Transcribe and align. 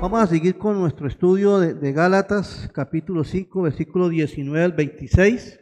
Vamos 0.00 0.22
a 0.22 0.26
seguir 0.26 0.56
con 0.56 0.80
nuestro 0.80 1.06
estudio 1.06 1.58
de, 1.58 1.92
Gálatas, 1.92 2.70
capítulo 2.72 3.24
5, 3.24 3.60
versículo 3.60 4.08
19 4.08 4.64
al 4.64 4.72
26, 4.72 5.60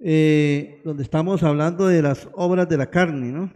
eh, 0.00 0.82
donde 0.84 1.02
estamos 1.02 1.42
hablando 1.42 1.86
de 1.86 2.02
las 2.02 2.28
obras 2.34 2.68
de 2.68 2.76
la 2.76 2.90
carne, 2.90 3.32
¿no? 3.32 3.50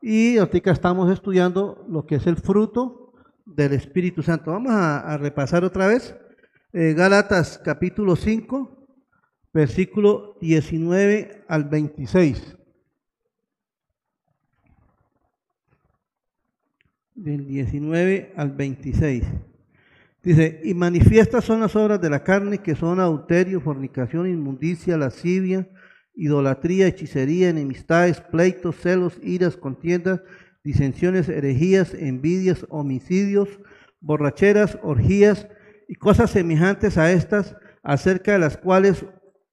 Y 0.00 0.38
ahorita 0.38 0.70
estamos 0.70 1.10
estudiando 1.10 1.84
lo 1.88 2.06
que 2.06 2.14
es 2.14 2.26
el 2.28 2.36
fruto 2.36 3.01
del 3.44 3.72
Espíritu 3.72 4.22
Santo. 4.22 4.50
Vamos 4.52 4.72
a, 4.72 5.16
repasar 5.18 5.64
otra 5.64 5.86
vez. 5.86 6.16
Eh, 6.72 6.94
Gálatas, 6.94 7.60
capítulo 7.62 8.16
5, 8.16 8.86
versículo 9.52 10.38
19 10.40 11.44
al 11.48 11.64
26. 11.64 12.56
del 17.22 17.46
19 17.46 18.32
al 18.36 18.50
26. 18.52 19.24
Dice, 20.22 20.60
y 20.64 20.74
manifiestas 20.74 21.44
son 21.44 21.60
las 21.60 21.74
obras 21.74 22.00
de 22.00 22.10
la 22.10 22.22
carne 22.22 22.58
que 22.58 22.74
son 22.74 23.00
adulterio, 23.00 23.60
fornicación, 23.60 24.28
inmundicia, 24.28 24.96
lascivia, 24.96 25.68
idolatría, 26.14 26.86
hechicería, 26.86 27.48
enemistades, 27.48 28.20
pleitos, 28.20 28.76
celos, 28.76 29.18
iras, 29.22 29.56
contiendas, 29.56 30.20
disensiones, 30.64 31.28
herejías, 31.28 31.94
envidias, 31.94 32.66
homicidios, 32.68 33.48
borracheras, 34.00 34.78
orgías 34.82 35.48
y 35.88 35.94
cosas 35.94 36.30
semejantes 36.30 36.98
a 36.98 37.12
estas, 37.12 37.56
acerca 37.82 38.32
de 38.32 38.38
las 38.38 38.56
cuales 38.56 39.04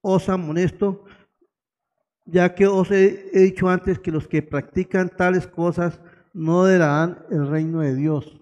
os 0.01 0.29
amonesto, 0.29 1.05
ya 2.25 2.53
que 2.53 2.67
os 2.67 2.91
he, 2.91 3.29
dicho 3.33 3.69
antes 3.69 3.99
que 3.99 4.11
los 4.11 4.27
que 4.27 4.41
practican 4.41 5.09
tales 5.09 5.47
cosas 5.47 5.99
no 6.33 6.65
darán 6.65 7.25
el 7.31 7.47
reino 7.49 7.81
de 7.81 7.95
Dios. 7.95 8.39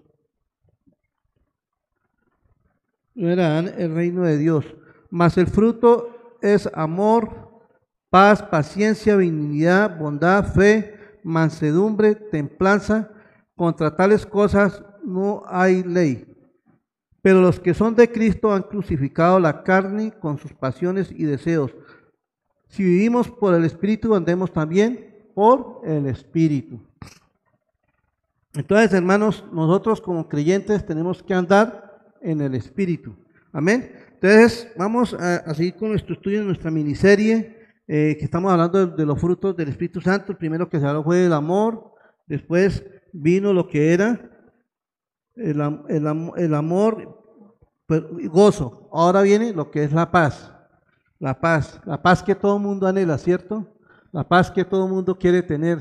No 3.14 3.28
darán 3.34 3.72
el 3.78 3.94
reino 3.94 4.22
de 4.22 4.36
Dios. 4.36 4.64
Mas 5.10 5.38
el 5.38 5.46
fruto 5.46 6.38
es 6.42 6.68
amor, 6.74 7.50
paz, 8.10 8.42
paciencia, 8.42 9.16
benignidad, 9.16 9.98
bondad, 9.98 10.52
fe, 10.52 10.97
mansedumbre, 11.22 12.14
templanza. 12.14 13.10
Contra 13.56 13.96
tales 13.96 14.24
cosas 14.24 14.84
no 15.04 15.42
hay 15.46 15.82
ley. 15.82 16.26
Pero 17.22 17.40
los 17.40 17.58
que 17.58 17.74
son 17.74 17.94
de 17.94 18.10
Cristo 18.10 18.52
han 18.52 18.62
crucificado 18.62 19.40
la 19.40 19.62
carne 19.62 20.12
con 20.12 20.38
sus 20.38 20.52
pasiones 20.52 21.10
y 21.10 21.24
deseos. 21.24 21.74
Si 22.68 22.84
vivimos 22.84 23.30
por 23.30 23.54
el 23.54 23.64
Espíritu, 23.64 24.14
andemos 24.14 24.52
también 24.52 25.30
por 25.34 25.80
el 25.84 26.06
Espíritu. 26.06 26.80
Entonces, 28.54 28.92
hermanos, 28.92 29.44
nosotros 29.52 30.00
como 30.00 30.28
creyentes 30.28 30.84
tenemos 30.86 31.22
que 31.22 31.34
andar 31.34 32.12
en 32.20 32.40
el 32.40 32.54
Espíritu. 32.54 33.14
Amén. 33.52 33.92
Entonces, 34.14 34.68
vamos 34.76 35.14
a, 35.14 35.54
seguir 35.54 35.74
con 35.74 35.90
nuestro 35.90 36.14
estudio, 36.14 36.42
nuestra 36.42 36.70
miniserie, 36.70 37.57
eh, 37.88 38.16
que 38.18 38.24
estamos 38.24 38.52
hablando 38.52 38.86
de, 38.86 39.06
los 39.06 39.18
frutos 39.18 39.56
del 39.56 39.70
Espíritu 39.70 40.00
Santo. 40.00 40.32
El 40.32 40.38
primero 40.38 40.68
que 40.68 40.78
se 40.78 40.86
habló 40.86 41.02
fue 41.02 41.24
el 41.24 41.32
amor, 41.32 41.94
después 42.26 42.84
vino 43.12 43.52
lo 43.52 43.66
que 43.66 43.94
era 43.94 44.30
el, 45.34 45.60
el 46.36 46.54
amor, 46.54 47.24
pues, 47.86 48.02
gozo. 48.28 48.90
Ahora 48.92 49.22
viene 49.22 49.54
lo 49.54 49.70
que 49.70 49.84
es 49.84 49.92
la 49.92 50.10
paz. 50.10 50.52
La 51.18 51.40
paz, 51.40 51.80
la 51.84 52.00
paz 52.00 52.22
que 52.22 52.34
todo 52.34 52.58
el 52.58 52.62
mundo 52.62 52.86
anhela, 52.86 53.18
¿cierto? 53.18 53.66
La 54.12 54.28
paz 54.28 54.50
que 54.50 54.64
todo 54.64 54.86
el 54.86 54.92
mundo 54.92 55.18
quiere 55.18 55.42
tener. 55.42 55.78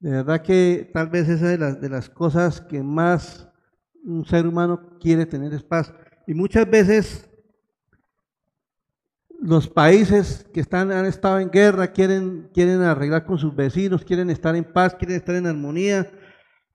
De 0.00 0.10
verdad 0.10 0.42
que 0.42 0.90
tal 0.92 1.10
vez 1.10 1.28
esa 1.28 1.46
de 1.46 1.74
de 1.74 1.88
las 1.88 2.10
cosas 2.10 2.60
que 2.60 2.82
más 2.82 3.48
un 4.02 4.24
ser 4.24 4.46
humano 4.46 4.98
quiere 4.98 5.26
tener 5.26 5.52
es 5.52 5.62
paz. 5.62 5.92
Y 6.26 6.34
muchas 6.34 6.68
veces 6.68 7.30
los 9.42 9.68
países 9.68 10.46
que 10.54 10.60
están, 10.60 10.92
han 10.92 11.04
estado 11.04 11.38
en 11.38 11.50
guerra 11.50 11.92
quieren, 11.92 12.48
quieren 12.54 12.80
arreglar 12.82 13.26
con 13.26 13.38
sus 13.38 13.54
vecinos, 13.54 14.04
quieren 14.04 14.30
estar 14.30 14.56
en 14.56 14.64
paz, 14.64 14.94
quieren 14.94 15.16
estar 15.16 15.34
en 15.34 15.46
armonía, 15.46 16.10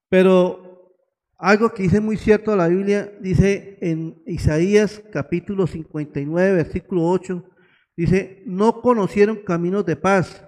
pero 0.09 0.93
algo 1.37 1.73
que 1.73 1.83
dice 1.83 1.99
muy 1.99 2.17
cierto 2.17 2.55
la 2.55 2.67
Biblia, 2.67 3.11
dice 3.21 3.77
en 3.81 4.21
Isaías 4.25 5.01
capítulo 5.11 5.65
59, 5.65 6.53
versículo 6.53 7.07
8, 7.09 7.43
dice, 7.95 8.43
no 8.45 8.81
conocieron 8.81 9.37
caminos 9.37 9.85
de 9.85 9.95
paz, 9.95 10.45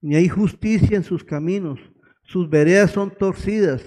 ni 0.00 0.16
hay 0.16 0.28
justicia 0.28 0.96
en 0.96 1.02
sus 1.02 1.24
caminos 1.24 1.80
sus 2.24 2.48
veredas 2.48 2.90
son 2.90 3.10
torcidas, 3.10 3.82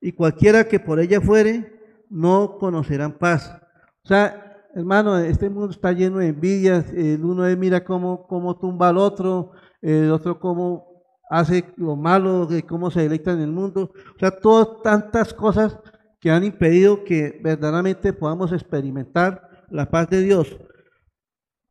y 0.00 0.12
cualquiera 0.12 0.66
que 0.66 0.80
por 0.80 0.98
ella 0.98 1.20
fuere, 1.20 1.72
no 2.08 2.56
conocerán 2.58 3.18
paz. 3.18 3.60
O 4.04 4.08
sea, 4.08 4.41
hermano, 4.74 5.18
este 5.18 5.50
mundo 5.50 5.70
está 5.70 5.92
lleno 5.92 6.18
de 6.18 6.28
envidias, 6.28 6.90
el 6.92 7.24
uno 7.24 7.44
mira 7.56 7.84
cómo, 7.84 8.26
cómo 8.26 8.58
tumba 8.58 8.88
al 8.88 8.98
otro, 8.98 9.52
el 9.80 10.10
otro 10.10 10.38
cómo 10.38 10.92
hace 11.30 11.64
lo 11.76 11.96
malo, 11.96 12.48
cómo 12.68 12.90
se 12.90 13.02
deleita 13.02 13.32
en 13.32 13.40
el 13.40 13.52
mundo. 13.52 13.92
O 14.14 14.18
sea, 14.18 14.30
todas 14.30 14.82
tantas 14.82 15.32
cosas 15.32 15.78
que 16.20 16.30
han 16.30 16.44
impedido 16.44 17.04
que 17.04 17.40
verdaderamente 17.42 18.12
podamos 18.12 18.52
experimentar 18.52 19.66
la 19.70 19.90
paz 19.90 20.08
de 20.08 20.22
Dios. 20.22 20.56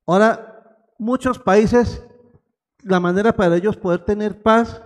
Ahora, 0.06 0.64
muchos 0.98 1.40
países, 1.40 2.04
la 2.84 3.00
manera 3.00 3.34
para 3.34 3.56
ellos 3.56 3.78
poder 3.78 4.04
tener 4.04 4.42
paz 4.42 4.82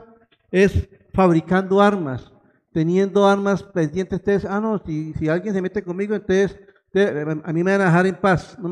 es 0.51 0.87
fabricando 1.13 1.81
armas, 1.81 2.31
teniendo 2.71 3.25
armas 3.25 3.63
pendientes. 3.63 4.19
Ustedes, 4.19 4.45
ah, 4.45 4.59
no, 4.59 4.81
si, 4.85 5.13
si 5.13 5.29
alguien 5.29 5.53
se 5.53 5.61
mete 5.61 5.81
conmigo, 5.81 6.13
entonces 6.13 6.59
a 6.95 7.53
mí 7.53 7.63
me 7.63 7.71
van 7.71 7.81
a 7.81 7.85
dejar 7.85 8.07
en 8.07 8.15
paz, 8.15 8.57
no, 8.59 8.69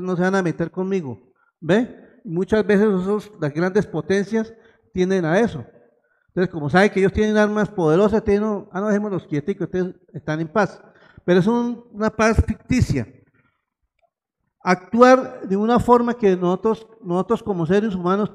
no, 0.00 0.16
se 0.16 0.22
van 0.22 0.34
a 0.34 0.42
meter 0.42 0.70
conmigo. 0.70 1.20
¿Ve? 1.60 2.20
Muchas 2.24 2.64
veces 2.66 2.88
las 3.40 3.52
grandes 3.52 3.86
potencias 3.86 4.52
tienden 4.92 5.24
a 5.24 5.40
eso. 5.40 5.64
Entonces, 6.28 6.52
como 6.52 6.70
saben 6.70 6.90
que 6.90 7.00
ellos 7.00 7.12
tienen 7.12 7.36
armas 7.36 7.68
poderosas, 7.70 8.22
tienen, 8.22 8.66
ah, 8.72 8.80
no, 8.80 8.88
dejemos 8.88 9.10
los 9.10 9.26
quieticos, 9.26 9.66
ustedes 9.66 9.94
están 10.12 10.40
en 10.40 10.48
paz. 10.48 10.80
Pero 11.24 11.40
es 11.40 11.46
una 11.46 12.10
paz 12.10 12.42
ficticia. 12.46 13.06
Actuar 14.62 15.46
de 15.46 15.56
una 15.56 15.78
forma 15.78 16.14
que 16.14 16.36
nosotros, 16.36 16.86
nosotros 17.02 17.42
como 17.42 17.66
seres 17.66 17.94
humanos 17.94 18.32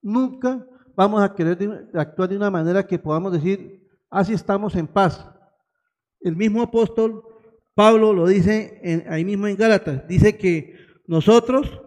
nunca 0.00 0.64
vamos 0.94 1.22
a 1.22 1.34
querer 1.34 1.88
actuar 1.94 2.28
de 2.28 2.36
una 2.36 2.50
manera 2.50 2.86
que 2.86 2.98
podamos 2.98 3.32
decir, 3.32 3.82
así 4.10 4.32
estamos 4.32 4.74
en 4.76 4.86
paz. 4.86 5.28
El 6.20 6.36
mismo 6.36 6.62
apóstol 6.62 7.22
Pablo 7.74 8.12
lo 8.12 8.26
dice 8.26 9.04
ahí 9.08 9.24
mismo 9.24 9.46
en 9.46 9.56
Gálatas, 9.56 10.06
dice 10.06 10.36
que 10.36 10.76
nosotros, 11.06 11.80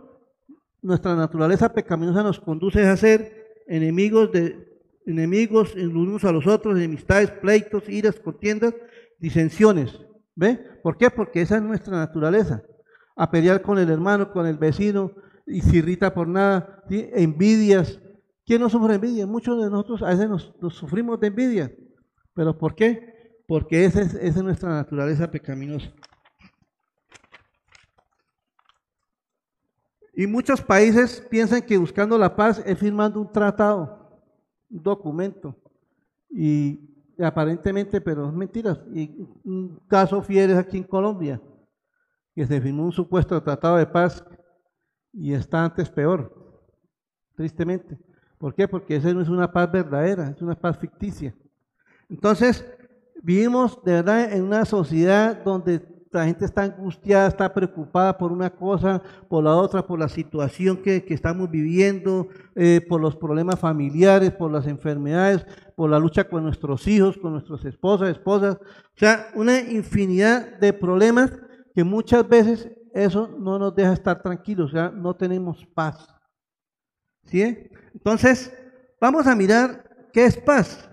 nuestra 0.82 1.16
naturaleza 1.16 1.74
pecaminosa 1.74 2.24
nos 2.24 2.40
conduce 2.40 2.82
a 2.88 2.98
ser 2.98 3.64
enemigos 3.68 4.32
de 4.32 4.66
enemigos 5.06 5.76
unos 5.76 6.24
a 6.24 6.32
los 6.32 6.48
otros, 6.48 6.76
enemistades, 6.78 7.30
pleitos, 7.32 7.88
iras, 7.88 8.20
contiendas, 8.20 8.74
disensiones. 9.20 10.00
¿Ve? 10.36 10.60
¿Por 10.82 10.98
qué? 10.98 11.12
Porque 11.12 11.42
esa 11.42 11.58
es 11.58 11.62
nuestra 11.62 11.96
naturaleza. 11.96 12.64
A 13.16 13.30
pelear 13.30 13.62
con 13.62 13.78
el 13.78 13.90
hermano, 13.90 14.32
con 14.32 14.48
el 14.48 14.58
vecino, 14.58 15.12
y 15.46 15.62
se 15.62 15.78
irrita 15.78 16.14
por 16.14 16.28
nada, 16.28 16.84
envidias, 16.90 18.00
¿Quién 18.46 18.62
no 18.62 18.70
sufre 18.70 18.96
envidia? 18.96 19.26
Muchos 19.26 19.62
de 19.62 19.70
nosotros 19.72 20.04
a 20.04 20.10
veces 20.10 20.30
nos, 20.30 20.54
sufrimos 20.76 21.20
de 21.20 21.28
envidia. 21.28 21.76
¿Pero 22.36 22.58
por 22.58 22.76
qué? 22.76 23.15
Porque 23.48 23.86
esa 23.86 24.02
es, 24.02 24.36
nuestra 24.38 24.70
naturaleza 24.70 25.30
pecaminosa. 25.30 25.92
Y 30.14 30.26
muchos 30.28 30.62
países 30.62 31.22
piensan 31.30 31.62
que 31.62 31.78
buscando 31.78 32.18
la 32.18 32.36
paz 32.36 32.64
es 32.66 32.80
firmando 32.80 33.20
un 33.20 33.32
tratado, 33.32 34.22
un 34.70 34.82
documento. 34.82 35.56
Y, 36.30 36.80
aparentemente, 37.20 38.02
pero 38.02 38.28
es 38.28 38.34
mentira. 38.34 38.82
Y 38.94 39.28
un 39.44 39.80
caso 39.88 40.22
fiel 40.22 40.52
es 40.52 40.58
aquí 40.58 40.78
en 40.78 40.84
Colombia, 40.84 41.42
que 42.34 42.46
se 42.48 42.62
firmó 42.62 42.84
un 42.84 42.92
supuesto 42.92 43.42
tratado 43.44 43.78
de 43.78 43.86
paz 43.86 44.26
y 45.14 45.34
está 45.34 45.64
antes 45.64 45.90
peor, 45.90 46.34
tristemente. 47.36 47.98
¿Por 48.38 48.54
qué? 48.54 48.68
Porque 48.68 48.96
esa 48.96 49.14
no 49.14 49.22
es 49.22 49.30
una 49.30 49.52
paz 49.52 49.72
verdadera, 49.72 50.30
es 50.30 50.42
una 50.42 50.56
paz 50.56 50.78
ficticia. 50.78 51.36
Entonces, 52.10 52.66
vivimos 53.26 53.84
de 53.84 53.94
verdad 53.94 54.32
en 54.32 54.44
una 54.44 54.66
sociedad 54.66 55.44
donde 55.44 55.82
la 56.12 56.26
gente 56.26 56.46
está 56.46 56.62
angustiada, 56.62 57.28
está 57.28 57.52
preocupada 57.52 58.16
por 58.16 58.32
una 58.32 58.52
cosa, 58.52 59.02
por 59.28 59.44
la 59.44 59.56
otra, 59.56 59.86
por 59.86 60.00
la 60.00 60.08
situación 60.08 60.78
que, 60.78 61.04
estamos 61.10 61.50
viviendo, 61.50 62.28
eh, 62.56 62.86
por 62.88 63.02
los 63.02 63.16
problemas 63.16 63.60
familiares, 63.60 64.32
por 64.32 64.52
las 64.52 64.68
enfermedades, 64.68 65.46
por 65.76 65.90
la 65.90 65.98
lucha 65.98 66.24
con 66.30 66.44
nuestros 66.44 66.88
hijos, 66.88 67.18
con 67.18 67.34
nuestras 67.34 67.66
esposas, 67.66 68.10
esposas. 68.10 68.58
O 68.58 68.98
sea, 68.98 69.28
una 69.34 69.60
infinidad 69.60 70.60
de 70.60 70.72
problemas 70.72 71.34
que 71.74 71.84
muchas 71.84 72.30
veces 72.30 72.70
eso 72.94 73.28
no 73.40 73.58
nos 73.58 73.76
deja 73.76 73.92
estar 73.92 74.22
tranquilos, 74.22 74.70
o 74.70 74.72
sea, 74.72 74.90
no 74.90 75.16
tenemos 75.16 75.66
paz. 75.74 76.08
¿Sí? 77.24 77.70
Entonces, 77.92 78.54
vamos 79.02 79.26
a 79.26 79.36
mirar 79.36 80.10
qué 80.14 80.26
es 80.26 80.38
paz. 80.38 80.88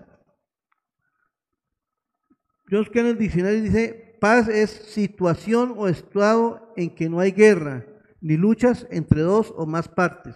Dios 2.67 2.89
que 2.89 2.99
en 2.99 3.07
el 3.07 3.17
diccionario 3.17 3.61
dice, 3.61 4.17
paz 4.19 4.47
es 4.47 4.69
situación 4.69 5.73
o 5.77 5.87
estado 5.87 6.73
en 6.75 6.93
que 6.95 7.09
no 7.09 7.19
hay 7.19 7.31
guerra 7.31 7.85
ni 8.21 8.37
luchas 8.37 8.87
entre 8.89 9.21
dos 9.21 9.53
o 9.57 9.65
más 9.65 9.89
partes. 9.89 10.35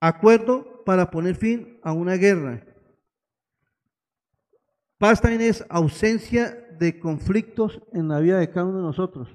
Acuerdo 0.00 0.82
para 0.84 1.10
poner 1.10 1.36
fin 1.36 1.78
a 1.82 1.92
una 1.92 2.14
guerra. 2.14 2.64
Paz 4.98 5.20
también 5.20 5.42
es 5.42 5.64
ausencia 5.68 6.66
de 6.78 6.98
conflictos 6.98 7.80
en 7.92 8.08
la 8.08 8.18
vida 8.18 8.38
de 8.38 8.50
cada 8.50 8.66
uno 8.66 8.78
de 8.78 8.82
nosotros. 8.82 9.28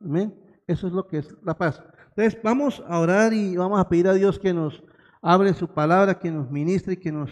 Amén. 0.00 0.34
Eso 0.66 0.88
es 0.88 0.92
lo 0.92 1.06
que 1.06 1.18
es 1.18 1.34
la 1.42 1.56
paz. 1.56 1.82
Entonces, 2.08 2.40
vamos 2.42 2.82
a 2.88 2.98
orar 2.98 3.32
y 3.32 3.56
vamos 3.56 3.78
a 3.78 3.88
pedir 3.88 4.08
a 4.08 4.14
Dios 4.14 4.38
que 4.38 4.52
nos 4.52 4.82
abre 5.22 5.54
su 5.54 5.68
palabra, 5.68 6.18
que 6.18 6.30
nos 6.30 6.50
ministre 6.50 6.94
y 6.94 6.96
que 6.96 7.12
nos 7.12 7.30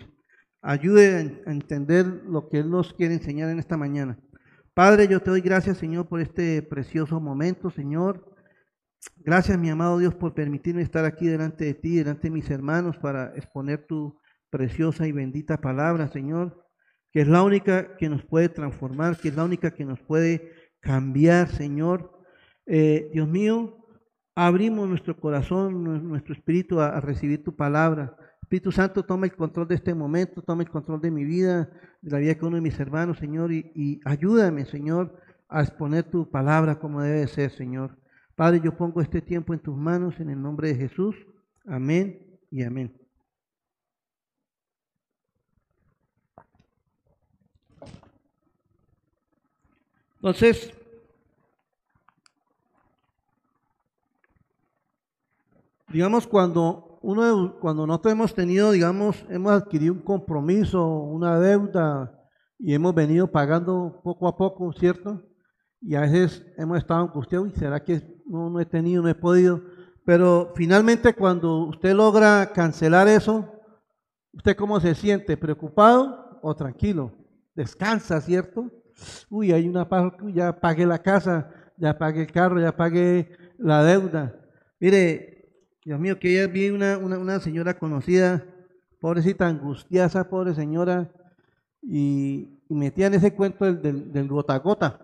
ayude 0.62 1.43
a 1.46 1.50
entender 1.50 2.06
lo 2.06 2.49
que 2.49 2.58
Él 2.58 2.70
nos 2.70 2.93
quiere 2.94 3.14
enseñar 3.14 3.50
en 3.50 3.58
esta 3.58 3.76
mañana. 3.76 4.19
Padre, 4.75 5.08
yo 5.08 5.20
te 5.20 5.31
doy 5.31 5.40
gracias, 5.40 5.78
Señor, 5.78 6.08
por 6.08 6.20
este 6.20 6.62
precioso 6.62 7.20
momento, 7.20 7.70
Señor. 7.70 8.37
Gracias, 9.16 9.58
mi 9.58 9.70
amado 9.70 9.99
Dios, 9.99 10.14
por 10.14 10.34
permitirme 10.34 10.82
estar 10.82 11.05
aquí 11.05 11.26
delante 11.26 11.64
de 11.64 11.75
ti, 11.75 11.96
delante 11.96 12.28
de 12.28 12.34
mis 12.34 12.50
hermanos, 12.50 12.96
para 12.96 13.34
exponer 13.37 13.87
tu 13.87 14.19
preciosa 14.50 15.06
y 15.06 15.12
bendita 15.12 15.60
palabra, 15.60 16.08
Señor, 16.08 16.64
que 17.12 17.20
es 17.20 17.28
la 17.28 17.43
única 17.43 17.96
que 17.96 18.08
nos 18.08 18.25
puede 18.25 18.49
transformar, 18.49 19.16
que 19.19 19.28
es 19.28 19.37
la 19.37 19.44
única 19.44 19.72
que 19.72 19.84
nos 19.84 20.00
puede 20.00 20.52
cambiar, 20.81 21.49
Señor. 21.49 22.12
Eh, 22.66 23.11
Dios 23.12 23.28
mío, 23.28 23.84
abrimos 24.34 24.88
nuestro 24.88 25.19
corazón, 25.19 26.08
nuestro 26.08 26.34
espíritu 26.34 26.81
a, 26.81 27.00
recibir 27.00 27.43
tu 27.43 27.56
palabra. 27.56 28.16
Espíritu 28.48 28.72
Santo, 28.72 29.04
toma 29.04 29.26
el 29.26 29.36
control 29.36 29.68
de 29.68 29.74
este 29.74 29.94
momento, 29.94 30.40
toma 30.40 30.62
el 30.62 30.70
control 30.70 31.02
de 31.02 31.10
mi 31.10 31.22
vida, 31.22 31.70
de 32.00 32.10
la 32.10 32.16
vida 32.16 32.32
de 32.32 32.46
uno 32.46 32.56
de 32.56 32.62
mis 32.62 32.80
hermanos, 32.80 33.18
Señor, 33.18 33.52
y 33.52 34.00
ayúdame, 34.06 34.64
Señor, 34.64 35.20
a 35.50 35.60
exponer 35.60 36.04
tu 36.04 36.30
palabra 36.30 36.78
como 36.78 37.02
debe 37.02 37.28
ser, 37.28 37.50
Señor. 37.50 37.98
Padre, 38.34 38.62
yo 38.64 38.74
pongo 38.74 39.02
este 39.02 39.20
tiempo 39.20 39.52
en 39.52 39.60
tus 39.60 39.76
manos 39.76 40.18
en 40.18 40.30
el 40.30 40.40
nombre 40.40 40.68
de 40.68 40.76
Jesús. 40.76 41.14
Amén 41.66 42.40
y 42.50 42.62
amén. 42.62 42.98
Entonces, 50.16 50.72
digamos, 55.88 56.26
cuando 56.26 56.88
uno, 57.08 57.56
cuando 57.58 57.87
nosotros 57.87 58.12
hemos 58.12 58.34
tenido, 58.34 58.70
digamos, 58.70 59.25
hemos 59.31 59.52
adquirido 59.52 59.94
un 59.94 60.02
compromiso, 60.02 60.87
una 60.87 61.40
deuda 61.40 62.12
y 62.58 62.75
hemos 62.75 62.94
venido 62.94 63.26
pagando 63.31 63.99
poco 64.05 64.28
a 64.28 64.37
poco, 64.37 64.70
¿cierto? 64.75 65.22
Y 65.81 65.94
a 65.94 66.02
veces 66.02 66.44
hemos 66.58 66.76
estado 66.76 67.00
angustiados 67.00 67.49
y 67.49 67.58
será 67.58 67.82
que 67.82 68.02
no, 68.26 68.50
no 68.50 68.60
he 68.60 68.66
tenido, 68.66 69.02
no 69.02 69.08
he 69.08 69.14
podido. 69.14 69.62
Pero 70.05 70.52
finalmente 70.55 71.14
cuando 71.14 71.69
usted 71.69 71.94
logra 71.94 72.52
cancelar 72.52 73.08
eso, 73.08 73.54
¿usted 74.34 74.54
cómo 74.54 74.78
se 74.78 74.94
siente? 74.94 75.38
¿Preocupado 75.38 76.38
o 76.43 76.54
tranquilo? 76.54 77.11
Descansa, 77.54 78.20
¿cierto? 78.20 78.70
Uy, 79.31 79.52
hay 79.52 79.66
una 79.66 79.88
ya 80.34 80.61
pagué 80.61 80.84
la 80.84 80.99
casa, 80.99 81.50
ya 81.78 81.96
pagué 81.96 82.20
el 82.20 82.32
carro, 82.32 82.61
ya 82.61 82.76
pagué 82.76 83.34
la 83.56 83.82
deuda. 83.82 84.38
Mire, 84.78 85.38
Dios 85.88 85.99
mío, 85.99 86.19
que 86.19 86.31
ella 86.31 86.52
vi 86.52 86.69
una, 86.69 86.99
una, 86.99 87.40
señora 87.40 87.79
conocida, 87.79 88.44
pobrecita, 89.00 89.49
angustiasa, 89.49 90.29
pobre 90.29 90.55
señora, 90.55 91.11
y, 91.81 92.61
y 92.69 92.75
metían 92.75 93.14
ese 93.14 93.35
cuento 93.35 93.64
del, 93.64 94.12
del, 94.12 94.29
gota 94.29 94.52
a 94.52 94.58
gota. 94.58 95.00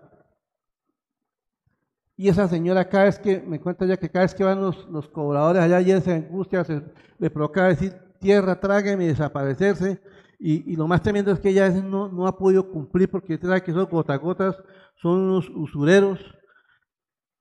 Y 2.15 2.29
esa 2.29 2.47
señora 2.47 2.87
cada 2.87 3.05
vez 3.05 3.17
que, 3.17 3.41
me 3.41 3.59
cuenta 3.59 3.87
ya 3.87 3.97
que 3.97 4.11
cada 4.11 4.25
vez 4.25 4.35
que 4.35 4.43
van 4.43 4.61
los, 4.61 4.87
los 4.87 5.09
cobradores 5.09 5.63
allá 5.63 5.81
y 5.81 6.01
se 6.01 6.13
angustia, 6.13 6.63
se, 6.63 6.83
le 7.17 7.31
provoca 7.31 7.69
decir, 7.69 7.95
tierra, 8.19 8.59
trágame 8.59 9.05
y 9.05 9.07
desaparecerse. 9.07 9.99
Y, 10.37 10.75
lo 10.75 10.87
más 10.87 11.01
tremendo 11.01 11.31
es 11.31 11.39
que 11.39 11.49
ella 11.49 11.67
no, 11.71 12.09
no 12.09 12.27
ha 12.27 12.37
podido 12.37 12.69
cumplir 12.69 13.09
porque 13.09 13.39
sabe 13.39 13.63
que 13.63 13.71
esos 13.71 13.89
gotagotas 13.89 14.55
son 15.01 15.21
unos 15.21 15.49
usureros. 15.49 16.19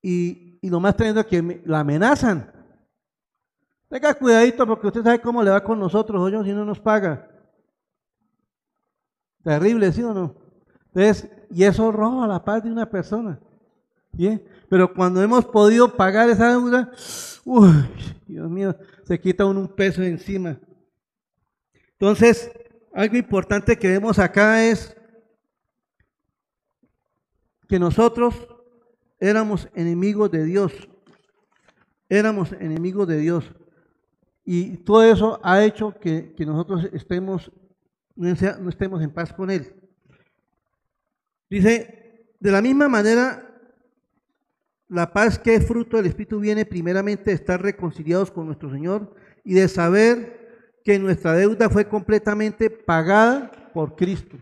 Y, 0.01 0.59
y 0.63 0.71
lo 0.71 0.81
más 0.81 0.97
tremendo 0.97 1.21
es 1.21 1.27
que 1.27 1.63
la 1.67 1.81
amenazan. 1.81 2.54
Tenga 3.95 4.13
cuidadito 4.13 4.67
porque 4.67 4.89
usted 4.89 5.05
sabe 5.05 5.21
cómo 5.21 5.41
le 5.41 5.53
va 5.53 5.63
con 5.63 5.79
nosotros, 5.79 6.21
oye, 6.21 6.43
si 6.43 6.53
no 6.53 6.65
nos 6.65 6.81
paga. 6.81 7.31
Terrible, 9.45 9.93
¿sí 9.93 10.03
o 10.03 10.13
no? 10.13 10.35
Entonces, 10.87 11.31
y 11.49 11.63
eso 11.63 11.93
roba 11.93 12.27
la 12.27 12.45
paz 12.45 12.65
de 12.65 12.73
una 12.73 12.91
persona. 12.91 13.39
Pero 14.69 14.93
cuando 14.93 15.23
hemos 15.23 15.45
podido 15.45 15.95
pagar 15.95 16.29
esa 16.29 16.51
deuda, 16.51 16.91
uy, 17.45 17.71
Dios 18.27 18.51
mío, 18.51 18.77
se 19.05 19.21
quita 19.21 19.47
un 19.47 19.69
peso 19.69 20.03
encima. 20.03 20.59
Entonces, 21.93 22.51
algo 22.93 23.17
importante 23.17 23.79
que 23.79 23.91
vemos 23.91 24.19
acá 24.19 24.65
es 24.65 24.97
que 27.69 27.79
nosotros 27.79 28.35
éramos 29.21 29.69
enemigos 29.73 30.33
de 30.33 30.43
Dios. 30.43 30.73
Éramos 32.09 32.51
enemigos 32.55 33.07
de 33.07 33.19
Dios. 33.19 33.55
Y 34.45 34.79
todo 34.79 35.03
eso 35.03 35.41
ha 35.43 35.65
hecho 35.65 35.95
que, 35.99 36.35
nosotros 36.41 36.89
estemos, 36.93 37.51
no 38.15 38.29
estemos 38.69 39.03
en 39.03 39.11
paz 39.11 39.33
con 39.33 39.51
Él. 39.51 39.75
Dice, 41.49 42.27
de 42.39 42.51
la 42.51 42.61
misma 42.61 42.89
manera, 42.89 43.51
la 44.89 45.13
paz 45.13 45.39
que 45.39 45.55
es 45.55 45.67
fruto 45.67 45.97
del 45.97 46.07
Espíritu 46.07 46.39
viene 46.41 46.67
primeramente 46.67 47.31
de 47.31 47.37
estar 47.37 47.61
reconciliados 47.63 48.31
con 48.31 48.47
nuestro 48.47 48.71
Señor 48.71 49.15
y 49.45 49.55
de 49.55 49.69
saber 49.69 50.45
que 50.85 50.99
nuestra 50.99 51.33
deuda 51.33 51.71
fue 51.71 51.89
completamente 51.89 52.69
pagada 52.69 53.51
por 53.73 53.97
Cristo. 53.97 54.37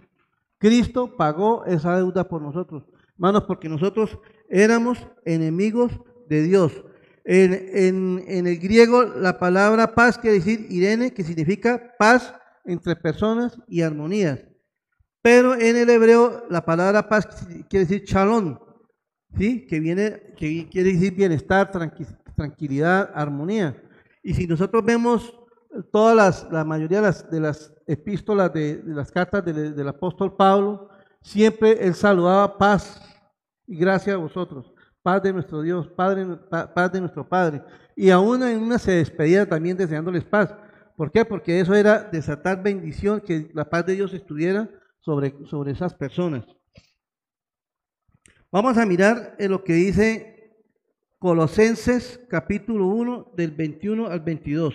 Cristo 0.58 1.16
pagó 1.16 1.64
esa 1.64 1.96
deuda 1.96 2.28
por 2.28 2.42
nosotros. 2.42 2.84
Hermanos, 3.14 3.44
porque 3.44 3.68
nosotros 3.68 4.18
éramos 4.48 5.06
enemigos 5.24 5.92
de 6.28 6.42
Dios. 6.42 6.84
En, 7.24 8.22
en, 8.26 8.46
el 8.46 8.58
griego 8.58 9.04
la 9.04 9.38
palabra 9.38 9.94
paz 9.94 10.18
quiere 10.18 10.38
decir 10.38 10.66
Irene, 10.70 11.12
que 11.12 11.22
significa 11.22 11.94
paz 11.98 12.34
entre 12.64 12.96
personas 12.96 13.58
y 13.68 13.82
armonías. 13.82 14.40
Pero 15.22 15.54
en 15.54 15.76
el 15.76 15.88
hebreo 15.88 16.44
la 16.50 16.64
palabra 16.64 17.08
paz 17.08 17.46
quiere 17.68 17.86
decir 17.86 18.04
chalón, 18.04 18.58
¿sí? 19.36 19.66
que, 19.66 19.78
viene, 19.78 20.34
que 20.36 20.68
quiere 20.68 20.92
decir 20.92 21.14
bienestar, 21.14 21.70
tranquilidad, 22.34 23.10
armonía. 23.14 23.80
Y 24.22 24.34
si 24.34 24.46
nosotros 24.46 24.84
vemos 24.84 25.38
todas 25.92 26.16
las, 26.16 26.52
la 26.52 26.64
mayoría 26.64 26.98
de 26.98 27.06
las, 27.06 27.30
de 27.30 27.40
las 27.40 27.72
epístolas, 27.86 28.52
de, 28.52 28.82
las 28.84 29.10
cartas 29.10 29.44
del, 29.44 29.88
apóstol 29.88 30.36
Pablo, 30.36 30.88
siempre 31.20 31.84
él 31.84 31.94
saludaba 31.94 32.58
paz 32.58 33.00
y 33.66 33.76
gracias 33.76 34.14
a 34.14 34.18
vosotros, 34.18 34.71
paz 35.02 35.22
de 35.22 35.32
nuestro 35.32 35.62
Dios, 35.62 35.88
padre, 35.88 36.26
paz 36.74 36.92
de 36.92 37.00
nuestro 37.00 37.28
Padre. 37.28 37.62
Y 37.96 38.10
aún 38.10 38.42
en 38.42 38.62
una 38.62 38.78
se 38.78 38.92
despedía 38.92 39.48
también 39.48 39.76
deseándoles 39.76 40.24
paz. 40.24 40.54
¿Por 40.96 41.10
qué? 41.10 41.24
Porque 41.24 41.60
eso 41.60 41.74
era 41.74 42.02
desatar 42.02 42.62
bendición, 42.62 43.20
que 43.20 43.50
la 43.54 43.68
paz 43.68 43.86
de 43.86 43.94
Dios 43.94 44.14
estuviera 44.14 44.68
sobre, 45.00 45.34
sobre 45.46 45.72
esas 45.72 45.94
personas. 45.94 46.44
Vamos 48.50 48.76
a 48.78 48.86
mirar 48.86 49.34
en 49.38 49.50
lo 49.50 49.64
que 49.64 49.72
dice 49.72 50.62
Colosenses 51.18 52.20
capítulo 52.28 52.86
1 52.86 53.32
del 53.34 53.52
21 53.52 54.06
al 54.06 54.20
22. 54.20 54.74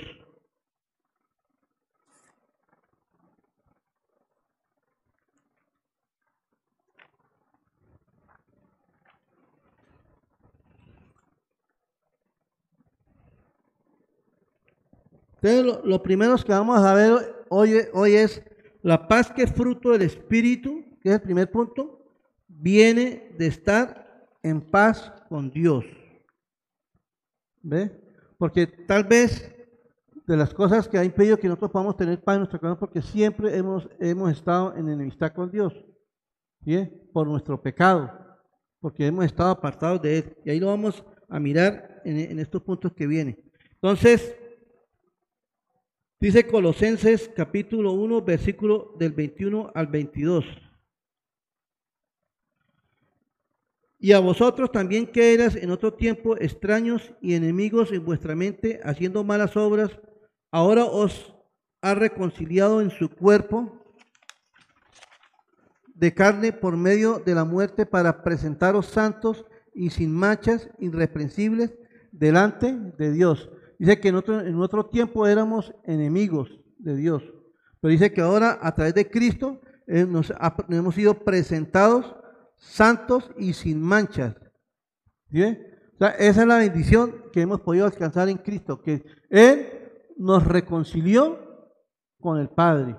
Entonces, 15.48 15.82
lo, 15.82 15.90
lo 15.90 16.04
primero 16.04 16.36
que 16.36 16.52
vamos 16.52 16.84
a 16.84 16.94
ver 16.94 17.46
hoy, 17.48 17.76
hoy 17.94 18.16
es 18.16 18.44
la 18.82 19.08
paz 19.08 19.32
que 19.32 19.44
es 19.44 19.52
fruto 19.54 19.92
del 19.92 20.02
Espíritu, 20.02 20.84
que 21.02 21.08
es 21.08 21.16
el 21.16 21.22
primer 21.22 21.50
punto 21.50 22.04
viene 22.50 23.34
de 23.38 23.48
estar 23.48 24.28
en 24.44 24.60
paz 24.60 25.14
con 25.30 25.50
Dios. 25.50 25.86
¿Ve? 27.62 27.92
Porque 28.38 28.68
tal 28.68 29.06
vez 29.06 29.54
de 30.26 30.36
las 30.36 30.54
cosas 30.54 30.86
que 30.90 30.98
ha 30.98 31.06
impedido 31.06 31.38
que 31.38 31.48
nosotros 31.48 31.72
podamos 31.72 31.96
tener 31.96 32.22
paz 32.22 32.36
en 32.36 32.40
nuestro 32.42 32.60
corazón, 32.60 32.80
porque 32.80 33.02
siempre 33.02 33.56
hemos, 33.56 33.88
hemos 34.00 34.32
estado 34.32 34.76
en 34.76 34.90
enemistad 34.90 35.32
con 35.32 35.50
Dios, 35.50 35.74
¿sí? 36.66 36.90
por 37.14 37.26
nuestro 37.26 37.62
pecado. 37.62 38.12
porque 38.82 39.08
hemos 39.08 39.24
estado 39.24 39.52
apartados 39.52 40.02
de 40.02 40.18
Él. 40.18 40.38
Y 40.44 40.50
ahí 40.50 40.60
lo 40.60 40.68
vamos 40.68 41.06
a 41.30 41.40
mirar 41.40 42.02
en, 42.04 42.18
en 42.18 42.40
estos 42.40 42.62
puntos 42.62 42.92
que 42.92 43.08
vienen. 43.08 43.42
Entonces, 43.76 44.36
dice 46.20 46.48
Colosenses 46.48 47.30
capítulo 47.36 47.94
1, 47.94 48.22
versículo 48.24 48.94
del 48.98 49.14
21 49.14 49.72
al 49.74 49.88
22. 49.88 50.46
Y 54.00 54.12
a 54.12 54.20
vosotros 54.20 54.72
también 54.72 55.08
que 55.08 55.34
eras 55.34 55.56
en 55.56 55.72
otro 55.72 55.94
tiempo 55.94 56.38
extraños 56.38 57.14
y 57.22 57.34
enemigos 57.34 57.92
en 57.92 58.06
vuestra 58.06 58.36
mente, 58.36 58.80
haciendo 58.84 59.24
malas 59.24 59.58
obras, 59.58 59.92
ahora 60.52 60.86
os 60.86 61.34
ha 61.82 61.96
reconciliado 61.96 62.82
en 62.82 62.92
su 62.92 63.10
cuerpo 63.10 63.74
de 65.96 66.14
carne 66.14 66.54
por 66.54 66.78
medio 66.78 67.20
de 67.20 67.34
la 67.34 67.44
muerte 67.44 67.88
para 67.88 68.24
presentaros 68.24 68.86
santos 68.86 69.46
y 69.74 69.90
sin 69.90 70.12
manchas, 70.12 70.70
irreprensibles, 70.80 71.74
delante 72.12 72.74
de 72.98 73.12
Dios. 73.12 73.50
Dice 73.80 74.00
que 74.00 74.10
en 74.10 74.16
otro, 74.16 74.42
en 74.42 74.60
otro 74.60 74.86
tiempo 74.88 75.28
éramos 75.28 75.74
enemigos 75.84 76.60
de 76.80 76.96
Dios, 76.96 77.24
pero 77.80 77.92
dice 77.92 78.12
que 78.12 78.22
ahora 78.22 78.58
a 78.62 78.74
través 78.74 78.94
de 78.94 79.10
Cristo 79.10 79.62
eh, 79.88 80.06
nos, 80.06 80.34
hemos 80.70 80.96
sido 80.96 81.24
presentados 81.24 82.16
santos 82.58 83.32
y 83.38 83.54
sin 83.54 83.82
manchas. 83.82 84.36
esa 85.32 86.18
es 86.20 86.48
la 86.48 86.58
bendición 86.58 87.24
que 87.32 87.42
hemos 87.42 87.62
podido 87.62 87.86
alcanzar 87.86 88.30
en 88.30 88.38
Cristo, 88.38 88.82
que 88.82 89.06
Él 89.30 89.70
nos 90.18 90.46
reconcilió 90.46 91.40
con 92.20 92.40
el 92.40 92.50
Padre. 92.50 92.98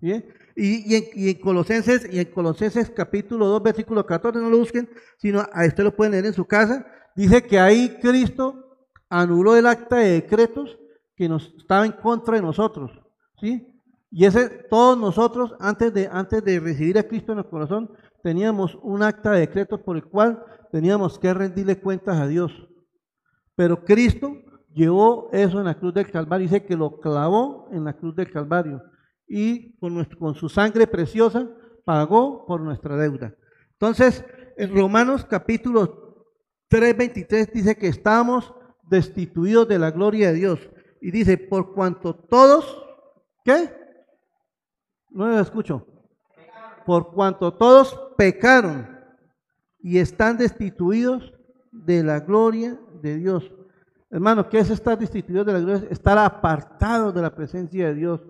Y, 0.00 0.12
y, 0.56 1.28
en, 1.30 1.40
Colosenses, 1.40 2.08
y 2.12 2.18
en 2.18 2.26
Colosenses 2.26 2.90
capítulo 2.90 3.46
2, 3.46 3.62
versículo 3.62 4.04
14, 4.04 4.38
no 4.40 4.50
lo 4.50 4.58
busquen, 4.58 4.88
sino 5.16 5.46
a 5.52 5.64
este 5.64 5.82
lo 5.82 5.94
pueden 5.94 6.12
leer 6.12 6.26
en 6.26 6.32
su 6.32 6.44
casa, 6.44 6.86
dice 7.14 7.42
que 7.42 7.58
ahí 7.58 7.98
Cristo 8.00 8.65
anuló 9.08 9.56
el 9.56 9.66
acta 9.66 9.96
de 9.96 10.12
decretos 10.12 10.78
que 11.14 11.28
nos 11.28 11.54
estaba 11.56 11.86
en 11.86 11.92
contra 11.92 12.36
de 12.36 12.42
nosotros. 12.42 12.90
¿sí? 13.40 13.66
Y 14.10 14.24
ese, 14.24 14.48
todos 14.70 14.98
nosotros, 14.98 15.54
antes 15.58 15.92
de, 15.92 16.08
antes 16.10 16.44
de 16.44 16.60
recibir 16.60 16.98
a 16.98 17.02
Cristo 17.02 17.32
en 17.32 17.38
el 17.38 17.46
corazón, 17.46 17.90
teníamos 18.22 18.78
un 18.82 19.02
acta 19.02 19.32
de 19.32 19.40
decreto 19.40 19.82
por 19.82 19.96
el 19.96 20.04
cual 20.04 20.42
teníamos 20.72 21.18
que 21.18 21.32
rendirle 21.32 21.80
cuentas 21.80 22.18
a 22.18 22.26
Dios. 22.26 22.52
Pero 23.54 23.84
Cristo 23.84 24.32
llevó 24.72 25.30
eso 25.32 25.58
en 25.58 25.66
la 25.66 25.78
cruz 25.78 25.94
del 25.94 26.10
Calvario, 26.10 26.48
dice 26.48 26.64
que 26.64 26.76
lo 26.76 27.00
clavó 27.00 27.68
en 27.72 27.84
la 27.84 27.94
cruz 27.94 28.14
del 28.14 28.30
Calvario 28.30 28.82
y 29.26 29.76
con, 29.78 30.04
con 30.18 30.34
su 30.34 30.48
sangre 30.48 30.86
preciosa 30.86 31.48
pagó 31.84 32.44
por 32.46 32.60
nuestra 32.60 32.96
deuda. 32.96 33.34
Entonces, 33.72 34.24
en 34.56 34.74
Romanos 34.74 35.24
capítulo 35.24 36.26
3, 36.68 36.96
23 36.96 37.52
dice 37.52 37.76
que 37.76 37.88
estamos 37.88 38.52
destituidos 38.88 39.68
de 39.68 39.78
la 39.78 39.90
gloria 39.90 40.28
de 40.28 40.34
Dios. 40.34 40.70
Y 41.00 41.10
dice, 41.10 41.38
por 41.38 41.74
cuanto 41.74 42.14
todos, 42.14 42.84
¿qué? 43.44 43.70
No 45.10 45.28
lo 45.28 45.40
escucho 45.40 45.86
por 46.86 47.12
cuanto 47.12 47.52
todos 47.52 48.00
pecaron 48.16 48.88
y 49.80 49.98
están 49.98 50.38
destituidos 50.38 51.34
de 51.72 52.02
la 52.04 52.20
gloria 52.20 52.78
de 53.02 53.16
Dios. 53.16 53.52
Hermano, 54.08 54.48
¿qué 54.48 54.60
es 54.60 54.70
estar 54.70 54.96
destituido 54.96 55.44
de 55.44 55.52
la 55.52 55.58
gloria? 55.58 55.88
Estar 55.90 56.16
apartado 56.16 57.12
de 57.12 57.20
la 57.20 57.34
presencia 57.34 57.88
de 57.88 57.94
Dios. 57.94 58.22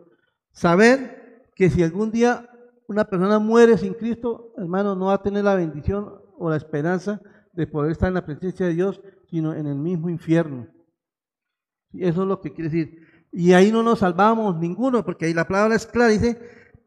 Saber 0.52 1.44
que 1.54 1.68
si 1.68 1.82
algún 1.82 2.10
día 2.10 2.48
una 2.88 3.04
persona 3.04 3.38
muere 3.38 3.76
sin 3.76 3.92
Cristo, 3.92 4.52
hermano, 4.56 4.96
no 4.96 5.06
va 5.06 5.14
a 5.14 5.22
tener 5.22 5.44
la 5.44 5.54
bendición 5.54 6.14
o 6.38 6.48
la 6.48 6.56
esperanza 6.56 7.20
de 7.52 7.66
poder 7.66 7.92
estar 7.92 8.08
en 8.08 8.14
la 8.14 8.24
presencia 8.24 8.66
de 8.66 8.72
Dios, 8.72 9.02
sino 9.30 9.54
en 9.54 9.66
el 9.66 9.76
mismo 9.76 10.08
infierno. 10.08 10.66
Eso 11.92 12.22
es 12.22 12.28
lo 12.28 12.40
que 12.40 12.52
quiere 12.52 12.70
decir. 12.70 13.06
Y 13.32 13.52
ahí 13.52 13.70
no 13.70 13.82
nos 13.82 14.00
salvamos 14.00 14.58
ninguno, 14.58 15.04
porque 15.04 15.26
ahí 15.26 15.34
la 15.34 15.46
palabra 15.46 15.76
es 15.76 15.86
clara, 15.86 16.10
dice, 16.10 16.38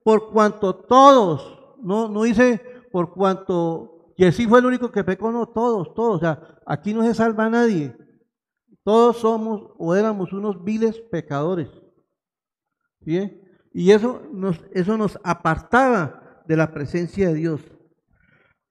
por 0.03 0.31
cuanto 0.31 0.75
todos 0.75 1.59
no, 1.81 2.09
no 2.09 2.23
dice 2.23 2.61
por 2.91 3.13
cuanto 3.13 4.13
Jesús 4.17 4.47
fue 4.47 4.59
el 4.59 4.65
único 4.65 4.91
que 4.91 5.03
pecó, 5.03 5.31
no, 5.31 5.47
todos, 5.47 5.93
todos. 5.93 6.17
O 6.17 6.19
sea, 6.19 6.59
aquí 6.65 6.93
no 6.93 7.03
se 7.03 7.13
salva 7.13 7.49
nadie. 7.49 7.95
Todos 8.83 9.17
somos 9.17 9.71
o 9.77 9.95
éramos 9.95 10.33
unos 10.33 10.63
viles 10.63 10.99
pecadores. 11.11 11.69
¿Sí? 13.05 13.41
Y 13.73 13.91
eso 13.91 14.21
nos, 14.33 14.61
eso 14.73 14.97
nos 14.97 15.17
apartaba 15.23 16.43
de 16.45 16.57
la 16.57 16.73
presencia 16.73 17.29
de 17.29 17.35
Dios. 17.35 17.61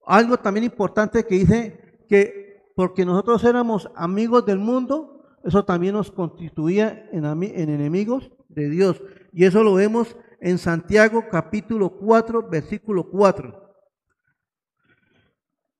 Algo 0.04 0.36
también 0.36 0.64
importante 0.64 1.24
que 1.24 1.34
dice 1.36 2.04
que 2.08 2.47
porque 2.78 3.04
nosotros 3.04 3.42
éramos 3.42 3.90
amigos 3.96 4.46
del 4.46 4.60
mundo, 4.60 5.20
eso 5.42 5.64
también 5.64 5.94
nos 5.94 6.12
constituía 6.12 7.08
en, 7.10 7.24
en 7.24 7.70
enemigos 7.70 8.30
de 8.48 8.70
Dios. 8.70 9.02
Y 9.32 9.46
eso 9.46 9.64
lo 9.64 9.74
vemos 9.74 10.16
en 10.40 10.58
Santiago 10.58 11.24
capítulo 11.28 11.90
4, 11.98 12.48
versículo 12.48 13.10
4. 13.10 13.74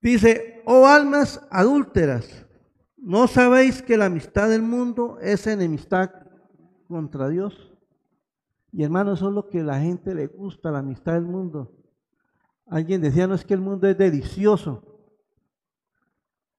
Dice, 0.03 0.61
oh 0.67 0.89
almas 0.89 1.41
adúlteras, 1.53 2.45
¿no 2.97 3.29
sabéis 3.29 3.81
que 3.81 3.97
la 3.97 4.07
amistad 4.07 4.49
del 4.49 4.63
mundo 4.63 5.19
es 5.21 5.47
enemistad 5.47 6.11
contra 6.89 7.29
Dios? 7.29 7.77
Y 8.73 8.83
hermano, 8.83 9.13
eso 9.13 9.29
es 9.29 9.35
lo 9.37 9.49
que 9.49 9.61
a 9.61 9.63
la 9.65 9.79
gente 9.79 10.17
le 10.17 10.27
gusta, 10.27 10.73
la 10.73 10.81
amistad 10.81 11.13
del 11.13 11.27
mundo. 11.27 11.71
Alguien 12.67 13.01
decía, 13.01 13.29
no 13.29 13.37
es 13.37 13.45
que 13.45 13.55
el 13.55 13.61
mundo 13.61 13.87
es 13.87 13.97
delicioso. 13.97 14.98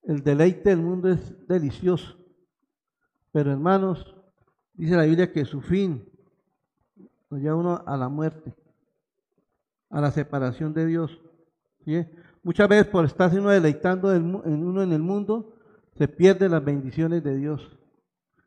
El 0.02 0.22
deleite 0.22 0.70
del 0.70 0.80
mundo 0.80 1.08
es 1.10 1.46
delicioso. 1.46 2.16
Pero 3.32 3.52
hermanos, 3.52 4.16
dice 4.72 4.96
la 4.96 5.04
Biblia 5.04 5.32
que 5.32 5.44
su 5.44 5.60
fin 5.60 6.08
nos 7.30 7.40
lleva 7.40 7.56
uno 7.56 7.84
a 7.86 7.96
la 7.96 8.08
muerte, 8.08 8.54
a 9.90 10.00
la 10.00 10.10
separación 10.10 10.72
de 10.72 10.86
Dios. 10.86 11.20
Muchas 12.42 12.68
veces 12.68 12.86
por 12.86 13.04
estarse 13.04 13.38
uno 13.38 13.50
deleitando 13.50 14.14
en 14.14 14.34
uno 14.34 14.82
en 14.82 14.92
el 14.92 15.00
mundo, 15.00 15.54
se 15.96 16.08
pierden 16.08 16.52
las 16.52 16.64
bendiciones 16.64 17.22
de 17.22 17.36
Dios. 17.36 17.76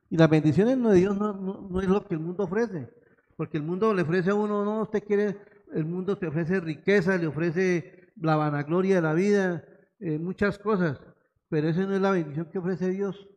Y 0.10 0.18
las 0.18 0.30
bendiciones 0.30 0.82
de 0.82 0.94
Dios 0.94 1.18
no, 1.18 1.82
es 1.82 1.88
lo 1.88 2.06
que 2.06 2.14
el 2.14 2.20
mundo 2.20 2.44
ofrece, 2.44 2.88
porque 3.36 3.58
el 3.58 3.64
mundo 3.64 3.94
le 3.94 4.04
ofrece 4.04 4.30
a 4.30 4.36
uno, 4.36 4.64
no, 4.64 4.84
usted 4.84 5.04
quiere, 5.04 5.38
el 5.74 5.86
mundo 5.86 6.18
te 6.18 6.28
ofrece 6.28 6.60
riqueza, 6.60 7.18
le 7.18 7.26
ofrece 7.26 8.12
la 8.22 8.36
vanagloria 8.36 8.98
de 8.98 9.02
la 9.02 9.14
vida, 9.14 9.64
eh, 10.00 10.20
muchas 10.20 10.60
cosas, 10.60 11.00
pero 11.54 11.70
esa 11.70 11.86
no 11.86 11.94
es 11.94 12.02
la 12.02 12.10
bendición 12.10 12.50
que 12.50 12.58
ofrece 12.58 12.90
Dios. 12.90 13.30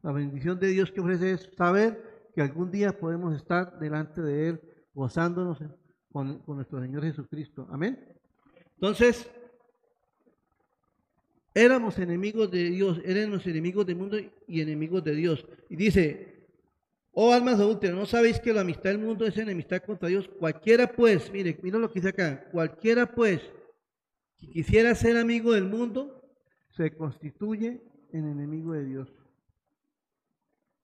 La 0.00 0.10
bendición 0.10 0.58
de 0.58 0.68
Dios 0.68 0.90
que 0.90 1.02
ofrece 1.02 1.32
es 1.32 1.50
saber 1.54 2.30
que 2.34 2.40
algún 2.40 2.70
día 2.70 2.98
podemos 2.98 3.36
estar 3.36 3.78
delante 3.78 4.22
de 4.22 4.48
Él 4.48 4.60
gozándonos 4.94 5.58
con, 6.10 6.42
nuestro 6.46 6.80
Señor 6.80 7.02
Jesucristo. 7.02 7.68
Amén. 7.70 8.02
Entonces, 8.76 9.30
éramos 11.52 11.98
enemigos 11.98 12.50
de 12.50 12.70
Dios, 12.70 13.02
éramos 13.04 13.46
enemigos 13.46 13.84
del 13.84 13.96
mundo 13.96 14.16
y 14.48 14.62
enemigos 14.62 15.04
de 15.04 15.14
Dios. 15.14 15.46
Y 15.68 15.76
dice, 15.76 16.48
oh 17.12 17.34
almas 17.34 17.60
adúlteras, 17.60 17.98
¿no 17.98 18.06
sabéis 18.06 18.40
que 18.40 18.54
la 18.54 18.62
amistad 18.62 18.88
del 18.88 19.00
mundo 19.00 19.26
es 19.26 19.36
enemistad 19.36 19.82
contra 19.82 20.08
Dios? 20.08 20.26
Cualquiera 20.38 20.90
pues, 20.90 21.30
mire, 21.30 21.58
mira 21.62 21.78
lo 21.78 21.90
que 21.92 22.00
dice 22.00 22.08
acá, 22.08 22.48
cualquiera 22.50 23.14
pues 23.14 23.42
que 24.38 24.48
quisiera 24.48 24.94
ser 24.94 25.18
amigo 25.18 25.52
del 25.52 25.64
mundo, 25.64 26.15
se 26.76 26.94
constituye 26.94 27.82
en 28.12 28.28
enemigo 28.28 28.72
de 28.72 28.84
Dios. 28.84 29.08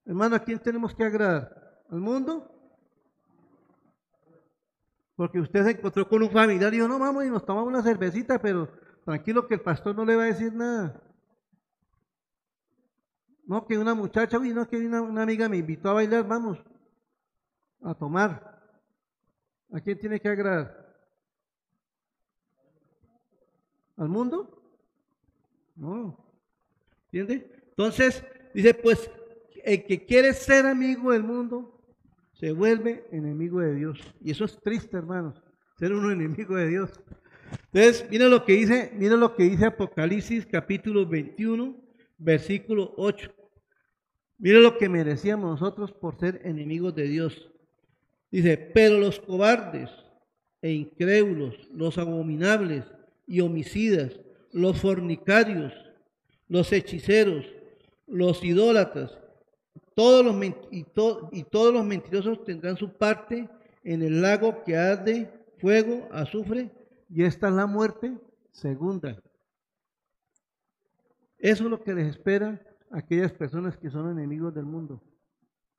Hermano, 0.05 0.37
¿a 0.37 0.41
quién 0.41 0.59
tenemos 0.59 0.95
que 0.95 1.05
agradar? 1.05 1.85
¿Al 1.91 2.01
mundo? 2.01 2.49
Porque 5.15 5.39
usted 5.39 5.63
se 5.65 5.71
encontró 5.73 6.09
con 6.09 6.23
un 6.23 6.31
familiar 6.31 6.73
y 6.73 6.77
dijo, 6.77 6.89
no, 6.89 6.99
vamos 6.99 7.25
y 7.25 7.31
nos 7.31 7.45
tomamos 7.45 7.69
una 7.69 7.83
cervecita, 7.83 8.41
pero 8.41 8.69
tranquilo 9.05 9.47
que 9.47 9.55
el 9.55 9.61
pastor 9.61 9.95
no 9.95 10.05
le 10.05 10.17
va 10.17 10.23
a 10.23 10.27
decir 10.27 10.53
nada. 10.55 11.01
No, 13.45 13.67
que 13.67 13.77
una 13.77 13.95
muchacha, 13.95 14.39
uy, 14.39 14.55
no, 14.55 14.67
que 14.67 14.79
una, 14.79 15.03
una 15.03 15.23
amiga 15.23 15.49
me 15.49 15.59
invitó 15.59 15.91
a 15.91 15.95
bailar, 15.95 16.27
vamos 16.27 16.59
a 17.83 17.95
tomar. 17.95 18.61
¿A 19.73 19.81
quién 19.81 19.99
tiene 19.99 20.21
que 20.21 20.29
agradar? 20.29 20.97
¿Al 23.97 24.09
mundo? 24.09 24.62
No. 25.77 26.19
¿Entiende? 27.11 27.51
Entonces, 27.71 28.25
dice, 28.55 28.75
pues 28.75 29.11
el 29.65 29.85
que 29.85 30.05
quiere 30.05 30.33
ser 30.33 30.67
amigo 30.67 31.13
del 31.13 31.23
mundo 31.23 31.81
se 32.33 32.53
vuelve 32.53 33.05
enemigo 33.13 33.61
de 33.61 33.75
Dios. 33.75 34.01
Y 34.21 34.31
eso 34.31 34.45
es 34.45 34.61
triste, 34.61 34.97
hermanos, 34.97 35.43
ser 35.79 35.93
uno 35.93 36.11
enemigo 36.13 36.57
de 36.57 36.69
Dios. 36.69 36.91
Entonces, 37.73 38.07
mira 38.11 38.29
lo 38.29 38.45
que 38.45 38.55
dice, 38.55 38.93
mira 38.97 39.17
lo 39.17 39.35
que 39.35 39.45
dice 39.45 39.67
Apocalipsis 39.67 40.47
capítulo 40.47 41.07
21, 41.07 41.77
versículo 42.19 42.95
8. 42.97 43.31
Mira 44.39 44.59
lo 44.59 44.77
que 44.77 44.89
merecíamos 44.89 45.61
nosotros 45.61 45.93
por 45.93 46.19
ser 46.19 46.41
enemigos 46.45 46.95
de 46.95 47.05
Dios. 47.05 47.51
Dice, 48.31 48.57
pero 48.57 48.99
los 48.99 49.21
cobardes 49.21 49.91
e 50.63 50.73
incrédulos, 50.73 51.69
los 51.73 51.99
abominables 51.99 52.85
y 53.27 53.41
homicidas, 53.41 54.19
los 54.53 54.81
fornicarios, 54.81 55.73
los 56.49 56.73
hechiceros, 56.73 57.45
los 58.07 58.45
idólatras, 58.45 59.19
todos 59.95 60.25
los, 60.25 60.37
y, 60.71 60.85
todos 60.85 61.75
los 61.75 61.85
mentirosos 61.85 62.45
tendrán 62.45 62.77
su 62.77 62.93
parte 62.93 63.49
en 63.85 64.03
el 64.03 64.23
lago 64.23 64.63
que 64.65 64.77
arde 64.77 65.31
fuego, 65.59 66.09
azufre, 66.13 66.71
y 67.09 67.25
esta 67.25 67.49
es 67.49 67.55
la 67.55 67.67
muerte 67.67 68.17
segunda. 68.53 69.23
Eso 71.39 71.65
es 71.65 71.71
lo 71.71 71.83
que 71.83 71.95
les 71.95 72.09
espera 72.09 72.61
a 72.91 72.99
aquellas 72.99 73.33
personas 73.33 73.77
que 73.77 73.91
son 73.91 74.11
enemigos 74.11 74.55
del 74.55 74.65
mundo. 74.65 75.03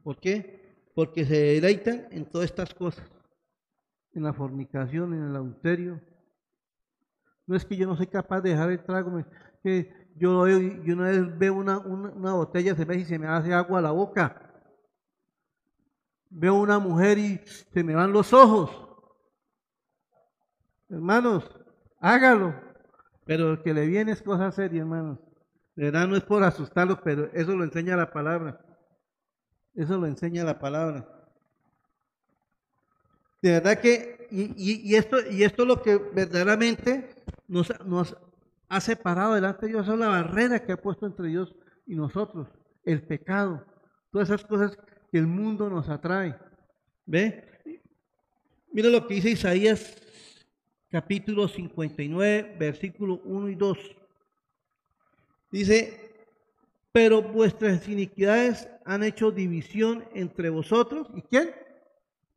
¿Por 0.04 0.20
qué? 0.20 0.62
Porque 0.94 1.26
se 1.26 1.38
deleitan 1.38 2.08
en 2.12 2.26
todas 2.26 2.50
estas 2.50 2.74
cosas, 2.74 3.10
en 4.14 4.24
la 4.24 4.34
fornicación, 4.34 5.14
en 5.14 5.24
el 5.30 5.36
adulterio. 5.36 6.02
No 7.46 7.56
es 7.56 7.66
que 7.66 7.76
yo 7.76 7.88
no 7.88 7.96
soy 7.96 8.08
capaz 8.08 8.42
de 8.42 8.52
dejar 8.52 8.72
el 8.72 8.84
trago, 8.84 9.24
que 9.62 10.12
yo, 10.16 10.48
yo 10.48 10.94
una 10.94 11.10
vez 11.10 11.38
veo 11.38 11.56
una, 11.56 11.80
una, 11.80 12.34
botella 12.34 12.72
de 12.72 12.78
cerveza 12.78 13.00
y 13.02 13.06
se 13.06 13.20
me 13.20 13.28
hace 13.28 13.54
agua 13.54 13.80
a 13.80 13.82
la 13.82 13.92
boca. 13.92 14.52
Veo 16.30 16.56
una 16.56 16.80
mujer 16.80 17.18
y 17.18 17.42
se 17.46 17.84
me 17.84 17.96
van 17.96 18.12
los 18.12 18.34
ojos. 18.34 18.72
Hermanos, 20.90 21.50
hágalo. 22.00 22.54
Pero 23.26 23.62
que 23.64 23.74
le 23.74 23.88
viene 23.88 24.12
es 24.12 24.22
cosa 24.22 24.52
seria, 24.52 24.82
hermanos. 24.82 25.20
De 25.76 25.86
verdad 25.86 26.08
no 26.08 26.16
es 26.16 26.24
por 26.24 26.44
asustarlos, 26.44 27.00
pero 27.04 27.32
eso 27.34 27.56
lo 27.56 27.64
enseña 27.64 27.96
la 27.96 28.12
palabra. 28.12 28.60
Eso 29.74 29.98
lo 29.98 30.06
enseña 30.06 30.44
la 30.44 30.60
palabra. 30.60 31.08
De 33.42 33.52
verdad 33.52 33.80
que, 33.80 34.23
y, 34.36 34.96
esto, 34.96 35.18
y 35.30 35.44
esto 35.44 35.62
es 35.62 35.68
lo 35.68 35.82
que 35.84 35.96
verdaderamente 35.96 37.14
nos, 37.48 37.72
ha 38.68 38.82
separado 38.82 39.36
delante 39.36 39.68
de 39.68 39.74
Dios, 39.74 39.88
es 39.88 40.00
la 40.00 40.08
barrera 40.08 40.66
que 40.66 40.72
ha 40.72 40.82
puesto 40.82 41.06
entre 41.06 41.28
Dios 41.28 41.54
y 41.86 41.94
nosotros, 41.94 42.48
el 42.84 43.04
pecado, 43.04 43.64
todas 44.12 44.30
esas 44.30 44.44
cosas 44.44 44.76
que 45.12 45.20
el 45.20 45.28
mundo 45.28 45.70
nos 45.70 45.88
atrae. 45.88 46.36
¿Ve? 47.06 47.44
Mira 48.72 48.90
lo 48.90 49.06
que 49.06 49.16
dice 49.16 49.30
Isaías 49.30 50.02
capítulo 50.90 51.48
59, 51.48 52.56
versículo 52.58 53.22
1 53.26 53.50
y 53.50 53.56
2. 53.56 53.78
Dice, 55.52 56.12
pero 56.92 57.22
vuestras 57.22 57.88
iniquidades 57.88 58.68
han 58.86 59.04
hecho 59.04 59.30
división 59.30 60.06
entre 60.16 60.50
vosotros, 60.50 61.08
¿y 61.14 61.22
quién? 61.22 61.52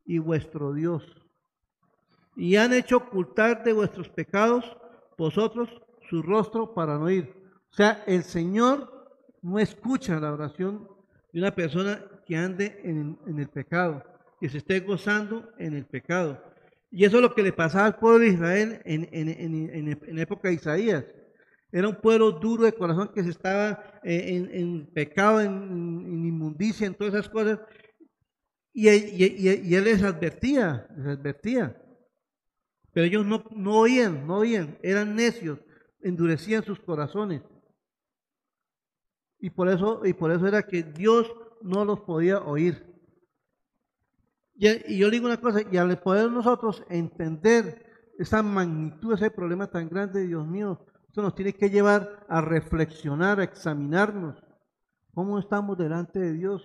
Y 0.05 0.19
vuestro 0.19 0.73
Dios. 0.73 1.26
Y 2.37 2.55
han 2.55 2.71
hecho 2.71 2.97
ocultar 2.97 3.63
de 3.63 3.73
vuestros 3.73 4.07
pecados 4.09 4.77
vosotros 5.17 5.69
su 6.09 6.21
rostro 6.21 6.73
para 6.73 6.97
no 6.97 7.09
ir. 7.09 7.33
O 7.69 7.75
sea, 7.75 8.03
el 8.07 8.23
Señor 8.23 9.19
no 9.41 9.59
escucha 9.59 10.19
la 10.19 10.31
oración 10.31 10.87
de 11.33 11.39
una 11.39 11.53
persona 11.53 12.01
que 12.25 12.37
ande 12.37 12.79
en, 12.83 13.17
el 13.37 13.49
pecado, 13.49 14.03
que 14.39 14.47
se 14.47 14.59
esté 14.59 14.79
gozando 14.79 15.49
en 15.57 15.73
el 15.73 15.85
pecado. 15.85 16.41
Y 16.89 17.03
eso 17.03 17.17
es 17.17 17.23
lo 17.23 17.35
que 17.35 17.43
le 17.43 17.51
pasaba 17.51 17.87
al 17.87 17.97
pueblo 17.97 18.19
de 18.19 18.27
Israel 18.27 18.81
en, 18.85 19.09
en 19.11 20.19
época 20.19 20.47
de 20.47 20.53
Isaías. 20.53 21.03
Era 21.71 21.89
un 21.89 21.95
pueblo 21.95 22.31
duro 22.31 22.63
de 22.63 22.73
corazón 22.73 23.11
que 23.13 23.23
se 23.23 23.29
estaba 23.29 23.99
eh, 24.03 24.49
en, 24.53 24.87
pecado, 24.93 25.41
en, 25.41 26.25
inmundicia, 26.25 26.87
en 26.87 26.95
todas 26.95 27.13
esas 27.13 27.29
cosas. 27.29 27.59
Y, 28.73 28.87
él 28.87 29.83
les 29.83 30.03
advertía, 30.03 30.87
les 30.95 31.07
advertía. 31.07 31.75
Pero 32.97 33.05
ellos 33.05 33.27
no, 33.27 33.43
no 33.51 33.77
oían, 33.77 34.25
no 34.25 34.37
oían, 34.37 34.79
eran 34.81 35.15
necios, 35.15 35.59
endurecían 36.01 36.63
sus 36.63 36.79
corazones. 36.79 37.43
Y 39.37 39.51
por 39.51 39.69
eso, 39.69 40.03
y 40.03 40.13
por 40.13 40.31
eso 40.31 40.47
era 40.47 40.63
que 40.63 40.81
Dios 40.81 41.31
no 41.61 41.85
los 41.85 41.99
podía 41.99 42.39
oír. 42.39 42.83
Y, 44.55 44.97
yo 44.97 45.11
digo 45.11 45.27
una 45.27 45.39
cosa, 45.39 45.61
y 45.71 45.77
al 45.77 46.01
poder 46.01 46.31
nosotros 46.31 46.83
entender 46.89 47.85
esa 48.17 48.41
magnitud, 48.41 49.13
ese 49.13 49.29
problema 49.29 49.67
tan 49.67 49.89
grande, 49.89 50.25
Dios 50.25 50.47
mío, 50.47 50.83
esto 51.07 51.21
nos 51.21 51.35
tiene 51.35 51.53
que 51.53 51.69
llevar 51.69 52.25
a 52.27 52.41
reflexionar, 52.41 53.39
a 53.39 53.43
examinarnos. 53.43 54.43
¿Cómo 55.13 55.37
estamos 55.37 55.77
delante 55.77 56.17
de 56.17 56.33
Dios? 56.33 56.63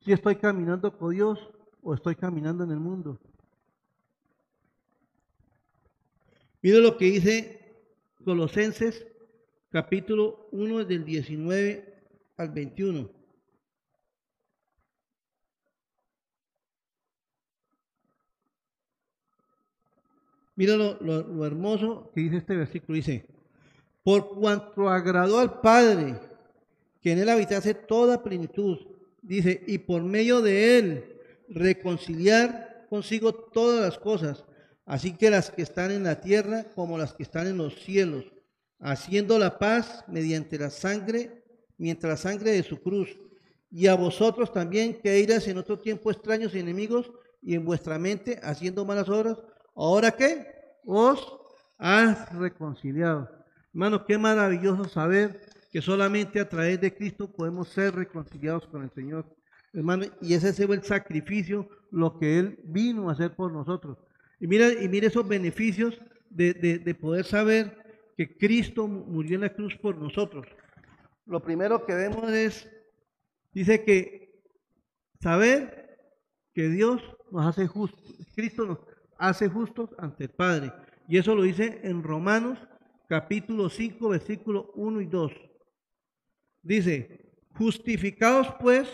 Si 0.00 0.10
estoy 0.10 0.36
caminando 0.36 0.96
con 0.96 1.10
Dios 1.10 1.38
o 1.82 1.92
estoy 1.92 2.16
caminando 2.16 2.64
en 2.64 2.70
el 2.70 2.80
mundo. 2.80 3.20
Mire 6.62 6.78
lo 6.78 6.96
que 6.96 7.06
dice 7.06 7.60
Colosenses 8.24 9.04
capítulo 9.68 10.48
1 10.52 10.84
del 10.84 11.04
19 11.04 12.02
al 12.36 12.50
21. 12.50 13.10
Mira 20.54 20.76
lo, 20.76 21.44
hermoso 21.44 22.12
que 22.14 22.20
dice 22.20 22.36
este 22.36 22.54
versículo. 22.54 22.94
Dice, 22.94 23.26
por 24.04 24.28
cuanto 24.38 24.88
agradó 24.88 25.40
al 25.40 25.60
Padre 25.60 26.20
que 27.00 27.10
en 27.10 27.18
él 27.18 27.28
habitase 27.28 27.74
toda 27.74 28.22
plenitud, 28.22 28.78
dice, 29.20 29.64
y 29.66 29.78
por 29.78 30.04
medio 30.04 30.40
de 30.40 30.78
él 30.78 31.20
reconciliar 31.48 32.86
consigo 32.88 33.34
todas 33.34 33.80
las 33.80 33.98
cosas 33.98 34.44
así 34.86 35.16
que 35.16 35.30
las 35.30 35.50
que 35.50 35.62
están 35.62 35.90
en 35.90 36.04
la 36.04 36.20
tierra 36.20 36.64
como 36.74 36.98
las 36.98 37.12
que 37.12 37.22
están 37.22 37.46
en 37.46 37.58
los 37.58 37.74
cielos, 37.82 38.24
haciendo 38.80 39.38
la 39.38 39.58
paz 39.58 40.04
mediante 40.08 40.58
la 40.58 40.70
sangre, 40.70 41.44
mientras 41.78 42.10
la 42.10 42.30
sangre 42.30 42.50
de 42.52 42.62
su 42.62 42.80
cruz. 42.80 43.16
Y 43.70 43.86
a 43.86 43.94
vosotros 43.94 44.52
también 44.52 45.00
que 45.00 45.22
eras 45.22 45.48
en 45.48 45.58
otro 45.58 45.78
tiempo 45.78 46.10
extraños 46.10 46.54
y 46.54 46.58
enemigos 46.58 47.10
y 47.40 47.54
en 47.54 47.64
vuestra 47.64 47.98
mente 47.98 48.38
haciendo 48.42 48.84
malas 48.84 49.08
obras, 49.08 49.38
ahora 49.74 50.10
que 50.10 50.46
os 50.84 51.38
has 51.78 52.32
reconciliado. 52.34 53.30
Hermano, 53.72 54.04
qué 54.04 54.18
maravilloso 54.18 54.84
saber 54.88 55.40
que 55.70 55.80
solamente 55.80 56.38
a 56.38 56.48
través 56.48 56.80
de 56.80 56.94
Cristo 56.94 57.32
podemos 57.32 57.68
ser 57.68 57.94
reconciliados 57.94 58.66
con 58.66 58.82
el 58.82 58.90
Señor. 58.90 59.24
Hermano, 59.72 60.04
y 60.20 60.34
ese 60.34 60.52
fue 60.66 60.76
el 60.76 60.84
sacrificio, 60.84 61.68
lo 61.90 62.18
que 62.18 62.38
Él 62.38 62.60
vino 62.64 63.08
a 63.08 63.12
hacer 63.12 63.34
por 63.34 63.50
nosotros. 63.50 63.96
Y 64.42 64.48
mira, 64.48 64.72
y 64.72 64.88
mira 64.88 65.06
esos 65.06 65.26
beneficios 65.26 66.02
de, 66.28 66.96
poder 67.00 67.24
saber 67.24 67.78
que 68.16 68.36
Cristo 68.36 68.88
murió 68.88 69.36
en 69.36 69.42
la 69.42 69.54
cruz 69.54 69.76
por 69.76 69.96
nosotros. 69.96 70.48
Lo 71.26 71.40
primero 71.40 71.86
que 71.86 71.94
vemos 71.94 72.28
es, 72.28 72.68
dice 73.52 73.84
que 73.84 74.42
saber 75.20 75.96
que 76.52 76.68
Dios 76.68 77.00
nos 77.30 77.46
hace 77.46 77.68
justos, 77.68 78.02
Cristo 78.34 78.66
nos 78.66 78.78
hace 79.16 79.48
justos 79.48 79.90
ante 79.96 80.24
el 80.24 80.30
Padre. 80.30 80.72
Y 81.06 81.18
eso 81.18 81.36
lo 81.36 81.42
dice 81.42 81.78
en 81.84 82.02
Romanos 82.02 82.58
capítulo 83.06 83.70
5, 83.70 84.08
versículo 84.08 84.72
1 84.74 85.02
y 85.02 85.06
2. 85.06 85.32
Dice, 86.62 87.30
justificados 87.54 88.48
pues 88.58 88.88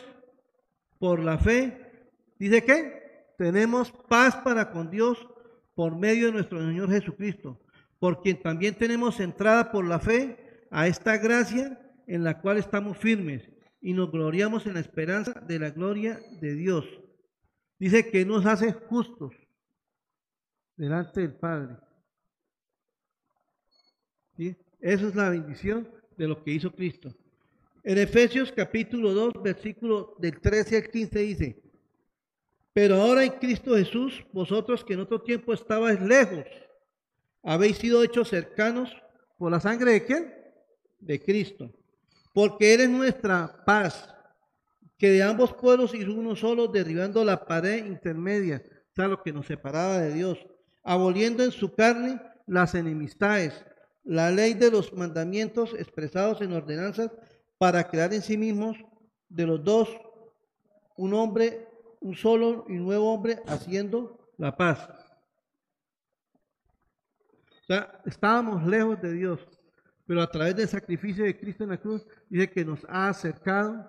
por 0.99 1.21
la 1.21 1.39
fe, 1.39 2.11
dice 2.39 2.63
que 2.63 3.33
tenemos 3.39 3.91
paz 4.11 4.37
para 4.37 4.71
con 4.71 4.91
Dios 4.91 5.27
por 5.79 5.95
medio 5.95 6.27
de 6.27 6.33
nuestro 6.33 6.59
Señor 6.59 6.91
Jesucristo, 6.91 7.57
por 8.01 8.21
quien 8.21 8.43
también 8.43 8.75
tenemos 8.75 9.21
entrada 9.21 9.71
por 9.71 9.87
la 9.87 10.01
fe 10.01 10.67
a 10.73 10.89
esta 10.89 11.17
gracia 11.19 11.81
en 12.09 12.25
la 12.25 12.41
cual 12.41 12.59
estamos 12.59 12.99
firmes 12.99 13.49
y 13.81 13.93
nos 13.93 14.11
gloriamos 14.11 14.67
en 14.67 14.75
la 14.75 14.81
esperanza 14.81 15.35
de 15.35 15.61
la 15.61 15.71
gloria 15.71 16.19
de 16.41 16.57
Dios. 16.57 16.85
Dice 17.79 18.11
que 18.11 18.25
nos 18.25 18.45
hace 18.45 18.73
justos 18.73 19.33
delante 20.75 21.21
del 21.21 21.35
Padre. 21.35 21.77
¿Sí? 24.37 24.57
Esa 24.81 25.07
es 25.07 25.15
la 25.15 25.31
bendición 25.31 25.89
de 26.17 26.27
lo 26.27 26.43
que 26.43 26.55
hizo 26.55 26.73
Cristo. 26.73 27.15
En 27.85 27.99
Efesios 27.99 28.51
capítulo 28.51 29.15
2, 29.15 29.35
versículo 29.45 30.17
del 30.19 30.41
13 30.41 30.77
al 30.77 30.89
15 30.91 31.19
dice, 31.21 31.68
pero 32.73 32.97
ahora 32.97 33.25
en 33.25 33.33
Cristo 33.33 33.75
Jesús, 33.77 34.25
vosotros 34.33 34.85
que 34.85 34.95
en 34.95 35.01
otro 35.01 35.21
tiempo 35.21 35.53
estabais 35.53 36.01
lejos, 36.01 36.45
habéis 37.43 37.79
sido 37.79 38.03
hechos 38.03 38.29
cercanos 38.29 38.95
por 39.37 39.51
la 39.51 39.61
sangre 39.61 39.93
de 39.93 40.05
quién? 40.05 40.35
De 40.99 41.23
Cristo. 41.23 41.71
Porque 42.35 42.75
eres 42.75 42.89
nuestra 42.89 43.65
paz, 43.65 44.15
que 44.97 45.11
de 45.11 45.23
ambos 45.23 45.53
pueblos 45.53 45.95
hizo 45.95 46.13
uno 46.13 46.35
solo, 46.37 46.67
derribando 46.67 47.25
la 47.25 47.47
pared 47.47 47.87
intermedia, 47.87 48.63
o 48.91 48.95
sea, 48.95 49.09
lo 49.09 49.23
que 49.23 49.33
nos 49.33 49.47
separaba 49.47 49.99
de 49.99 50.13
Dios, 50.13 50.39
aboliendo 50.83 51.45
en 51.45 51.53
su 51.53 51.75
carne 51.75 52.21
las 52.47 52.75
enemistades, 52.75 53.65
la 54.05 54.31
ley 54.31 54.55
de 54.55 54.71
los 54.71 54.93
mandamientos 54.93 55.75
expresados 55.75 56.41
en 56.41 56.53
ordenanzas, 56.53 57.11
para 57.59 57.89
crear 57.89 58.13
en 58.15 58.23
sí 58.23 58.37
mismos 58.37 58.77
de 59.29 59.47
los 59.47 59.63
dos 59.63 59.89
un 60.97 61.15
hombre 61.15 61.68
un 62.01 62.15
solo 62.15 62.65
y 62.69 62.75
nuevo 62.75 63.13
hombre 63.13 63.41
haciendo 63.47 64.19
la 64.37 64.57
paz. 64.57 64.89
sea, 67.67 68.01
estábamos 68.07 68.67
lejos 68.67 69.01
de 69.03 69.13
Dios, 69.13 69.47
pero 70.07 70.23
a 70.23 70.31
través 70.31 70.57
del 70.57 70.69
sacrificio 70.69 71.25
de 71.25 71.39
Cristo 71.39 71.65
en 71.65 71.71
la 71.71 71.77
cruz, 71.77 72.07
dice 72.31 72.51
que 72.51 72.65
nos 72.65 72.85
ha 72.89 73.09
acercado 73.09 73.89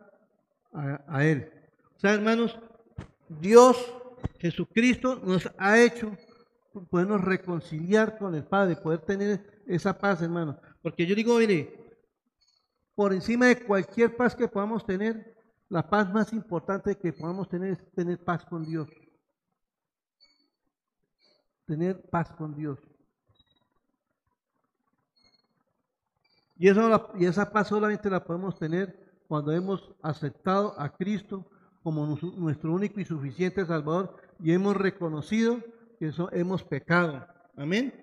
a, 0.73 1.23
Él. 1.23 1.51
O 1.95 1.99
sea, 1.99 2.13
hermanos, 2.13 2.59
Dios, 3.27 3.77
Jesucristo, 4.37 5.19
nos 5.23 5.49
ha 5.57 5.79
hecho 5.79 6.11
podernos 6.89 7.21
reconciliar 7.21 8.17
con 8.17 8.35
el 8.35 8.43
Padre, 8.43 8.75
poder 8.75 8.99
tener 8.99 9.61
esa 9.65 9.97
paz, 9.97 10.21
hermanos. 10.21 10.57
Porque 10.81 11.05
yo 11.05 11.15
digo, 11.15 11.37
mire, 11.37 11.73
por 12.95 13.13
encima 13.13 13.47
de 13.47 13.63
cualquier 13.63 14.15
paz 14.15 14.35
que 14.35 14.47
podamos 14.47 14.85
tener, 14.85 15.35
la 15.69 15.87
paz 15.87 16.11
más 16.11 16.33
importante 16.33 16.97
que 16.97 17.13
podamos 17.13 17.47
tener 17.47 17.73
es 17.73 17.91
tener 17.91 18.17
paz 18.23 18.43
con 18.43 18.65
Dios. 18.65 18.89
Tener 21.65 22.01
paz 22.09 22.31
con 22.31 22.55
Dios. 22.55 22.79
Y, 26.57 26.67
eso, 26.67 27.11
y 27.15 27.25
esa 27.25 27.51
paz 27.51 27.67
solamente 27.67 28.09
la 28.09 28.23
podemos 28.23 28.57
tener 28.57 29.21
cuando 29.27 29.51
hemos 29.51 29.93
aceptado 30.01 30.73
a 30.77 30.89
Cristo 30.89 31.47
como 31.83 32.17
nuestro 32.37 32.73
único 32.73 32.99
y 32.99 33.05
suficiente 33.05 33.65
Salvador 33.65 34.17
y 34.39 34.51
hemos 34.51 34.75
reconocido 34.75 35.59
que 35.99 36.07
eso 36.07 36.29
hemos 36.33 36.63
pecado. 36.63 37.27
Amén. 37.55 37.93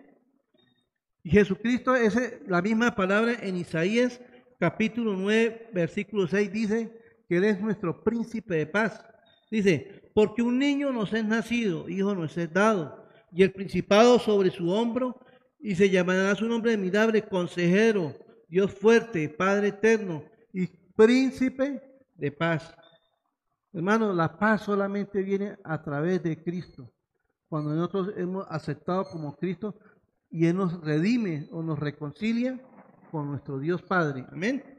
Y 1.25 1.31
Jesucristo, 1.31 1.97
es 1.97 2.17
la 2.47 2.63
misma 2.63 2.95
palabra 2.95 3.35
en 3.43 3.57
Isaías 3.57 4.21
capítulo 4.59 5.15
9, 5.15 5.71
versículo 5.75 6.29
6 6.29 6.53
dice 6.53 7.06
que 7.29 7.37
Él 7.37 7.45
es 7.45 7.61
nuestro 7.61 8.03
príncipe 8.03 8.55
de 8.55 8.67
paz. 8.67 9.05
Dice, 9.51 10.11
porque 10.15 10.43
un 10.43 10.59
niño 10.59 10.93
nos 10.93 11.13
es 11.13 11.25
nacido, 11.25 11.89
hijo 11.89 12.15
nos 12.15 12.37
es 12.37 12.53
dado, 12.53 13.07
y 13.33 13.43
el 13.43 13.53
principado 13.53 14.19
sobre 14.19 14.51
su 14.51 14.71
hombro, 14.71 15.21
y 15.59 15.75
se 15.75 15.91
llamará 15.91 16.35
su 16.35 16.47
nombre 16.47 16.75
admirable, 16.75 17.23
consejero, 17.23 18.15
Dios 18.49 18.73
fuerte, 18.73 19.29
Padre 19.29 19.69
eterno, 19.69 20.25
y 20.53 20.67
príncipe 20.67 21.83
de 22.15 22.33
paz. 22.33 22.75
Hermano, 23.73 24.13
la 24.13 24.39
paz 24.39 24.63
solamente 24.63 25.23
viene 25.23 25.57
a 25.65 25.83
través 25.83 26.23
de 26.23 26.43
Cristo. 26.43 26.91
Cuando 27.49 27.75
nosotros 27.75 28.13
hemos 28.17 28.47
aceptado 28.49 29.05
como 29.05 29.37
Cristo 29.37 29.77
y 30.31 30.47
Él 30.47 30.57
nos 30.57 30.81
redime 30.81 31.49
o 31.53 31.63
nos 31.63 31.79
reconcilia 31.79 32.59
con 33.11 33.29
nuestro 33.29 33.59
Dios 33.59 33.83
Padre. 33.83 34.25
Amén. 34.33 34.76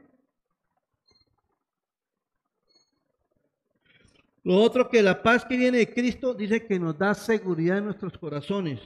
Lo 4.44 4.56
otro 4.56 4.88
que 4.88 5.02
la 5.02 5.22
paz 5.22 5.44
que 5.44 5.56
viene 5.56 5.78
de 5.78 5.92
Cristo 5.92 6.34
dice 6.34 6.66
que 6.66 6.78
nos 6.78 6.96
da 6.96 7.14
seguridad 7.14 7.78
en 7.78 7.86
nuestros 7.86 8.16
corazones. 8.16 8.80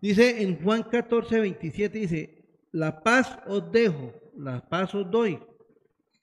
Dice 0.00 0.42
en 0.42 0.62
Juan 0.62 0.84
14, 0.84 1.40
27, 1.40 1.98
dice, 1.98 2.44
la 2.72 3.02
paz 3.02 3.38
os 3.46 3.70
dejo, 3.72 4.12
la 4.36 4.66
paz 4.68 4.94
os 4.94 5.10
doy. 5.10 5.38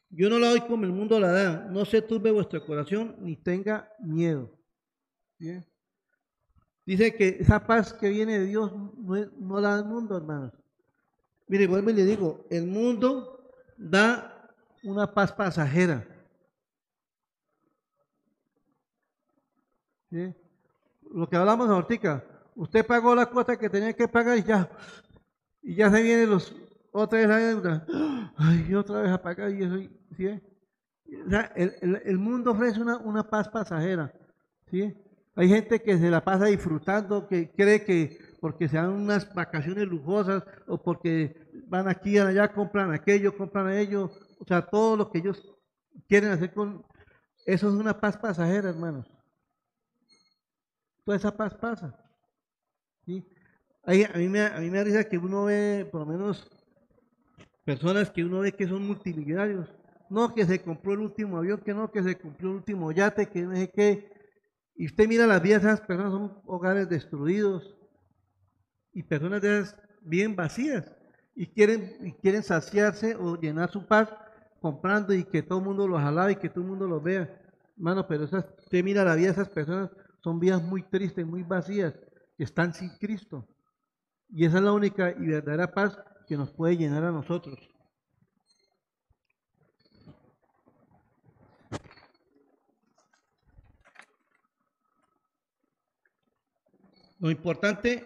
Yo 0.10 0.30
no 0.30 0.38
la 0.38 0.50
doy 0.50 0.62
como 0.62 0.86
el 0.86 0.92
mundo 0.92 1.20
la 1.20 1.32
da. 1.32 1.68
No 1.72 1.86
se 1.86 2.02
turbe 2.02 2.32
vuestro 2.32 2.64
corazón 2.66 3.16
ni 3.20 3.36
tenga 3.36 3.92
miedo. 4.00 4.52
Dice 6.86 7.16
que 7.16 7.38
esa 7.40 7.66
paz 7.66 7.94
que 7.94 8.10
viene 8.10 8.40
de 8.40 8.46
Dios 8.46 8.72
no, 8.72 9.60
la 9.60 9.70
da 9.70 9.80
el 9.80 9.86
mundo, 9.86 10.16
hermanos. 10.16 10.54
Mire, 11.48 11.68
vuelvo 11.68 11.90
y 11.90 11.94
le 11.94 12.06
digo, 12.06 12.46
el 12.50 12.68
mundo 12.68 13.52
da 13.78 14.54
una 14.84 15.12
paz 15.12 15.32
pasajera. 15.32 16.08
Lo 21.12 21.28
que 21.28 21.36
hablamos 21.36 21.70
ahorita, 21.70 22.24
usted 22.56 22.86
pagó 22.86 23.16
la 23.16 23.26
cuota 23.26 23.58
que 23.58 23.70
tenía 23.70 23.94
que 23.94 24.08
pagar 24.08 24.38
y 24.38 24.44
ya, 24.44 24.70
y 25.62 25.76
ya 25.76 25.90
se 25.90 26.02
viene 26.02 26.26
los 26.26 26.56
otra 26.92 27.20
vez 27.20 27.28
la 27.28 27.38
deuda, 27.38 27.88
ay, 28.38 28.76
otra 28.76 29.02
vez 29.02 29.12
a 29.12 29.22
pagar 29.22 29.52
y 29.52 29.64
eso, 29.64 29.76
¿sí? 30.16 30.42
el, 31.56 32.18
mundo 32.20 32.52
ofrece 32.52 32.80
una, 32.80 32.98
una 32.98 33.24
paz 33.24 33.50
pasajera, 33.50 34.14
¿sí? 34.70 34.96
Hay 35.36 35.50
gente 35.50 35.82
que 35.82 35.98
se 35.98 36.12
la 36.12 36.24
pasa 36.24 36.46
disfrutando, 36.46 37.28
que 37.28 37.50
cree 37.52 37.84
que 37.84 38.20
porque 38.40 38.68
se 38.68 38.78
dan 38.78 38.92
unas 38.92 39.34
vacaciones 39.34 39.88
lujosas 39.88 40.44
o 40.68 40.78
porque 40.78 41.36
van 41.68 41.88
aquí 41.88 42.20
allá, 42.20 42.52
compran 42.54 42.92
aquello, 42.92 43.36
compran 43.36 43.68
aquello, 43.68 44.12
o 44.38 44.46
sea, 44.46 44.62
todo 44.62 44.98
lo 44.98 45.10
que 45.10 45.20
ellos 45.20 45.42
quieren 46.08 46.32
hacer 46.32 46.54
con... 46.54 46.86
Eso 47.46 47.70
es 47.70 47.74
una 47.74 48.00
paz 48.00 48.18
pasajera, 48.18 48.70
hermanos. 48.70 49.10
Toda 51.04 51.18
esa 51.18 51.36
paz 51.36 51.54
pasa. 51.56 51.98
¿sí? 53.06 53.26
a, 53.84 54.18
mí 54.18 54.30
me, 54.30 54.42
a 54.42 54.60
mí 54.60 54.70
me 54.70 54.84
da 54.84 55.04
que 55.04 55.18
uno 55.18 55.46
ve, 55.46 55.88
por 55.92 56.02
lo 56.02 56.06
menos, 56.06 56.50
personas 57.66 58.10
que 58.10 58.24
uno 58.24 58.40
ve 58.40 58.52
que 58.54 58.68
son 58.68 58.86
multimillonarios. 58.88 59.70
No, 60.10 60.34
que 60.34 60.46
se 60.46 60.62
compró 60.62 60.94
el 60.94 61.00
último 61.00 61.38
avión, 61.38 61.62
que 61.62 61.74
no, 61.74 61.92
que 61.92 62.04
se 62.04 62.18
compró 62.18 62.50
el 62.50 62.56
último 62.58 62.92
yate, 62.92 63.28
que 63.28 63.42
no 63.42 63.56
sé 63.56 63.70
qué. 63.70 64.12
Y 64.76 64.86
usted 64.86 65.08
mira 65.08 65.26
las 65.28 65.42
vidas 65.42 65.64
de 65.64 65.70
esas 65.70 65.82
personas, 65.82 66.12
son 66.12 66.42
hogares 66.46 66.90
destruidos 66.90 67.76
y 68.94 69.04
personas 69.04 69.42
de 69.42 69.60
esas 69.60 69.76
bien 70.02 70.36
vacías 70.36 70.92
y 71.36 71.48
quieren, 71.48 71.98
y 72.02 72.12
quieren 72.14 72.44
saciarse 72.44 73.16
o 73.16 73.40
llenar 73.40 73.72
su 73.72 73.86
paz 73.86 74.14
comprando 74.62 75.14
y 75.14 75.24
que 75.24 75.42
todo 75.44 75.60
el 75.60 75.66
mundo 75.66 75.88
los 75.88 76.02
alabe 76.02 76.34
y 76.34 76.36
que 76.36 76.50
todo 76.50 76.64
el 76.64 76.70
mundo 76.70 76.88
los 76.88 77.04
vea. 77.04 77.30
Hermano, 77.76 78.08
pero 78.08 78.26
esas, 78.26 78.46
usted 78.60 78.84
mira 78.84 79.04
la 79.04 79.16
vida 79.16 79.28
de 79.28 79.34
esas 79.34 79.50
personas, 79.50 79.90
son 80.24 80.40
vidas 80.40 80.64
muy 80.64 80.84
tristes, 80.84 81.26
muy 81.26 81.44
vacías, 81.44 81.94
que 82.38 82.46
están 82.46 82.74
sin 82.74 82.90
Cristo. 82.98 83.46
Y 84.30 84.46
esa 84.46 84.58
es 84.58 84.64
la 84.64 84.72
única 84.72 85.12
y 85.12 85.28
verdadera 85.28 85.74
paz 85.74 86.00
que 86.28 86.38
nos 86.38 86.52
puede 86.52 86.78
llenar 86.78 87.04
a 87.04 87.12
nosotros. 87.12 87.60
Lo 97.20 97.30
importante, 97.30 98.06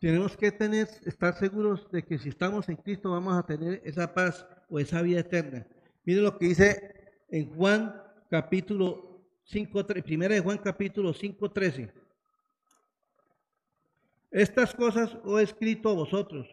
tenemos 0.00 0.36
que 0.36 0.52
tener, 0.52 0.88
estar 1.04 1.36
seguros 1.36 1.90
de 1.90 2.04
que 2.04 2.18
si 2.18 2.28
estamos 2.28 2.68
en 2.68 2.76
Cristo 2.76 3.10
vamos 3.10 3.36
a 3.36 3.46
tener 3.46 3.80
esa 3.84 4.12
paz 4.14 4.46
o 4.68 4.78
esa 4.78 5.00
vida 5.02 5.20
eterna. 5.20 5.66
Miren 6.04 6.24
lo 6.24 6.38
que 6.38 6.46
dice 6.46 6.94
en 7.28 7.54
Juan 7.56 8.00
capítulo 8.30 9.13
5, 9.44 9.86
primera 10.04 10.34
de 10.34 10.40
Juan 10.40 10.58
capítulo 10.58 11.12
5, 11.12 11.50
13. 11.50 11.92
Estas 14.30 14.74
cosas 14.74 15.16
os 15.22 15.40
he 15.40 15.44
escrito 15.44 15.90
a 15.90 15.94
vosotros, 15.94 16.48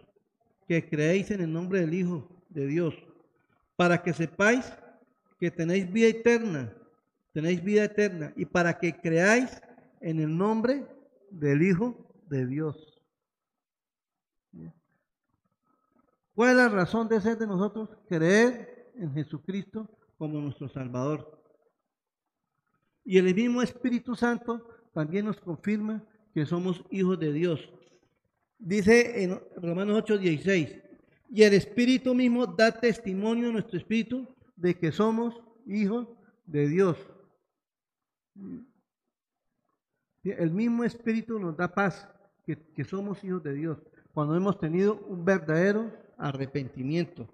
que 0.68 0.88
creéis 0.88 1.32
en 1.32 1.42
el 1.42 1.52
nombre 1.52 1.80
del 1.82 1.94
Hijo 1.94 2.30
de 2.50 2.68
Dios, 2.68 2.94
para 3.76 4.02
que 4.04 4.14
sepáis 4.14 4.72
que 5.40 5.50
tenéis 5.50 5.92
vida 5.92 6.08
eterna, 6.08 6.74
tenéis 7.34 7.64
vida 7.64 7.86
eterna, 7.86 8.34
y 8.36 8.46
para 8.46 8.78
que 8.78 8.94
creáis 8.94 9.62
en 10.02 10.20
el 10.20 10.38
nombre 10.38 10.86
del 11.32 11.64
Hijo 11.64 11.96
de 12.28 12.46
Dios. 12.46 13.02
¿Cuál 16.36 16.52
es 16.52 16.56
la 16.58 16.70
razón 16.70 17.08
de 17.08 17.22
ser 17.22 17.38
de 17.38 17.48
nosotros? 17.48 17.90
Creer 18.08 18.92
en 18.96 19.14
Jesucristo 19.14 19.90
como 20.18 20.40
nuestro 20.40 20.70
Salvador. 20.70 21.41
Y 23.04 23.18
el 23.18 23.34
mismo 23.34 23.62
Espíritu 23.62 24.16
Santo 24.16 24.68
también 24.94 25.26
nos 25.26 25.40
confirma 25.40 26.04
que 26.34 26.46
somos 26.46 26.84
hijos 26.90 27.20
de 27.20 27.34
Dios. 27.34 27.70
Dice 28.58 29.24
en 29.24 29.40
Romanos 29.58 30.04
8:16, 30.04 30.82
y 31.30 31.44
el 31.44 31.54
Espíritu 31.54 32.14
mismo 32.14 32.46
da 32.46 32.72
testimonio 32.72 33.50
a 33.50 33.52
nuestro 33.54 33.78
Espíritu 33.78 34.28
de 34.56 34.78
que 34.78 34.92
somos 34.92 35.42
hijos 35.66 36.08
de 36.46 36.68
Dios. 36.68 36.98
El 40.24 40.52
mismo 40.52 40.84
Espíritu 40.84 41.40
nos 41.40 41.58
da 41.58 41.74
paz, 41.74 42.08
que, 42.46 42.84
somos 42.84 43.24
hijos 43.24 43.42
de 43.44 43.54
Dios, 43.54 43.78
cuando 44.14 44.36
hemos 44.36 44.60
tenido 44.60 45.00
un 45.08 45.24
verdadero 45.24 45.92
arrepentimiento. 46.18 47.30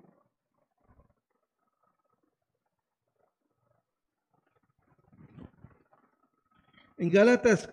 En 6.97 7.10
Gálatas, 7.10 7.69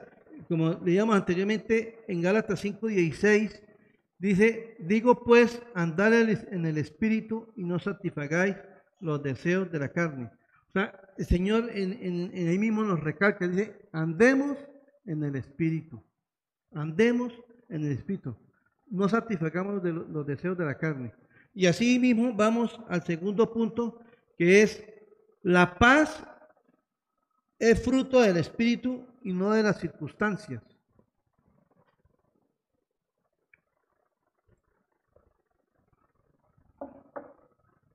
como 0.48 0.80
leíamos 0.84 1.16
anteriormente, 1.16 2.04
en 2.08 2.20
Gálatas 2.20 2.62
5:16, 2.64 3.60
dice, 4.18 4.76
digo 4.78 5.24
pues, 5.24 5.62
andad 5.74 6.12
en 6.14 6.66
el 6.66 6.78
Espíritu 6.78 7.52
y 7.56 7.64
no 7.64 7.78
satisfagáis 7.78 8.56
los 9.00 9.22
deseos 9.22 9.70
de 9.70 9.78
la 9.78 9.90
carne. 9.90 10.30
O 10.68 10.72
sea, 10.72 11.00
el 11.16 11.26
Señor 11.26 11.70
en, 11.72 12.30
en 12.32 12.48
ahí 12.48 12.58
mismo 12.58 12.82
nos 12.82 13.00
recalca, 13.00 13.46
dice, 13.46 13.88
andemos 13.92 14.58
en 15.06 15.22
el 15.22 15.37
Espíritu. 15.37 16.02
Andemos 16.72 17.32
en 17.68 17.84
el 17.84 17.92
Espíritu. 17.92 18.37
No 18.88 19.08
satisfagamos 19.08 19.82
de 19.82 19.92
los 19.92 20.26
deseos 20.26 20.58
de 20.58 20.64
la 20.64 20.76
carne. 20.76 21.14
Y 21.54 21.66
así 21.66 21.98
mismo 21.98 22.32
vamos 22.34 22.78
al 22.88 23.02
segundo 23.04 23.52
punto, 23.52 24.00
que 24.37 24.62
es 24.62 24.84
la 25.42 25.78
paz 25.78 26.26
es 27.58 27.82
fruto 27.82 28.20
del 28.20 28.36
Espíritu 28.36 29.06
y 29.22 29.32
no 29.32 29.52
de 29.52 29.62
las 29.62 29.80
circunstancias. 29.80 30.62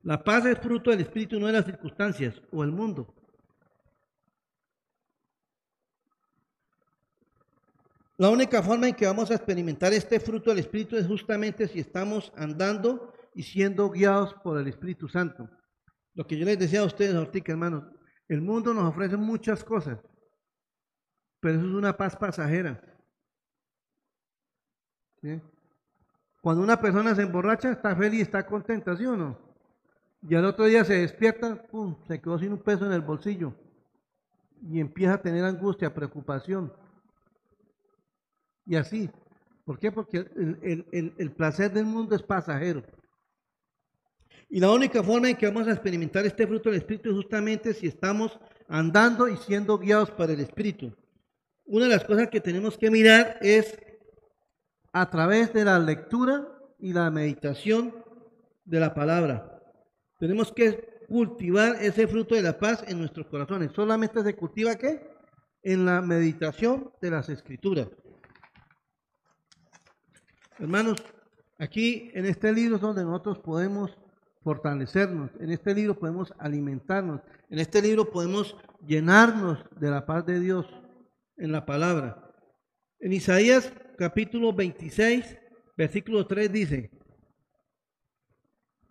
La 0.02 0.22
paz 0.24 0.46
es 0.46 0.58
fruto 0.58 0.90
del 0.90 1.00
Espíritu, 1.00 1.38
no 1.38 1.46
de 1.46 1.52
las 1.52 1.66
circunstancias 1.66 2.40
o 2.50 2.64
el 2.64 2.72
mundo. 2.72 3.14
La 8.16 8.28
única 8.28 8.62
forma 8.62 8.88
en 8.88 8.94
que 8.94 9.06
vamos 9.06 9.30
a 9.30 9.34
experimentar 9.34 9.92
este 9.92 10.20
fruto 10.20 10.50
del 10.50 10.58
Espíritu 10.58 10.96
es 10.96 11.06
justamente 11.06 11.68
si 11.68 11.80
estamos 11.80 12.32
andando 12.36 13.14
y 13.34 13.42
siendo 13.42 13.88
guiados 13.90 14.34
por 14.42 14.58
el 14.58 14.68
Espíritu 14.68 15.08
Santo. 15.08 15.48
Lo 16.14 16.26
que 16.26 16.36
yo 16.36 16.44
les 16.44 16.58
decía 16.58 16.80
a 16.80 16.84
ustedes 16.84 17.14
ahorita, 17.14 17.52
hermanos, 17.52 17.84
el 18.30 18.40
mundo 18.40 18.72
nos 18.72 18.84
ofrece 18.84 19.16
muchas 19.16 19.64
cosas, 19.64 19.98
pero 21.40 21.58
eso 21.58 21.66
es 21.66 21.74
una 21.74 21.96
paz 21.96 22.16
pasajera. 22.16 22.80
Cuando 26.40 26.62
una 26.62 26.80
persona 26.80 27.14
se 27.14 27.22
emborracha, 27.22 27.72
está 27.72 27.94
feliz, 27.96 28.22
está 28.22 28.46
contenta, 28.46 28.96
¿sí 28.96 29.04
o 29.04 29.16
no? 29.16 29.36
Y 30.22 30.36
al 30.36 30.44
otro 30.44 30.66
día 30.66 30.84
se 30.84 30.94
despierta, 30.94 31.60
pum, 31.60 31.96
se 32.06 32.20
quedó 32.20 32.38
sin 32.38 32.52
un 32.52 32.62
peso 32.62 32.86
en 32.86 32.92
el 32.92 33.00
bolsillo 33.00 33.52
y 34.62 34.78
empieza 34.78 35.14
a 35.14 35.22
tener 35.22 35.44
angustia, 35.44 35.92
preocupación. 35.92 36.72
Y 38.64 38.76
así. 38.76 39.10
¿Por 39.64 39.78
qué? 39.78 39.90
Porque 39.90 40.18
el, 40.18 41.32
placer 41.32 41.72
del 41.72 41.84
mundo 41.84 42.14
es 42.14 42.22
pasajero. 42.22 42.84
Y 44.52 44.58
la 44.58 44.72
única 44.72 45.00
forma 45.00 45.30
en 45.30 45.36
que 45.36 45.46
vamos 45.46 45.68
a 45.68 45.72
experimentar 45.72 46.26
este 46.26 46.44
fruto 46.44 46.70
del 46.70 46.80
Espíritu 46.80 47.10
es 47.10 47.16
justamente 47.16 47.72
si 47.72 47.86
estamos 47.86 48.36
andando 48.68 49.28
y 49.28 49.36
siendo 49.36 49.78
guiados 49.78 50.10
por 50.10 50.28
el 50.28 50.40
Espíritu. 50.40 50.92
Una 51.66 51.84
de 51.84 51.92
las 51.92 52.04
cosas 52.04 52.28
que 52.30 52.40
tenemos 52.40 52.76
que 52.76 52.90
mirar 52.90 53.38
es 53.40 53.78
a 54.92 55.08
través 55.08 55.52
de 55.52 55.64
la 55.64 55.78
lectura 55.78 56.48
y 56.80 56.92
la 56.92 57.12
meditación 57.12 57.94
de 58.64 58.80
la 58.80 58.92
palabra. 58.92 59.62
Tenemos 60.18 60.52
que 60.52 60.98
cultivar 61.08 61.76
ese 61.80 62.08
fruto 62.08 62.34
de 62.34 62.42
la 62.42 62.58
paz 62.58 62.82
en 62.88 62.98
nuestros 62.98 63.28
corazones. 63.28 63.70
Solamente 63.72 64.20
se 64.20 64.34
cultiva 64.34 64.74
qué? 64.74 65.08
En 65.62 65.86
la 65.86 66.00
meditación 66.00 66.90
de 67.00 67.10
las 67.12 67.28
escrituras. 67.28 67.86
Hermanos, 70.58 70.98
aquí 71.56 72.10
en 72.14 72.26
este 72.26 72.52
libro 72.52 72.76
es 72.76 72.82
donde 72.82 73.04
nosotros 73.04 73.38
podemos 73.38 73.96
fortalecernos, 74.42 75.30
en 75.38 75.50
este 75.50 75.74
libro 75.74 75.98
podemos 75.98 76.32
alimentarnos, 76.38 77.20
en 77.50 77.58
este 77.58 77.82
libro 77.82 78.10
podemos 78.10 78.56
llenarnos 78.86 79.64
de 79.78 79.90
la 79.90 80.06
paz 80.06 80.24
de 80.24 80.40
Dios 80.40 80.66
en 81.36 81.52
la 81.52 81.66
palabra. 81.66 82.32
En 82.98 83.12
Isaías 83.12 83.72
capítulo 83.98 84.52
26, 84.52 85.38
versículo 85.76 86.26
3 86.26 86.52
dice, 86.52 86.90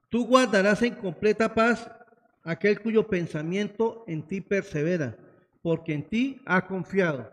tú 0.10 0.26
guardarás 0.28 0.82
en 0.84 0.96
completa 0.96 1.54
paz 1.54 1.90
aquel 2.44 2.82
cuyo 2.82 3.08
pensamiento 3.08 4.04
en 4.08 4.28
ti 4.28 4.42
persevera, 4.42 5.18
porque 5.62 5.94
en 5.94 6.08
ti 6.08 6.42
ha 6.46 6.66
confiado. 6.68 7.30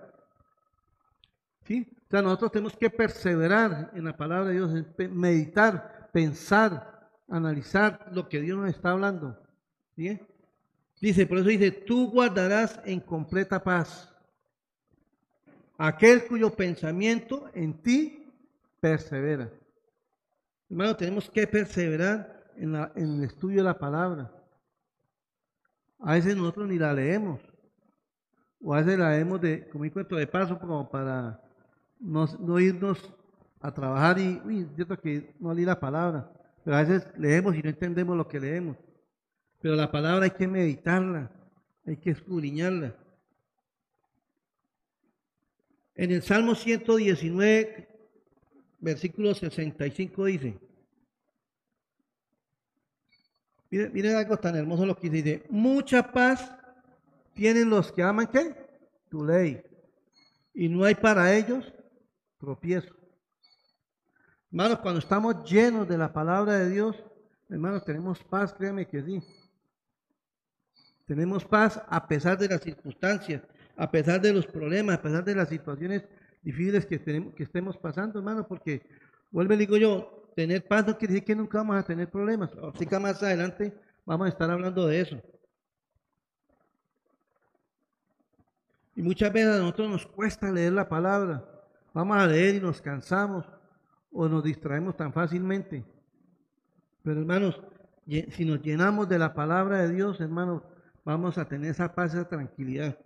¿Sí? 1.64 1.87
O 2.07 2.11
sea, 2.11 2.22
nosotros 2.22 2.52
tenemos 2.52 2.76
que 2.76 2.88
perseverar 2.88 3.90
en 3.94 4.05
la 4.05 4.16
palabra 4.16 4.48
de 4.48 4.55
Dios, 4.55 4.70
meditar, 5.11 6.09
pensar, 6.12 6.96
analizar 7.29 8.11
lo 8.12 8.29
que 8.29 8.41
Dios 8.41 8.59
nos 8.59 8.71
está 8.71 8.91
hablando. 8.91 9.39
¿sí? 9.95 10.19
Dice, 11.01 11.27
por 11.27 11.39
eso 11.39 11.49
dice, 11.49 11.71
tú 11.71 12.11
guardarás 12.11 12.81
en 12.85 13.01
completa 13.01 13.62
paz 13.62 14.12
aquel 15.79 16.27
cuyo 16.27 16.51
pensamiento 16.55 17.51
en 17.55 17.75
ti 17.83 18.33
persevera. 18.81 19.51
Hermano, 20.71 20.97
tenemos 20.97 21.31
que 21.31 21.47
perseverar 21.47 22.45
en, 22.57 22.75
en 22.75 23.19
el 23.19 23.25
estudio 23.25 23.59
de 23.59 23.65
la 23.65 23.79
palabra. 23.79 24.33
A 25.99 26.15
veces 26.15 26.37
nosotros 26.37 26.69
ni 26.69 26.79
la 26.79 26.93
leemos. 26.93 27.41
O 28.62 28.75
a 28.75 28.79
veces 28.79 28.99
la 28.99 29.11
leemos 29.11 29.41
de, 29.41 29.69
como 29.69 29.85
encuentro 29.85 30.17
de 30.17 30.27
paso, 30.27 30.59
como 30.59 30.89
para 30.89 31.41
no, 32.01 32.59
irnos 32.59 32.99
a 33.61 33.73
trabajar 33.73 34.19
y, 34.19 34.41
uy, 34.45 34.69
cierto 34.75 34.99
que 34.99 35.35
no 35.39 35.53
leí 35.55 35.65
la 35.65 35.79
palabra, 35.79 36.31
pero 36.66 36.79
a 36.79 36.83
veces 36.83 37.07
leemos 37.16 37.55
y 37.55 37.62
no 37.62 37.68
entendemos 37.68 38.16
lo 38.16 38.26
que 38.26 38.40
leemos. 38.40 38.76
Pero 39.61 39.76
la 39.76 39.88
palabra 39.88 40.24
hay 40.24 40.33
que 40.33 40.48
meditarla, 40.48 41.31
hay 41.87 41.96
que 41.96 42.11
escudriñarla. 42.11 42.92
En 45.94 46.11
el 46.11 46.22
Salmo 46.22 46.57
119, 46.57 47.88
versículo 48.81 49.33
65 49.33 50.24
dice, 50.24 50.59
miren, 53.70 53.92
miren 53.92 54.16
algo 54.16 54.37
tan 54.37 54.57
hermoso 54.57 54.85
lo 54.85 54.96
que 54.96 55.09
dice, 55.09 55.46
mucha 55.48 56.11
paz 56.11 56.52
tienen 57.33 57.70
los 57.70 57.92
que 57.92 58.02
aman 58.02 58.26
qué? 58.26 58.57
Tu 59.09 59.24
ley. 59.24 59.62
Y 60.52 60.68
no 60.68 60.83
hay 60.83 60.96
para 60.96 61.33
ellos 61.33 61.72
tropiezo. 62.40 62.96
Hermanos, 64.57 64.79
cuando 64.79 65.01
estamos 65.01 65.45
llenos 65.45 65.87
de 65.87 65.99
la 65.99 66.14
palabra 66.14 66.55
de 66.55 66.71
Dios, 66.71 66.97
hermanos, 67.51 67.85
tenemos 67.85 68.25
paz, 68.25 68.55
créeme 68.55 68.88
que 68.88 69.03
sí. 69.03 69.23
Tenemos 71.05 71.45
paz 71.45 71.79
a 71.87 72.09
pesar 72.09 72.38
de 72.38 72.49
las 72.49 72.62
circunstancias, 72.62 73.42
a 73.77 73.90
pesar 73.90 74.19
de 74.19 74.33
los 74.33 74.47
problemas, 74.47 74.97
a 74.97 75.03
pesar 75.03 75.23
de 75.25 75.35
las 75.35 75.51
situaciones 75.51 76.05
difíciles 76.40 76.87
que, 76.87 76.99
tenemos, 76.99 77.35
que 77.35 77.42
estemos 77.42 77.77
pasando, 77.77 78.19
hermanos, 78.19 78.47
porque, 78.49 78.81
vuelve, 79.31 79.59
digo 79.59 79.77
yo, 79.77 80.33
tener 80.35 80.66
paz 80.66 80.87
no 80.87 80.97
quiere 80.97 81.12
decir 81.12 81.27
que 81.27 81.37
nunca 81.37 81.59
vamos 81.59 81.77
a 81.77 81.83
tener 81.83 82.09
problemas. 82.09 82.51
Así 82.75 82.87
que 82.87 82.99
más 82.99 83.23
adelante 83.23 83.75
vamos 84.07 84.25
a 84.25 84.31
estar 84.31 84.51
hablando 84.51 84.87
de 84.87 85.01
eso. 85.03 85.21
Y 88.95 89.03
muchas 89.03 89.31
veces 89.31 89.55
a 89.55 89.59
nosotros 89.59 89.90
nos 89.90 90.07
cuesta 90.07 90.51
leer 90.51 90.73
la 90.73 90.88
palabra. 90.88 91.45
Vamos 91.92 92.16
a 92.16 92.27
leer 92.27 92.55
y 92.55 92.61
nos 92.61 92.81
cansamos 92.81 93.45
o 94.11 94.29
nos 94.29 94.45
distraemos 94.45 94.97
tan 94.97 95.12
fácilmente. 95.12 95.85
Pero 97.03 97.21
hermanos, 97.21 97.61
si 98.07 98.45
nos 98.45 98.62
llenamos 98.62 99.09
de 99.09 99.19
la 99.19 99.35
palabra 99.35 99.83
de 99.83 99.95
Dios, 99.95 100.21
hermanos, 100.21 100.62
vamos 101.05 101.38
a 101.38 101.47
tener 101.47 101.71
esa 101.71 101.95
paz, 101.95 102.14
esa 102.14 102.29
tranquilidad. 102.29 102.99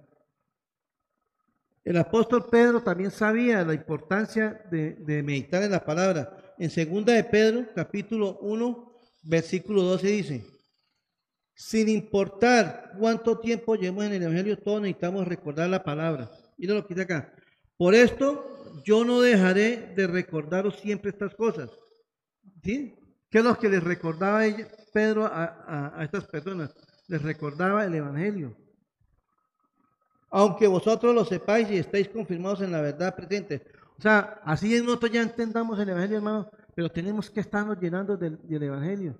El 1.85 1.97
apóstol 1.97 2.47
Pedro 2.51 2.83
también 2.83 3.11
sabía 3.11 3.65
la 3.65 3.75
importancia 3.75 4.63
de, 4.71 5.23
meditar 5.23 5.63
en 5.63 5.71
la 5.71 5.85
palabra. 5.85 6.55
En 6.59 6.71
segunda 6.71 7.15
de 7.15 7.25
Pedro, 7.25 7.67
capítulo 7.75 8.39
1, 8.41 8.93
versículo 9.23 9.83
12 9.83 10.07
dice, 10.07 10.45
sin 11.55 11.89
importar 11.89 12.93
cuánto 12.99 13.39
tiempo 13.39 13.75
llevemos 13.75 14.05
en 14.05 14.13
el 14.13 14.23
Evangelio, 14.23 14.59
todos 14.59 14.83
necesitamos 14.83 15.27
recordar 15.27 15.69
la 15.69 15.83
palabra. 15.83 16.31
Mira 16.59 16.75
lo 16.75 16.87
que 16.87 16.95
dice 16.95 17.05
acá. 17.05 17.33
Por 17.77 17.95
esto 17.95 18.60
yo 18.85 19.05
no 19.05 19.21
dejaré 19.21 19.93
de 19.95 20.07
recordaros 20.07 20.79
siempre 20.81 21.11
estas 21.11 21.35
cosas. 21.35 21.71
¿Sí? 22.63 22.97
¿Qué 23.31 23.39
es 23.39 23.45
lo 23.45 23.57
que 23.59 23.69
les 23.69 23.83
recordaba 23.83 24.43
Pedro 24.93 25.25
a, 25.27 25.97
estas 26.03 26.27
personas? 26.27 26.75
Les 27.07 27.23
recordaba 27.23 27.85
el 27.85 27.95
Evangelio. 27.95 28.57
Aunque 30.31 30.67
vosotros 30.67 31.15
lo 31.15 31.25
sepáis 31.25 31.71
y 31.71 31.79
estéis 31.79 32.09
confirmados 32.09 32.61
en 32.61 32.73
la 32.73 32.81
verdad 32.81 33.15
presente. 33.15 33.65
O 33.99 34.03
sea, 34.03 34.41
así 34.45 34.75
es 34.75 34.83
nosotros 34.83 35.13
ya 35.13 35.23
entendamos 35.23 35.79
el 35.79 35.89
Evangelio, 35.89 36.17
hermano, 36.19 36.51
pero 36.75 36.91
tenemos 36.91 37.31
que 37.31 37.41
estarnos 37.41 37.79
llenando 37.79 38.17
del, 38.17 38.39
Evangelio. 38.49 39.19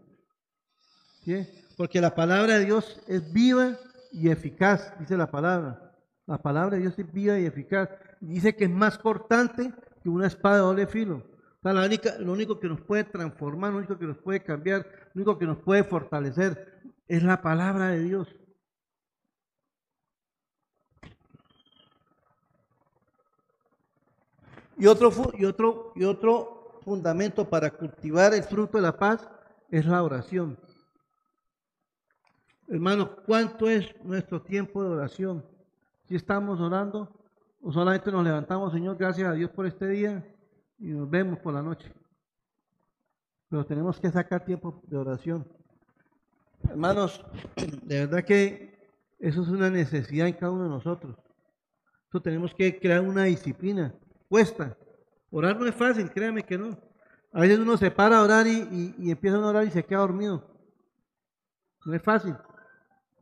¿Sí? 1.25 1.47
Porque 1.77 2.01
la 2.01 2.15
palabra 2.15 2.59
de 2.59 2.65
Dios 2.65 3.01
es 3.07 3.33
viva 3.33 3.77
y 4.13 4.29
eficaz, 4.31 4.93
dice 4.99 5.17
la 5.17 5.31
palabra. 5.31 5.95
La 6.27 6.39
palabra 6.39 6.77
de 6.77 6.83
Dios 6.83 6.99
es 6.99 7.13
viva 7.13 7.39
y 7.39 7.47
eficaz. 7.47 7.91
Dice 8.21 8.55
que 8.55 8.65
es 8.65 8.71
más 8.71 8.99
cortante 8.99 9.73
que 10.03 10.09
una 10.09 10.27
espada 10.27 10.57
de 10.57 10.63
doble 10.63 10.87
filo. 10.87 11.25
O 11.63 11.63
sea, 11.63 12.19
lo 12.19 12.33
único 12.33 12.61
que 12.61 12.69
nos 12.69 12.81
puede 12.81 13.05
transformar, 13.05 13.73
lo 13.73 13.79
único 13.79 13.99
que 13.99 14.07
nos 14.07 14.19
puede 14.19 14.43
cambiar, 14.43 14.87
lo 15.15 15.23
único 15.23 15.39
que 15.39 15.47
nos 15.47 15.59
puede 15.59 15.85
fortalecer 15.85 16.83
es 17.09 17.23
la 17.23 17.41
palabra 17.43 17.89
de 17.89 18.01
Dios. 18.01 18.29
Y 24.77 24.87
otro, 24.87 25.13
y 25.35 25.45
otro, 25.45 25.93
y 25.95 26.05
otro 26.05 26.81
fundamento 26.83 27.49
para 27.49 27.71
cultivar 27.71 28.33
el 28.33 28.43
fruto 28.43 28.79
de 28.79 28.83
la 28.83 28.97
paz 28.97 29.29
es 29.71 29.85
la 29.85 30.03
oración. 30.03 30.59
Hermanos, 32.67 33.11
¿cuánto 33.27 33.69
es 33.69 33.95
nuestro 34.03 34.41
tiempo 34.41 34.83
de 34.83 34.91
oración? 34.91 35.45
Si 36.07 36.15
estamos 36.15 36.61
orando 36.61 37.20
solamente 37.69 38.11
nos 38.11 38.25
levantamos, 38.25 38.73
Señor, 38.73 38.97
gracias 38.97 39.29
a 39.29 39.33
Dios 39.33 39.51
por 39.51 39.67
este 39.67 39.87
día 39.89 40.25
y 40.79 40.89
nos 40.89 41.09
vemos 41.09 41.39
por 41.39 41.55
la 41.55 41.63
noche. 41.63 41.93
Pero 43.49 43.67
tenemos 43.67 44.01
que 44.01 44.11
sacar 44.11 44.45
tiempo 44.45 44.83
de 44.87 44.97
oración. 44.97 45.47
Hermanos, 46.69 47.25
de 47.83 48.07
verdad 48.07 48.25
que 48.25 48.89
eso 49.19 49.43
es 49.43 49.49
una 49.49 49.71
necesidad 49.71 50.27
en 50.27 50.35
cada 50.35 50.53
uno 50.53 50.65
de 50.65 50.71
nosotros. 50.71 51.17
Tenemos 52.23 52.55
que 52.55 52.79
crear 52.81 53.03
una 53.03 53.25
disciplina. 53.25 53.95
Cuesta. 54.29 54.77
Orar 55.31 55.59
no 55.59 55.67
es 55.67 55.75
fácil, 55.75 56.11
créame 56.11 56.45
que 56.45 56.59
no. 56.59 56.77
A 57.33 57.41
veces 57.43 57.59
uno 57.59 57.77
se 57.77 57.91
para 57.91 58.19
a 58.19 58.25
orar 58.25 58.47
y, 58.47 58.95
y 58.99 59.11
empieza 59.11 59.37
a 59.37 59.47
orar 59.47 59.65
y 59.65 59.71
se 59.71 59.85
queda 59.85 60.01
dormido. 60.01 60.51
No 61.85 61.95
es 61.95 62.03
fácil, 62.03 62.35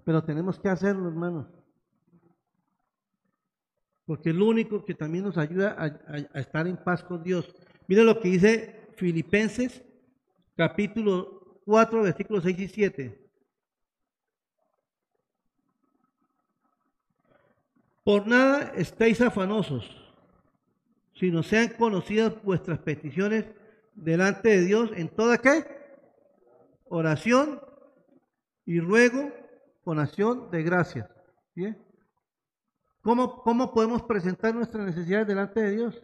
pero 0.05 0.25
tenemos 0.25 0.59
que 0.59 0.69
hacerlo, 0.69 1.09
hermanos. 1.09 1.47
Porque 4.09 4.31
es 4.31 4.37
lo 4.37 4.47
único 4.47 4.87
que 4.87 4.95
también 4.95 5.25
nos 5.25 5.37
ayuda 5.37 5.77
a, 5.79 6.39
estar 6.41 6.67
en 6.67 6.79
paz 6.79 7.05
con 7.05 7.23
Dios. 7.23 7.55
Mira 7.87 8.03
lo 8.05 8.19
que 8.19 8.31
dice 8.31 8.89
Filipenses, 8.97 9.85
capítulo 10.57 11.61
4, 11.67 12.05
versículos 12.05 12.43
6 12.45 12.59
y 12.59 12.69
7. 12.69 13.31
Por 18.03 18.27
nada 18.27 18.73
estéis 18.77 19.21
afanosos, 19.21 19.85
sino 21.13 21.43
sean 21.43 21.69
conocidas 21.77 22.33
vuestras 22.43 22.79
peticiones 22.79 23.45
delante 23.95 24.49
de 24.49 24.65
Dios 24.65 24.91
en 24.95 25.11
toda 25.11 25.37
qué? 25.37 25.67
Oración 26.87 27.61
y 28.65 28.81
ruego 28.81 29.31
con 29.85 29.99
acción 29.99 30.51
de 30.51 30.63
gracias. 30.63 31.11
¿Bien? 31.55 31.88
¿Cómo, 33.09 33.43
¿Cómo 33.43 33.73
podemos 33.73 34.03
presentar 34.03 34.55
nuestras 34.55 34.85
necesidades 34.85 35.29
delante 35.29 35.63
de 35.63 35.71
Dios? 35.71 36.03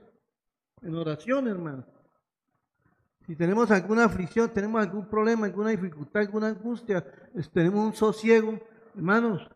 En 0.80 0.94
oración, 0.94 1.46
hermano. 1.46 1.84
Si 3.26 3.36
tenemos 3.36 3.70
alguna 3.70 4.06
aflicción, 4.06 4.50
tenemos 4.54 4.80
algún 4.80 5.06
problema, 5.10 5.44
alguna 5.44 5.68
dificultad, 5.68 6.22
alguna 6.22 6.48
angustia, 6.48 7.04
tenemos 7.52 7.84
un 7.84 7.92
sosiego, 7.92 8.58
hermanos, 8.96 9.46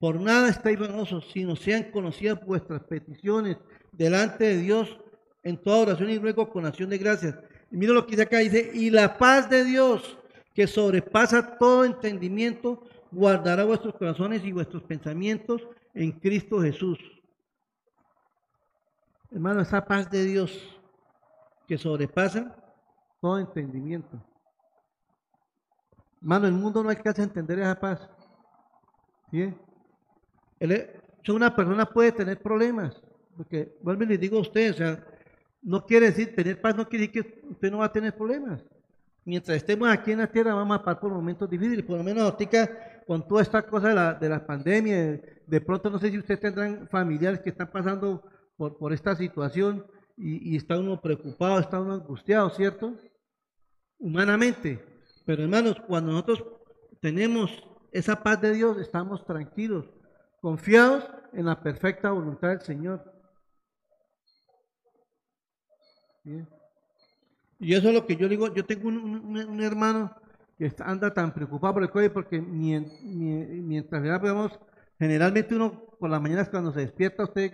por 0.00 0.20
nada 0.20 0.48
estáis 0.48 0.80
vanosos, 0.80 1.30
sino 1.32 1.54
sean 1.54 1.92
conocidas 1.92 2.44
vuestras 2.44 2.82
peticiones 2.86 3.56
delante 3.92 4.42
de 4.42 4.56
Dios 4.56 4.98
en 5.44 5.62
toda 5.62 5.82
oración 5.82 6.10
y 6.10 6.18
ruego 6.18 6.50
con 6.50 6.66
acción 6.66 6.90
de 6.90 6.98
gracias. 6.98 7.38
Y 7.70 7.76
mira 7.76 7.92
lo 7.92 8.04
que 8.04 8.16
dice 8.16 8.22
acá, 8.22 8.38
dice, 8.38 8.68
y 8.74 8.90
la 8.90 9.16
paz 9.16 9.48
de 9.48 9.64
Dios, 9.64 10.18
que 10.54 10.66
sobrepasa 10.66 11.56
todo 11.56 11.84
entendimiento, 11.84 12.82
guardará 13.12 13.62
vuestros 13.62 13.94
corazones 13.94 14.44
y 14.44 14.50
vuestros 14.50 14.82
pensamientos 14.82 15.68
en 15.94 16.12
Cristo 16.12 16.60
Jesús. 16.60 16.98
Hermano, 19.30 19.62
esa 19.62 19.84
paz 19.84 20.10
de 20.10 20.24
Dios 20.24 20.80
que 21.66 21.78
sobrepasa 21.78 22.54
todo 23.20 23.38
entendimiento. 23.38 24.22
Hermano, 26.20 26.46
el 26.46 26.52
mundo 26.52 26.82
no 26.82 26.90
alcanza 26.90 27.22
a 27.22 27.24
entender 27.24 27.58
esa 27.58 27.78
paz. 27.78 28.08
¿Sí? 29.30 29.54
una 31.28 31.54
persona 31.56 31.86
puede 31.86 32.12
tener 32.12 32.40
problemas, 32.40 33.00
porque 33.36 33.76
vuelvo 33.80 34.04
y 34.04 34.06
le 34.06 34.18
digo 34.18 34.38
a 34.38 34.42
usted, 34.42 34.72
o 34.72 34.74
sea, 34.74 35.06
no 35.62 35.84
quiere 35.86 36.06
decir, 36.06 36.34
tener 36.34 36.60
paz 36.60 36.76
no 36.76 36.88
quiere 36.88 37.06
decir 37.06 37.22
que 37.22 37.48
usted 37.48 37.70
no 37.70 37.78
va 37.78 37.86
a 37.86 37.92
tener 37.92 38.14
problemas. 38.14 38.62
Mientras 39.24 39.56
estemos 39.56 39.88
aquí 39.88 40.12
en 40.12 40.18
la 40.18 40.26
tierra 40.26 40.54
vamos 40.54 40.76
a 40.76 40.84
pasar 40.84 41.00
por 41.00 41.12
momentos 41.12 41.48
difíciles, 41.48 41.84
por 41.84 41.96
lo 41.96 42.04
menos 42.04 42.24
ahorita 42.24 42.91
con 43.06 43.26
toda 43.26 43.42
esta 43.42 43.62
cosa 43.62 43.88
de 43.88 43.94
la, 43.94 44.14
de 44.14 44.28
la 44.28 44.46
pandemia, 44.46 45.20
de 45.46 45.60
pronto 45.60 45.90
no 45.90 45.98
sé 45.98 46.10
si 46.10 46.18
ustedes 46.18 46.40
tendrán 46.40 46.88
familiares 46.88 47.40
que 47.40 47.50
están 47.50 47.70
pasando 47.70 48.22
por, 48.56 48.76
por 48.78 48.92
esta 48.92 49.14
situación 49.16 49.86
y, 50.16 50.52
y 50.52 50.56
está 50.56 50.78
uno 50.78 51.00
preocupado, 51.00 51.58
está 51.58 51.80
uno 51.80 51.94
angustiado, 51.94 52.50
¿cierto? 52.50 52.94
Humanamente. 53.98 54.84
Pero 55.24 55.42
hermanos, 55.42 55.76
cuando 55.86 56.12
nosotros 56.12 56.44
tenemos 57.00 57.50
esa 57.92 58.22
paz 58.22 58.40
de 58.40 58.52
Dios, 58.52 58.78
estamos 58.78 59.24
tranquilos 59.24 59.86
confiados 60.40 61.04
en 61.32 61.46
la 61.46 61.62
perfecta 61.62 62.10
voluntad 62.10 62.48
del 62.48 62.60
Señor. 62.60 63.12
Y 67.58 67.74
eso 67.74 67.88
es 67.88 67.94
lo 67.94 68.06
que 68.06 68.16
yo 68.16 68.28
digo, 68.28 68.52
yo 68.52 68.64
tengo 68.64 68.88
un, 68.88 69.60
hermano 69.62 70.14
que 70.16 70.21
anda 70.80 71.12
tan 71.12 71.32
preocupado 71.32 71.74
por 71.74 71.82
el 71.82 71.90
COVID 71.90 72.10
porque 72.10 72.40
mientras 72.40 74.02
vemos, 74.20 74.58
generalmente 74.98 75.54
uno 75.54 75.84
por 75.98 76.10
las 76.10 76.20
mañanas 76.20 76.48
cuando 76.48 76.72
se 76.72 76.80
despierta 76.80 77.24
usted 77.24 77.52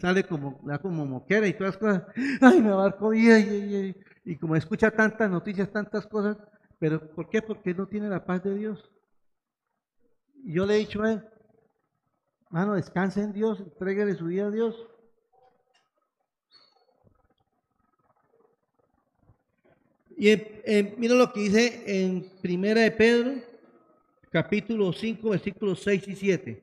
sale 0.00 0.24
como, 0.24 0.60
como 0.82 1.06
moquera 1.06 1.46
y 1.46 1.54
todas 1.54 1.74
las 1.74 1.78
cosas, 1.78 2.02
ay 2.40 2.60
me 2.60 2.70
va 2.70 2.96
COVID 2.96 3.94
y, 4.24 4.36
como 4.36 4.56
escucha 4.56 4.90
tantas 4.90 5.30
noticias, 5.30 5.70
tantas 5.72 6.06
cosas, 6.06 6.36
pero 6.78 7.10
¿por 7.14 7.30
qué? 7.30 7.40
Porque 7.40 7.74
no 7.74 7.86
tiene 7.86 8.08
la 8.08 8.24
paz 8.24 8.42
de 8.44 8.54
Dios. 8.54 8.90
Yo 10.44 10.66
le 10.66 10.76
he 10.76 10.78
dicho 10.78 11.02
a 11.02 11.12
él, 11.12 11.24
Mano, 12.50 12.74
descanse 12.74 13.22
en 13.22 13.32
Dios, 13.32 13.60
entréguele 13.60 14.14
su 14.14 14.26
vida 14.26 14.46
a 14.46 14.50
Dios. 14.50 14.74
Y 20.20 20.36
mira 20.96 21.14
lo 21.14 21.32
que 21.32 21.40
dice 21.40 21.82
en 21.86 22.28
Primera 22.42 22.80
de 22.80 22.90
Pedro, 22.90 23.34
capítulo 24.30 24.92
5, 24.92 25.30
versículos 25.30 25.80
6 25.84 26.08
y 26.08 26.16
7. 26.16 26.62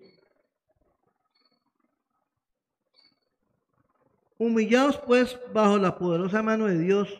Humillaos 4.37 4.97
pues 4.97 5.39
bajo 5.53 5.77
la 5.77 5.97
poderosa 5.97 6.43
mano 6.43 6.65
de 6.65 6.77
Dios, 6.77 7.17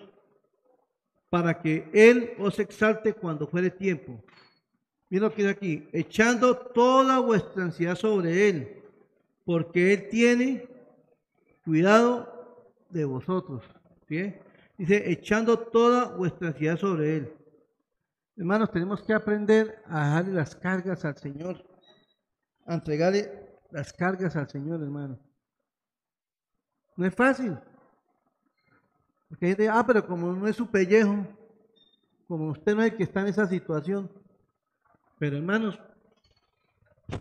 para 1.30 1.62
que 1.62 1.88
Él 1.94 2.34
os 2.38 2.60
exalte 2.60 3.14
cuando 3.14 3.48
fuere 3.48 3.70
tiempo 3.70 4.22
Mira 5.10 5.28
lo 5.28 5.34
que 5.34 5.44
dice 5.44 5.50
aquí, 5.52 5.88
echando 5.94 6.58
toda 6.58 7.20
vuestra 7.20 7.64
ansiedad 7.64 7.96
sobre 7.96 8.50
Él, 8.50 8.84
porque 9.46 9.94
Él 9.94 10.10
tiene 10.10 10.68
cuidado 11.64 12.74
de 12.90 13.06
vosotros. 13.06 13.64
Dice, 14.78 15.10
echando 15.10 15.58
toda 15.58 16.16
vuestra 16.16 16.50
ansiedad 16.50 16.78
sobre 16.78 17.18
Él. 17.18 17.34
Hermanos, 18.36 18.72
tenemos 18.72 19.02
que 19.02 19.14
aprender 19.14 19.82
a 19.86 20.06
dejarle 20.06 20.34
las 20.34 20.56
cargas 20.56 21.06
al 21.06 21.18
Señor, 21.18 21.66
a 22.66 22.76
entregarle 22.76 23.60
las 23.72 23.94
cargas 23.94 24.36
al 24.36 24.50
Señor, 24.50 24.82
hermano. 24.82 25.18
No 26.98 27.06
es 27.06 27.16
fácil. 27.16 27.58
Porque 29.30 29.46
hay 29.46 29.52
gente, 29.52 29.70
ah, 29.70 29.84
pero 29.88 30.06
como 30.06 30.34
no 30.34 30.48
es 30.48 30.56
su 30.58 30.70
pellejo, 30.70 31.26
como 32.28 32.52
usted 32.52 32.76
no 32.76 32.84
es 32.84 32.92
el 32.92 32.98
que 32.98 33.04
está 33.04 33.22
en 33.22 33.28
esa 33.28 33.48
situación, 33.48 34.12
pero 35.18 35.38
hermanos, 35.38 35.80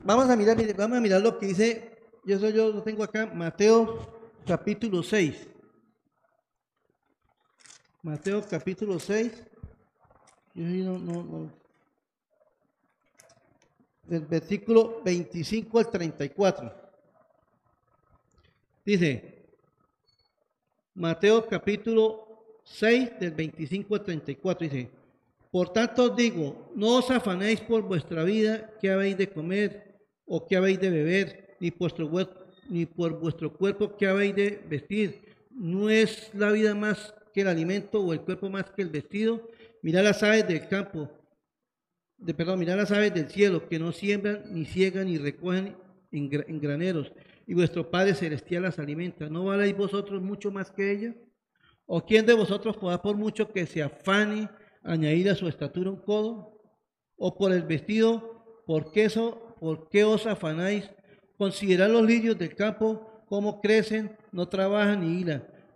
vamos 0.03 0.29
a 0.29 0.37
mirar, 0.37 0.57
vamos 0.77 0.99
a 0.99 1.01
mirar 1.01 1.21
lo 1.21 1.39
que 1.39 1.47
dice, 1.47 1.99
yo 2.25 2.39
soy 2.39 2.53
yo 2.53 2.71
lo 2.71 2.83
tengo 2.83 3.05
acá, 3.05 3.27
Mateo 3.27 3.99
capítulo 4.45 5.03
6. 5.03 5.54
Mateo 8.05 8.45
capítulo 8.47 9.01
6. 9.01 9.33
no, 10.53 10.99
no. 10.99 11.51
Del 14.03 14.27
versículo 14.27 15.01
25 15.03 15.79
al 15.79 15.91
34. 15.91 16.75
Dice, 18.85 19.47
Mateo 20.93 21.47
capítulo 21.49 22.61
6 22.65 23.21
del 23.21 23.31
25 23.31 23.95
al 23.95 24.05
34 24.05 24.69
dice, 24.69 24.91
por 25.51 25.73
tanto 25.73 26.05
os 26.05 26.15
digo, 26.15 26.71
no 26.77 26.99
os 26.99 27.11
afanéis 27.11 27.63
por 27.63 27.85
vuestra 27.85 28.23
vida, 28.23 28.71
qué 28.83 28.91
habéis 28.91 29.17
de 29.17 29.31
comer 29.31 29.99
o 30.27 30.47
qué 30.47 30.59
habéis 30.59 30.79
de 30.79 30.91
beber, 30.91 31.57
ni, 31.59 31.73
ni 32.69 32.85
por 32.85 33.19
vuestro 33.19 33.51
cuerpo 33.51 33.97
qué 33.97 34.09
habéis 34.09 34.37
de 34.37 34.63
vestir. 34.69 35.35
No 35.51 35.89
es 35.89 36.31
la 36.35 36.51
vida 36.51 36.75
más 36.75 37.15
que 37.35 37.41
el 37.41 37.49
alimento 37.49 38.01
o 38.01 38.13
el 38.13 38.21
cuerpo 38.21 38.49
más 38.49 38.71
que 38.71 38.81
el 38.81 38.89
vestido. 38.89 39.51
Mirad 39.83 40.05
las 40.05 40.23
aves 40.23 40.47
del 40.47 40.69
campo, 40.69 41.11
de, 42.17 42.33
perdón, 42.33 42.61
mirad 42.61 42.77
las 42.77 42.93
aves 42.93 43.13
del 43.13 43.29
cielo, 43.29 43.69
que 43.69 43.79
no 43.79 43.93
siembran, 43.93 44.45
ni 44.51 44.65
ciegan, 44.65 45.07
ni 45.07 45.19
recogen 45.19 45.77
en, 46.13 46.61
graneros, 46.61 47.13
y 47.47 47.55
vuestro 47.55 47.91
Padre 47.91 48.15
Celestial 48.15 48.63
las 48.63 48.79
alimenta. 48.79 49.29
¿No 49.29 49.45
valéis 49.45 49.77
vosotros 49.77 50.23
mucho 50.23 50.53
más 50.53 50.71
que 50.71 50.93
ella? 50.93 51.15
¿O 51.87 52.07
quién 52.07 52.25
de 52.25 52.33
vosotros 52.33 52.77
podrá 52.77 53.03
por 53.03 53.17
mucho 53.17 53.53
que 53.53 53.67
se 53.67 53.83
afane? 53.83 54.49
añadir 54.87 55.31
a 55.31 55.35
su 55.35 55.49
estatura 55.49 55.91
un 55.91 55.97
codo? 55.97 56.61
¿O 57.17 57.37
por 57.37 57.53
el 57.53 57.63
vestido, 57.63 58.63
por 58.67 58.93
qué, 58.93 59.05
eso, 59.05 59.57
por 59.59 59.89
qué 59.89 60.05
os 60.05 60.27
afanáis? 60.27 60.91
Considerad 61.37 61.91
los 61.91 62.05
lirios 62.05 62.39
del 62.39 62.55
campo, 62.55 63.25
cómo 63.27 63.61
crecen, 63.61 64.17
no 64.31 64.47
trabajan 64.49 65.01
ni 65.01 65.21
hilan. 65.21 65.54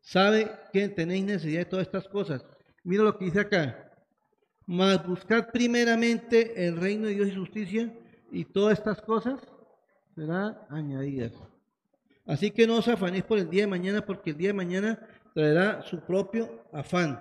sabe 0.00 0.50
que 0.72 0.88
tenéis 0.88 1.24
necesidad 1.24 1.60
de 1.60 1.64
todas 1.66 1.86
estas 1.86 2.08
cosas. 2.08 2.44
Mira 2.84 3.02
lo 3.02 3.16
que 3.16 3.26
dice 3.26 3.40
acá. 3.40 3.92
Mas 4.66 5.04
buscar 5.06 5.50
primeramente 5.50 6.66
el 6.66 6.76
reino 6.76 7.06
de 7.06 7.14
Dios 7.14 7.28
y 7.28 7.36
justicia 7.36 7.94
y 8.30 8.44
todas 8.44 8.78
estas 8.78 9.00
cosas 9.02 9.40
serán 10.14 10.56
añadidas. 10.68 11.32
Así 12.26 12.50
que 12.50 12.66
no 12.66 12.76
os 12.76 12.86
afanéis 12.86 13.24
por 13.24 13.38
el 13.38 13.50
día 13.50 13.62
de 13.62 13.66
mañana, 13.66 14.04
porque 14.04 14.30
el 14.30 14.36
día 14.36 14.48
de 14.50 14.54
mañana 14.54 14.98
traerá 15.34 15.82
su 15.82 16.00
propio 16.00 16.64
afán. 16.72 17.20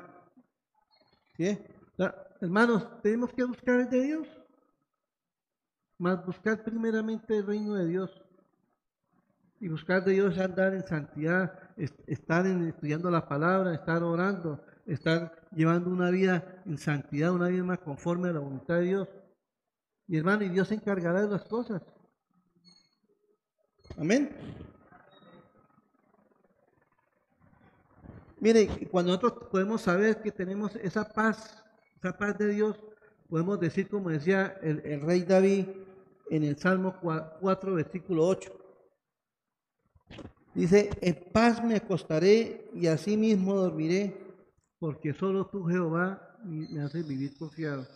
¿Sí? 1.36 1.57
Hermanos, 2.41 2.88
tenemos 3.01 3.34
que 3.34 3.43
buscar 3.43 3.80
el 3.80 3.89
de 3.89 4.01
Dios. 4.03 4.27
Más 5.97 6.23
buscar 6.25 6.63
primeramente 6.63 7.38
el 7.38 7.47
reino 7.47 7.73
de 7.73 7.88
Dios. 7.88 8.21
Y 9.59 9.67
buscar 9.67 10.03
de 10.05 10.13
Dios 10.13 10.38
andar 10.38 10.73
en 10.73 10.86
santidad, 10.86 11.68
estar 12.07 12.45
estudiando 12.45 13.09
la 13.09 13.27
palabra, 13.27 13.73
estar 13.73 14.03
orando, 14.03 14.63
estar 14.86 15.47
llevando 15.51 15.89
una 15.89 16.09
vida 16.09 16.61
en 16.65 16.77
santidad, 16.77 17.32
una 17.32 17.47
vida 17.47 17.63
más 17.63 17.80
conforme 17.80 18.30
a 18.30 18.34
la 18.34 18.39
voluntad 18.39 18.75
de 18.75 18.84
Dios. 18.84 19.07
Y 20.07 20.17
hermano, 20.17 20.43
y 20.43 20.49
Dios 20.49 20.67
se 20.67 20.75
encargará 20.75 21.21
de 21.21 21.30
las 21.30 21.45
cosas. 21.45 21.82
Amén. 23.97 24.30
Mire, 28.39 28.88
cuando 28.89 29.11
nosotros 29.11 29.49
podemos 29.51 29.82
saber 29.82 30.21
que 30.21 30.32
tenemos 30.32 30.75
esa 30.77 31.03
paz, 31.03 31.63
esa 31.97 32.17
paz 32.17 32.38
de 32.38 32.47
Dios, 32.47 32.77
podemos 33.30 33.59
decir, 33.59 33.89
como 33.89 34.09
decía 34.09 34.57
el, 34.61 34.80
el 34.86 35.01
rey 35.01 35.23
David 35.23 35.67
en 36.30 36.43
el 36.43 36.57
Salmo 36.57 36.95
4, 37.01 37.73
versículo 37.73 38.27
8. 38.27 38.51
Dice, 40.60 40.89
en 40.99 41.32
paz 41.32 41.64
me 41.64 41.78
acostaré 41.78 42.70
y 42.74 42.88
así 42.88 43.16
mismo 43.16 43.55
dormiré, 43.55 44.14
porque 44.78 45.14
solo 45.14 45.47
tú, 45.47 45.64
Jehová, 45.64 46.38
me 46.43 46.82
haces 46.82 47.07
vivir 47.07 47.38
confiado. 47.38 47.88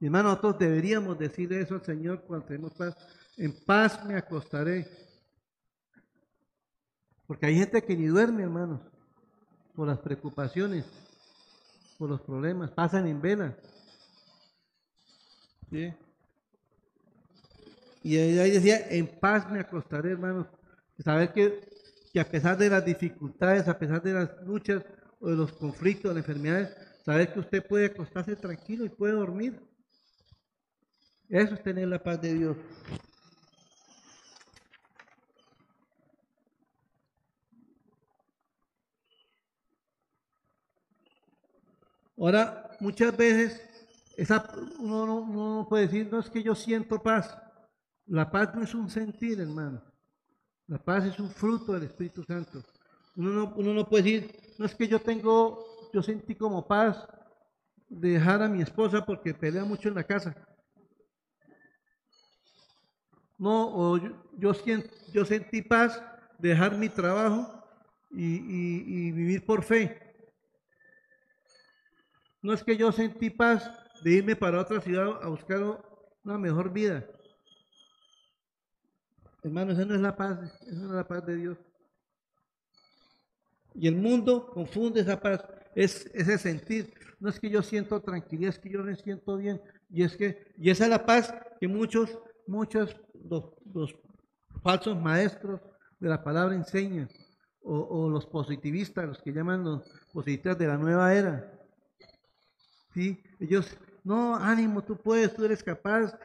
hermano, 0.00 0.30
nosotros 0.30 0.60
deberíamos 0.60 1.18
decirle 1.18 1.60
eso 1.60 1.74
al 1.74 1.84
Señor 1.84 2.22
cuando 2.22 2.46
tenemos 2.46 2.72
paz. 2.72 2.96
En 3.36 3.52
paz 3.66 4.02
me 4.06 4.16
acostaré. 4.16 4.88
Porque 7.26 7.44
hay 7.44 7.56
gente 7.56 7.84
que 7.84 7.98
ni 7.98 8.06
duerme, 8.06 8.44
hermanos, 8.44 8.80
por 9.74 9.88
las 9.88 9.98
preocupaciones, 9.98 10.86
por 11.98 12.08
los 12.08 12.22
problemas, 12.22 12.70
pasan 12.70 13.06
en 13.08 13.20
vela. 13.20 13.54
¿Sí? 15.68 15.92
Y 18.06 18.18
ahí 18.18 18.52
decía, 18.52 18.86
en 18.88 19.08
paz 19.18 19.50
me 19.50 19.58
acostaré, 19.58 20.12
hermanos. 20.12 20.46
Saber 21.02 21.32
que, 21.32 21.68
que, 22.12 22.20
a 22.20 22.30
pesar 22.30 22.56
de 22.56 22.70
las 22.70 22.84
dificultades, 22.84 23.66
a 23.66 23.76
pesar 23.76 24.00
de 24.00 24.12
las 24.12 24.30
luchas 24.44 24.84
o 25.18 25.28
de 25.28 25.34
los 25.34 25.50
conflictos, 25.50 26.14
de 26.14 26.20
las 26.20 26.28
enfermedades, 26.28 26.76
saber 27.04 27.32
que 27.32 27.40
usted 27.40 27.66
puede 27.66 27.86
acostarse 27.86 28.36
tranquilo 28.36 28.84
y 28.84 28.90
puede 28.90 29.14
dormir. 29.14 29.60
Eso 31.28 31.54
es 31.54 31.62
tener 31.64 31.88
la 31.88 32.00
paz 32.00 32.20
de 32.22 32.34
Dios. 32.34 32.56
Ahora, 42.16 42.70
muchas 42.78 43.16
veces 43.16 43.60
esa, 44.16 44.48
uno, 44.78 45.26
no 45.26 45.66
puede 45.68 45.88
decir, 45.88 46.08
no 46.08 46.20
es 46.20 46.30
que 46.30 46.44
yo 46.44 46.54
siento 46.54 47.02
paz. 47.02 47.36
La 48.06 48.30
paz 48.30 48.54
no 48.54 48.62
es 48.62 48.72
un 48.74 48.88
sentir, 48.88 49.40
hermano. 49.40 49.82
La 50.68 50.78
paz 50.78 51.04
es 51.04 51.18
un 51.18 51.28
fruto 51.28 51.72
del 51.72 51.84
Espíritu 51.84 52.22
Santo. 52.22 52.62
Uno 53.16 53.30
no, 53.30 53.54
uno 53.56 53.74
no 53.74 53.88
puede 53.88 54.02
decir, 54.02 54.54
no 54.58 54.66
es 54.66 54.74
que 54.74 54.86
yo 54.86 55.00
tengo, 55.00 55.64
yo 55.92 56.02
sentí 56.02 56.34
como 56.34 56.66
paz 56.66 57.06
de 57.88 58.10
dejar 58.10 58.42
a 58.42 58.48
mi 58.48 58.62
esposa 58.62 59.04
porque 59.04 59.34
pelea 59.34 59.64
mucho 59.64 59.88
en 59.88 59.94
la 59.94 60.04
casa. 60.04 60.34
No, 63.38 63.68
o 63.74 64.00
yo, 64.38 64.54
siento, 64.54 64.88
yo 65.12 65.24
sentí 65.24 65.62
paz 65.62 66.00
de 66.38 66.50
dejar 66.50 66.76
mi 66.76 66.88
trabajo 66.88 67.64
y, 68.10 69.08
y 69.08 69.12
vivir 69.12 69.44
por 69.44 69.62
fe. 69.62 70.00
No 72.40 72.52
es 72.52 72.62
que 72.62 72.76
yo 72.76 72.92
sentí 72.92 73.30
paz 73.30 73.68
de 74.02 74.12
irme 74.12 74.36
para 74.36 74.60
otra 74.60 74.80
ciudad 74.80 75.20
a 75.22 75.28
buscar 75.28 75.60
una 76.22 76.38
mejor 76.38 76.72
vida. 76.72 77.04
Hermano, 79.46 79.70
esa 79.70 79.84
no 79.84 79.94
es 79.94 80.00
la 80.00 80.16
paz, 80.16 80.40
esa 80.66 80.80
no 80.80 80.86
es 80.86 80.96
la 80.96 81.06
paz 81.06 81.24
de 81.24 81.36
Dios. 81.36 81.56
Y 83.76 83.86
el 83.86 83.94
mundo 83.94 84.50
confunde 84.50 85.02
esa 85.02 85.20
paz, 85.20 85.44
es 85.76 86.10
ese 86.12 86.36
sentir. 86.36 86.92
No 87.20 87.28
es 87.28 87.38
que 87.38 87.48
yo 87.48 87.62
siento 87.62 88.00
tranquilidad, 88.00 88.50
es 88.50 88.58
que 88.58 88.70
yo 88.70 88.82
me 88.82 88.96
siento 88.96 89.36
bien. 89.36 89.62
Y 89.88 90.02
es 90.02 90.16
que, 90.16 90.52
y 90.58 90.68
esa 90.68 90.84
es 90.84 90.90
la 90.90 91.06
paz 91.06 91.32
que 91.60 91.68
muchos, 91.68 92.18
muchos 92.48 92.96
los, 93.24 93.94
falsos 94.64 95.00
maestros 95.00 95.60
de 96.00 96.08
la 96.08 96.24
palabra 96.24 96.56
enseñan. 96.56 97.08
O, 97.62 98.10
los 98.10 98.26
positivistas, 98.26 99.06
los 99.06 99.22
que 99.22 99.32
llaman 99.32 99.62
los 99.62 99.82
positivistas 100.12 100.58
de 100.58 100.66
la 100.66 100.76
nueva 100.76 101.14
era. 101.14 101.52
¿Sí? 102.94 103.22
Ellos, 103.38 103.78
no, 104.02 104.34
ánimo, 104.34 104.82
tú 104.82 104.96
puedes, 104.96 105.32
tú 105.36 105.44
eres 105.44 105.62
capaz, 105.62 106.18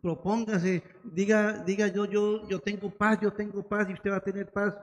propóngase, 0.00 0.82
diga, 1.04 1.62
diga 1.64 1.86
yo, 1.88 2.04
yo, 2.04 2.48
yo 2.48 2.58
tengo 2.58 2.90
paz, 2.90 3.18
yo 3.20 3.32
tengo 3.32 3.62
paz 3.62 3.88
y 3.88 3.92
usted 3.92 4.10
va 4.10 4.16
a 4.16 4.24
tener 4.24 4.50
paz. 4.50 4.74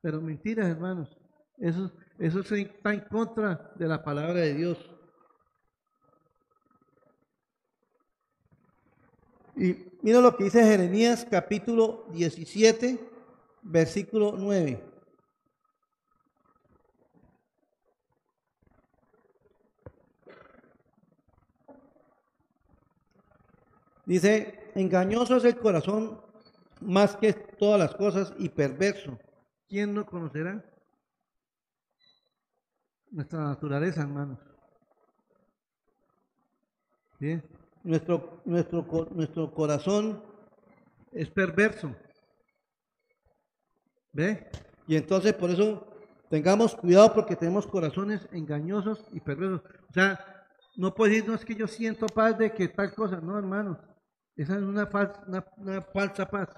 Pero 0.00 0.20
mentiras, 0.20 0.68
hermanos. 0.68 1.16
Eso, 1.58 1.90
eso 2.18 2.40
está 2.54 2.92
en 2.92 3.00
contra 3.00 3.72
de 3.74 3.88
la 3.88 4.02
palabra 4.02 4.40
de 4.40 4.54
Dios. 4.54 4.90
Y 9.56 9.74
mira 10.02 10.20
lo 10.20 10.36
que 10.36 10.44
dice 10.44 10.62
Jeremías 10.62 11.26
capítulo 11.30 12.04
17, 12.12 13.00
versículo 13.62 14.34
9. 14.36 14.82
Dice, 24.04 24.65
engañoso 24.76 25.36
es 25.36 25.44
el 25.44 25.56
corazón 25.56 26.20
más 26.80 27.16
que 27.16 27.32
todas 27.32 27.80
las 27.80 27.94
cosas 27.94 28.32
y 28.38 28.48
perverso. 28.50 29.18
¿Quién 29.68 29.94
no 29.94 30.04
conocerá? 30.06 30.64
Nuestra 33.10 33.40
naturaleza, 33.44 34.02
hermanos. 34.02 34.38
Nuestro, 37.82 38.42
nuestro, 38.44 38.86
nuestro 39.12 39.54
corazón 39.54 40.22
es 41.12 41.30
perverso. 41.30 41.96
¿Ve? 44.12 44.50
Y 44.86 44.96
entonces 44.96 45.32
por 45.32 45.50
eso 45.50 45.86
tengamos 46.28 46.76
cuidado 46.76 47.14
porque 47.14 47.36
tenemos 47.36 47.66
corazones 47.66 48.28
engañosos 48.32 49.08
y 49.12 49.20
perversos. 49.20 49.62
O 49.88 49.92
sea, 49.94 50.46
no 50.76 50.94
puede 50.94 51.14
decir, 51.14 51.28
no 51.28 51.34
es 51.34 51.44
que 51.44 51.54
yo 51.54 51.66
siento 51.66 52.06
paz 52.06 52.36
de 52.36 52.52
que 52.52 52.68
tal 52.68 52.94
cosa. 52.94 53.18
No, 53.20 53.38
hermanos. 53.38 53.78
Esa 54.36 54.56
es 54.56 54.62
una 54.62 54.86
falsa, 54.86 55.24
una, 55.56 55.80
falsa 55.80 56.28
paz. 56.28 56.50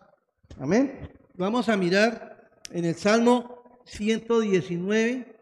Amén. 0.59 1.09
Vamos 1.35 1.69
a 1.69 1.77
mirar 1.77 2.51
en 2.73 2.85
el 2.85 2.97
Salmo 2.97 3.81
119, 3.85 5.41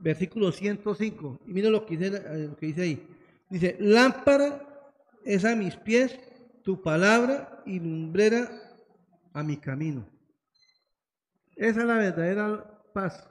versículo 0.00 0.50
105. 0.50 1.42
Y 1.46 1.52
mira 1.52 1.70
lo 1.70 1.86
que 1.86 1.96
dice, 1.96 2.16
eh, 2.16 2.48
lo 2.48 2.56
que 2.56 2.66
dice 2.66 2.82
ahí. 2.82 3.08
Dice, 3.48 3.76
lámpara 3.78 4.66
es 5.24 5.44
a 5.44 5.54
mis 5.54 5.76
pies 5.76 6.18
tu 6.64 6.82
palabra 6.82 7.62
y 7.66 7.78
lumbrera 7.78 8.50
a 9.32 9.44
mi 9.44 9.58
camino. 9.58 10.04
Esa 11.54 11.82
es 11.82 11.86
la 11.86 11.98
verdadera 11.98 12.82
paz. 12.92 13.28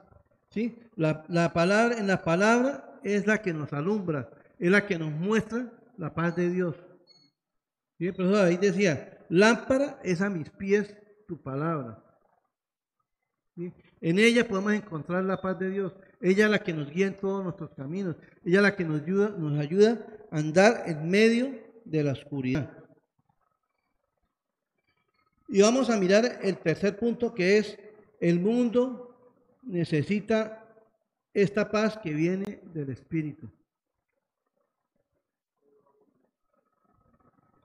¿sí? 0.48 0.78
La, 0.96 1.24
la, 1.28 1.52
palabra, 1.52 1.98
en 1.98 2.06
la 2.06 2.22
palabra 2.22 2.98
es 3.02 3.26
la 3.26 3.42
que 3.42 3.52
nos 3.52 3.70
alumbra, 3.74 4.30
es 4.58 4.70
la 4.70 4.86
que 4.86 4.98
nos 4.98 5.12
muestra 5.12 5.70
la 5.98 6.14
paz 6.14 6.36
de 6.36 6.48
Dios. 6.48 6.74
Pero 8.10 8.36
ahí 8.36 8.56
decía, 8.56 9.18
lámpara 9.28 10.00
es 10.02 10.20
a 10.20 10.28
mis 10.28 10.50
pies 10.50 10.96
tu 11.28 11.40
palabra. 11.40 12.02
En 14.00 14.18
ella 14.18 14.48
podemos 14.48 14.72
encontrar 14.72 15.22
la 15.24 15.40
paz 15.40 15.58
de 15.58 15.70
Dios. 15.70 15.92
Ella 16.20 16.46
es 16.46 16.50
la 16.50 16.58
que 16.58 16.72
nos 16.72 16.90
guía 16.90 17.06
en 17.06 17.16
todos 17.16 17.44
nuestros 17.44 17.70
caminos. 17.74 18.16
Ella 18.44 18.58
es 18.58 18.62
la 18.62 18.76
que 18.76 18.84
nos 18.84 19.02
ayuda, 19.02 19.28
nos 19.30 19.58
ayuda 19.58 20.06
a 20.30 20.38
andar 20.38 20.82
en 20.86 21.08
medio 21.08 21.52
de 21.84 22.02
la 22.02 22.12
oscuridad. 22.12 22.70
Y 25.48 25.60
vamos 25.60 25.90
a 25.90 25.98
mirar 25.98 26.38
el 26.42 26.58
tercer 26.58 26.98
punto 26.98 27.34
que 27.34 27.58
es 27.58 27.78
el 28.20 28.40
mundo 28.40 29.12
necesita 29.62 30.64
esta 31.34 31.70
paz 31.70 31.98
que 31.98 32.12
viene 32.12 32.60
del 32.72 32.90
Espíritu. 32.90 33.50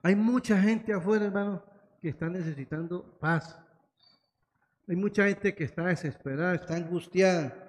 Hay 0.02 0.14
mucha 0.14 0.60
gente 0.60 0.92
afuera, 0.92 1.26
hermano, 1.26 1.62
que 2.00 2.08
está 2.08 2.28
necesitando 2.28 3.18
paz. 3.18 3.58
Hay 4.86 4.96
mucha 4.96 5.26
gente 5.26 5.54
que 5.54 5.64
está 5.64 5.86
desesperada, 5.86 6.54
está 6.54 6.76
angustiada. 6.76 7.68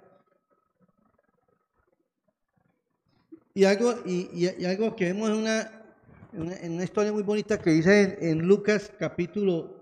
Y 3.53 3.65
algo, 3.65 3.93
y, 4.05 4.65
algo 4.65 4.95
que 4.95 5.05
vemos 5.05 5.29
en 5.29 5.35
una, 5.35 5.83
en 6.31 6.73
una, 6.73 6.83
historia 6.83 7.11
muy 7.11 7.23
bonita 7.23 7.59
que 7.59 7.71
dice 7.71 8.17
en, 8.21 8.47
Lucas 8.47 8.93
capítulo 8.97 9.75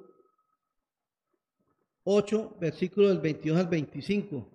8, 2.06 2.58
versículo 2.60 3.10
del 3.10 3.20
22 3.20 3.60
al 3.60 3.68
25. 3.68 4.50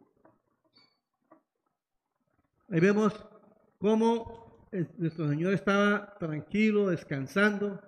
Ahí 2.70 2.80
vemos 2.80 3.12
cómo 3.78 4.51
nuestro 4.96 5.28
Señor 5.28 5.52
estaba 5.52 6.14
tranquilo, 6.18 6.88
descansando, 6.88 7.80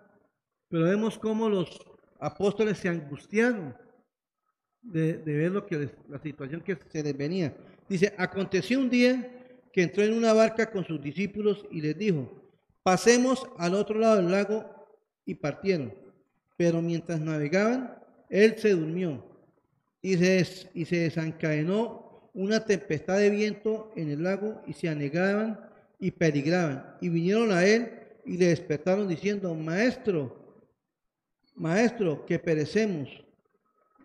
pero 0.68 0.84
vemos 0.84 1.18
cómo 1.18 1.48
los 1.48 1.80
apóstoles 2.20 2.78
se 2.78 2.88
angustiaron 2.88 3.74
de, 4.82 5.14
de 5.14 5.36
ver 5.36 5.52
lo 5.52 5.66
que 5.66 5.90
la 6.08 6.18
situación 6.18 6.60
que 6.60 6.76
se 6.88 7.02
les 7.02 7.16
venía. 7.16 7.56
Dice, 7.88 8.14
aconteció 8.18 8.78
un 8.78 8.90
día 8.90 9.30
que 9.72 9.82
entró 9.82 10.02
en 10.02 10.14
una 10.14 10.32
barca 10.32 10.70
con 10.70 10.84
sus 10.84 11.02
discípulos 11.02 11.64
y 11.70 11.80
les 11.80 11.96
dijo, 11.96 12.30
pasemos 12.82 13.46
al 13.58 13.74
otro 13.74 13.98
lado 13.98 14.16
del 14.16 14.30
lago 14.30 14.64
y 15.24 15.34
partieron. 15.34 15.92
Pero 16.56 16.80
mientras 16.80 17.20
navegaban, 17.20 17.98
él 18.28 18.56
se 18.58 18.70
durmió 18.70 19.24
y 20.00 20.16
se, 20.16 20.70
y 20.74 20.84
se 20.84 20.96
desencadenó 20.96 22.30
una 22.34 22.64
tempestad 22.64 23.18
de 23.18 23.30
viento 23.30 23.92
en 23.96 24.10
el 24.10 24.22
lago 24.22 24.60
y 24.66 24.74
se 24.74 24.88
anegaban 24.88 25.58
y 26.04 26.10
peligraban. 26.10 26.96
Y 27.00 27.08
vinieron 27.08 27.50
a 27.50 27.64
él 27.64 27.90
y 28.26 28.36
le 28.36 28.48
despertaron 28.48 29.08
diciendo, 29.08 29.54
maestro, 29.54 30.36
maestro, 31.54 32.26
que 32.26 32.38
perecemos. 32.38 33.08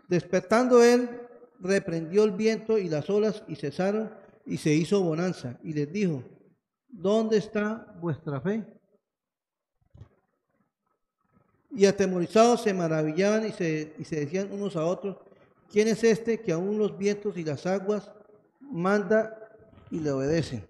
Despertando 0.08 0.82
él, 0.82 1.10
reprendió 1.60 2.24
el 2.24 2.32
viento 2.32 2.78
y 2.78 2.88
las 2.88 3.10
olas 3.10 3.44
y 3.50 3.58
cesaron 3.58 4.14
y 4.46 4.56
se 4.56 4.74
hizo 4.74 5.04
bonanza. 5.04 5.60
Y 5.62 5.74
les 5.74 5.92
dijo, 5.92 6.24
¿dónde 6.88 7.36
está 7.36 7.94
vuestra 8.00 8.40
fe? 8.40 8.66
Y 11.72 11.86
atemorizados 11.86 12.64
se 12.64 12.74
maravillaban 12.74 13.46
y 13.46 13.52
se, 13.52 13.94
y 14.00 14.06
se 14.06 14.22
decían 14.22 14.54
unos 14.54 14.78
a 14.78 14.86
otros, 14.86 15.18
¿quién 15.70 15.90
es 15.90 16.02
este 16.06 16.40
que 16.40 16.54
aún 16.54 16.78
los 16.78 16.98
vientos 16.98 17.36
y 17.38 17.44
las 17.44 17.66
aguas 17.66 18.10
manda 18.62 19.38
y 19.92 20.00
le 20.00 20.12
obedecen? 20.12 20.66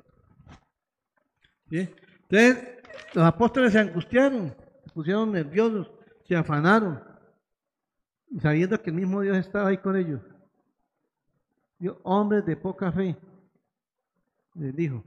Entonces, 1.71 2.79
los 3.13 3.25
apóstoles 3.25 3.73
se 3.73 3.79
angustiaron, 3.79 4.55
se 4.83 4.89
pusieron 4.93 5.31
nerviosos, 5.31 5.91
se 6.27 6.35
afanaron, 6.35 7.01
sabiendo 8.41 8.81
que 8.81 8.89
el 8.89 8.95
mismo 8.95 9.21
Dios 9.21 9.37
estaba 9.37 9.69
ahí 9.69 9.77
con 9.77 9.95
ellos. 9.95 10.21
Hombres 12.03 12.45
de 12.45 12.57
poca 12.57 12.91
fe, 12.91 13.15
les 14.55 14.75
dijo. 14.75 15.03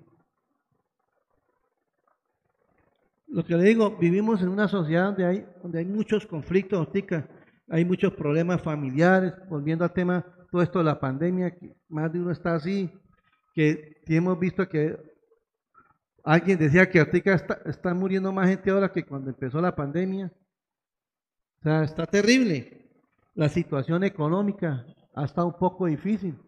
Lo 3.28 3.44
que 3.44 3.56
le 3.56 3.64
digo, 3.64 3.96
vivimos 3.96 4.42
en 4.42 4.48
una 4.48 4.68
sociedad 4.68 5.06
donde 5.06 5.24
hay, 5.24 5.46
donde 5.62 5.78
hay 5.78 5.86
muchos 5.86 6.26
conflictos, 6.26 6.86
ahorita 6.86 7.28
hay 7.68 7.84
muchos 7.84 8.12
problemas 8.12 8.60
familiares, 8.60 9.32
volviendo 9.48 9.84
al 9.84 9.92
tema, 9.92 10.24
todo 10.50 10.60
esto 10.60 10.80
de 10.80 10.84
la 10.84 11.00
pandemia, 11.00 11.56
más 11.88 12.12
de 12.12 12.20
uno 12.20 12.30
está 12.30 12.54
así, 12.54 12.90
que 13.54 14.02
hemos 14.06 14.38
visto 14.38 14.68
que 14.68 15.11
alguien 16.22 16.58
decía 16.58 16.88
que 16.88 17.00
ahorita 17.00 17.34
está, 17.34 17.60
está 17.66 17.94
muriendo 17.94 18.32
más 18.32 18.48
gente 18.48 18.70
ahora 18.70 18.90
que 18.90 19.04
cuando 19.04 19.30
empezó 19.30 19.60
la 19.60 19.74
pandemia. 19.74 20.32
O 21.60 21.62
sea, 21.62 21.82
está 21.82 22.06
terrible. 22.06 22.90
La 23.34 23.48
situación 23.48 24.04
económica 24.04 24.84
ha 25.14 25.24
estado 25.24 25.48
un 25.48 25.58
poco 25.58 25.86
difícil. 25.86 26.38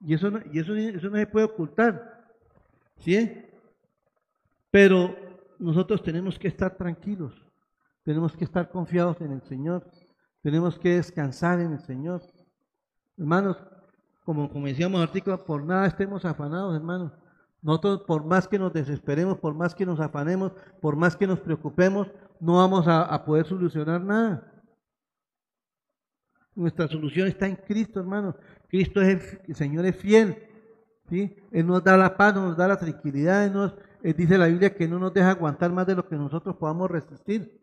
Y 0.00 0.14
eso 0.14 0.30
no, 0.30 0.40
y 0.52 0.58
eso, 0.58 0.74
eso 0.74 1.10
no 1.10 1.16
se 1.16 1.26
puede 1.26 1.46
ocultar. 1.46 2.26
¿Sí? 2.96 3.44
Pero 4.70 5.14
nosotros 5.58 6.02
tenemos 6.02 6.38
que 6.38 6.48
estar 6.48 6.76
tranquilos. 6.76 7.34
Tenemos 8.02 8.36
que 8.36 8.44
estar 8.44 8.68
confiados 8.70 9.20
en 9.20 9.32
el 9.32 9.42
Señor. 9.42 9.88
Tenemos 10.42 10.78
que 10.78 10.96
descansar 10.96 11.60
en 11.60 11.72
el 11.72 11.80
Señor. 11.80 12.22
Hermanos, 13.16 13.56
como, 14.24 14.50
como 14.50 14.66
decíamos 14.66 15.08
por 15.46 15.64
nada 15.64 15.86
estemos 15.86 16.24
afanados, 16.24 16.74
hermanos. 16.74 17.12
Nosotros, 17.62 18.02
por 18.02 18.24
más 18.24 18.48
que 18.48 18.58
nos 18.58 18.72
desesperemos, 18.72 19.38
por 19.38 19.54
más 19.54 19.74
que 19.74 19.86
nos 19.86 20.00
afanemos, 20.00 20.52
por 20.80 20.96
más 20.96 21.16
que 21.16 21.28
nos 21.28 21.38
preocupemos, 21.38 22.08
no 22.40 22.56
vamos 22.56 22.86
a, 22.88 23.24
poder 23.24 23.46
solucionar 23.46 24.00
nada. 24.00 24.52
Nuestra 26.56 26.88
solución 26.88 27.28
está 27.28 27.46
en 27.46 27.54
Cristo, 27.54 28.00
hermano. 28.00 28.34
Cristo 28.68 29.00
es 29.00 29.38
el, 29.46 29.54
Señor 29.54 29.86
es 29.86 29.96
fiel. 29.96 30.36
¿sí? 31.08 31.36
Él 31.52 31.66
nos 31.66 31.84
da 31.84 31.96
la 31.96 32.16
paz, 32.16 32.34
nos 32.34 32.56
da 32.56 32.66
la 32.66 32.76
tranquilidad. 32.76 33.46
Él 33.46 33.52
nos, 33.52 33.74
él 34.02 34.14
dice 34.14 34.36
la 34.36 34.48
Biblia 34.48 34.74
que 34.74 34.88
no 34.88 34.98
nos 34.98 35.14
deja 35.14 35.30
aguantar 35.30 35.70
más 35.70 35.86
de 35.86 35.94
lo 35.94 36.08
que 36.08 36.16
nosotros 36.16 36.56
podamos 36.56 36.90
resistir. 36.90 37.60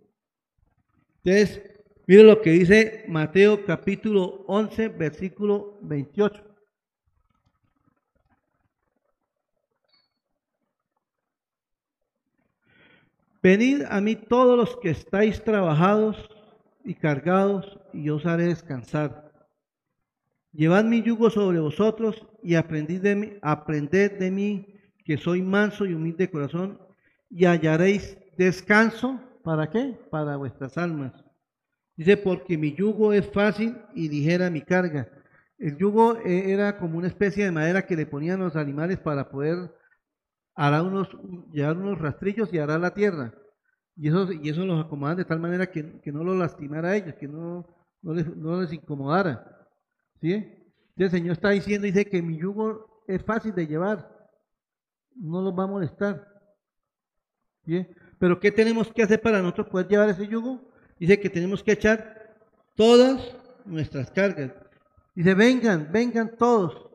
Entonces, 1.23 1.61
mire 2.07 2.23
lo 2.23 2.41
que 2.41 2.51
dice 2.51 3.03
Mateo 3.09 3.65
capítulo 3.65 4.45
11, 4.47 4.87
versículo 4.87 5.77
28. 5.81 6.48
Venid 13.41 13.83
a 13.89 14.01
mí 14.01 14.17
todos 14.17 14.57
los 14.57 14.75
que 14.77 14.89
estáis 14.89 15.41
trabajados 15.43 16.29
y 16.83 16.95
cargados, 16.95 17.79
y 17.93 18.03
yo 18.03 18.17
os 18.17 18.25
haré 18.25 18.47
descansar. 18.47 19.31
Llevad 20.51 20.83
mi 20.83 21.01
yugo 21.03 21.29
sobre 21.29 21.59
vosotros 21.59 22.27
y 22.43 22.55
aprended 22.55 23.01
de 23.01 24.31
mí, 24.31 24.67
que 25.05 25.17
soy 25.17 25.41
manso 25.41 25.85
y 25.85 25.93
humilde 25.93 26.25
de 26.25 26.31
corazón, 26.31 26.79
y 27.29 27.45
hallaréis 27.45 28.17
descanso. 28.37 29.21
¿Para 29.43 29.69
qué? 29.69 29.97
Para 30.09 30.35
vuestras 30.35 30.77
almas. 30.77 31.13
Dice, 31.95 32.17
porque 32.17 32.57
mi 32.57 32.73
yugo 32.73 33.13
es 33.13 33.25
fácil 33.31 33.77
y 33.95 34.09
ligera 34.09 34.49
mi 34.49 34.61
carga. 34.61 35.09
El 35.57 35.77
yugo 35.77 36.17
eh, 36.25 36.51
era 36.51 36.77
como 36.77 36.97
una 36.97 37.07
especie 37.07 37.45
de 37.45 37.51
madera 37.51 37.85
que 37.85 37.95
le 37.95 38.05
ponían 38.05 38.39
los 38.39 38.55
animales 38.55 38.97
para 38.97 39.29
poder 39.29 39.71
hará 40.59 40.83
unos, 40.83 41.07
llevar 41.53 41.77
unos 41.77 41.99
rastrillos 41.99 42.53
y 42.53 42.57
hará 42.57 42.77
la 42.77 42.93
tierra. 42.93 43.33
Y 43.95 44.09
eso, 44.09 44.29
y 44.29 44.49
eso 44.49 44.65
los 44.65 44.85
acomodan 44.85 45.15
de 45.15 45.23
tal 45.23 45.39
manera 45.39 45.71
que, 45.71 46.01
que 46.01 46.11
no 46.11 46.21
los 46.21 46.35
lastimara 46.35 46.89
a 46.89 46.97
ellos, 46.97 47.15
que 47.15 47.29
no, 47.29 47.65
no, 48.01 48.13
les, 48.13 48.35
no 48.35 48.59
les 48.59 48.73
incomodara. 48.73 49.69
¿Sí? 50.19 50.53
El 50.97 51.09
Señor 51.09 51.31
está 51.31 51.51
diciendo, 51.51 51.85
dice 51.85 52.03
que 52.03 52.21
mi 52.21 52.37
yugo 52.37 53.03
es 53.07 53.23
fácil 53.23 53.55
de 53.55 53.67
llevar, 53.67 54.29
no 55.15 55.41
los 55.41 55.57
va 55.57 55.63
a 55.63 55.67
molestar. 55.67 56.27
¿Sí? 57.65 57.87
Pero 58.19 58.37
¿qué 58.41 58.51
tenemos 58.51 58.91
que 58.91 59.03
hacer 59.03 59.21
para 59.21 59.41
nosotros 59.41 59.69
poder 59.69 59.87
llevar 59.87 60.09
ese 60.09 60.27
yugo? 60.27 60.59
Dice 60.99 61.21
que 61.21 61.29
tenemos 61.29 61.63
que 61.63 61.71
echar 61.71 62.35
todas 62.75 63.33
nuestras 63.63 64.11
cargas. 64.11 64.51
Dice, 65.15 65.33
vengan, 65.35 65.89
vengan 65.89 66.35
todos 66.37 66.89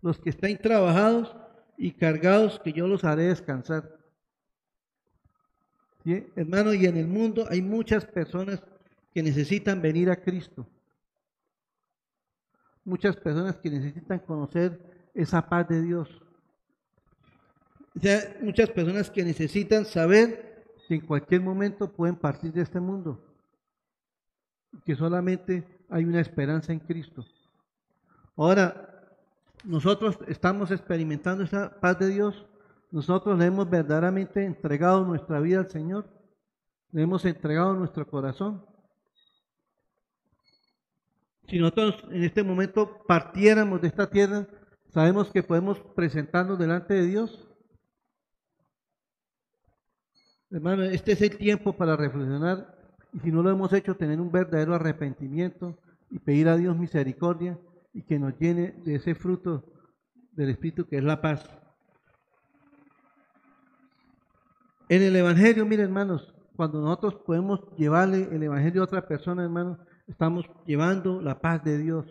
los 0.00 0.18
que 0.18 0.30
estén 0.30 0.56
trabajados 0.56 1.36
y 1.82 1.90
cargados, 1.90 2.60
que 2.60 2.72
yo 2.72 2.86
los 2.86 3.02
haré 3.02 3.24
descansar. 3.24 3.98
Hermano, 6.36 6.74
y 6.74 6.86
en 6.86 6.96
el 6.96 7.08
mundo 7.08 7.44
hay 7.50 7.60
muchas 7.60 8.06
personas 8.06 8.62
que 9.12 9.20
necesitan 9.20 9.82
venir 9.82 10.08
a 10.08 10.14
Cristo. 10.14 10.64
Muchas 12.84 13.16
personas 13.16 13.56
que 13.56 13.68
necesitan 13.68 14.20
conocer 14.20 14.78
esa 15.12 15.48
paz 15.48 15.66
de 15.68 15.82
Dios. 15.82 16.08
O 17.96 18.00
sea, 18.00 18.36
muchas 18.40 18.70
personas 18.70 19.10
que 19.10 19.24
necesitan 19.24 19.84
saber 19.84 20.64
que 20.86 20.94
en 20.94 21.00
cualquier 21.00 21.40
momento 21.40 21.92
pueden 21.92 22.14
partir 22.14 22.52
de 22.52 22.62
este 22.62 22.78
mundo. 22.78 23.20
Que 24.84 24.94
solamente 24.94 25.64
hay 25.88 26.04
una 26.04 26.20
esperanza 26.20 26.72
en 26.72 26.78
Cristo. 26.78 27.26
Ahora, 28.36 28.91
nosotros 29.64 30.18
estamos 30.26 30.70
experimentando 30.70 31.44
esa 31.44 31.78
paz 31.80 31.98
de 31.98 32.08
Dios. 32.08 32.46
Nosotros 32.90 33.38
le 33.38 33.46
hemos 33.46 33.68
verdaderamente 33.70 34.44
entregado 34.44 35.04
nuestra 35.04 35.40
vida 35.40 35.60
al 35.60 35.70
Señor. 35.70 36.08
Le 36.90 37.02
hemos 37.02 37.24
entregado 37.24 37.74
nuestro 37.74 38.06
corazón. 38.06 38.64
Si 41.48 41.58
nosotros 41.58 42.02
en 42.10 42.24
este 42.24 42.42
momento 42.42 43.02
partiéramos 43.06 43.80
de 43.80 43.88
esta 43.88 44.08
tierra, 44.08 44.46
sabemos 44.88 45.30
que 45.30 45.42
podemos 45.42 45.78
presentarnos 45.94 46.58
delante 46.58 46.94
de 46.94 47.06
Dios. 47.06 47.48
Hermano, 50.50 50.82
este 50.82 51.12
es 51.12 51.22
el 51.22 51.36
tiempo 51.36 51.72
para 51.74 51.96
reflexionar 51.96 52.78
y 53.12 53.20
si 53.20 53.30
no 53.30 53.42
lo 53.42 53.50
hemos 53.50 53.72
hecho, 53.72 53.96
tener 53.96 54.20
un 54.20 54.32
verdadero 54.32 54.74
arrepentimiento 54.74 55.78
y 56.10 56.18
pedir 56.18 56.48
a 56.48 56.56
Dios 56.56 56.76
misericordia 56.76 57.58
y 57.94 58.02
que 58.02 58.18
nos 58.18 58.38
llene 58.38 58.72
de 58.84 58.96
ese 58.96 59.14
fruto 59.14 59.64
del 60.32 60.50
Espíritu 60.50 60.86
que 60.86 60.98
es 60.98 61.04
la 61.04 61.20
paz. 61.20 61.48
En 64.88 65.02
el 65.02 65.16
Evangelio, 65.16 65.64
miren 65.64 65.86
hermanos, 65.86 66.34
cuando 66.56 66.80
nosotros 66.80 67.14
podemos 67.26 67.60
llevarle 67.76 68.28
el 68.30 68.42
Evangelio 68.42 68.82
a 68.82 68.84
otra 68.84 69.06
persona, 69.06 69.44
hermanos, 69.44 69.78
estamos 70.06 70.44
llevando 70.66 71.20
la 71.20 71.40
paz 71.40 71.64
de 71.64 71.78
Dios. 71.78 72.06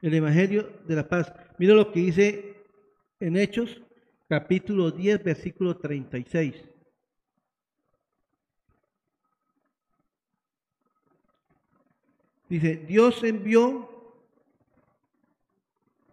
El 0.00 0.14
Evangelio 0.14 0.68
de 0.86 0.96
la 0.96 1.08
paz. 1.08 1.32
Mira 1.58 1.74
lo 1.74 1.92
que 1.92 2.00
dice 2.00 2.56
en 3.20 3.36
Hechos, 3.36 3.82
capítulo 4.28 4.90
10, 4.90 5.22
versículo 5.22 5.76
36. 5.76 6.68
Dice, 12.48 12.76
Dios 12.86 13.22
envió 13.22 13.91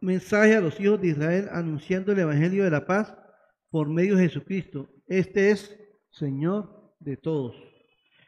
mensaje 0.02 0.56
a 0.56 0.62
los 0.62 0.80
hijos 0.80 1.02
de 1.02 1.10
Israel 1.10 1.50
anunciando 1.52 2.12
el 2.12 2.20
Evangelio 2.20 2.64
de 2.64 2.72
la 2.72 2.86
paz 2.86 3.16
por 3.70 3.90
medio 3.90 4.16
de 4.16 4.24
Jesucristo. 4.24 4.90
Este 5.08 5.52
es 5.52 5.78
Señor 6.12 6.94
de 7.00 7.18
todos. 7.18 7.56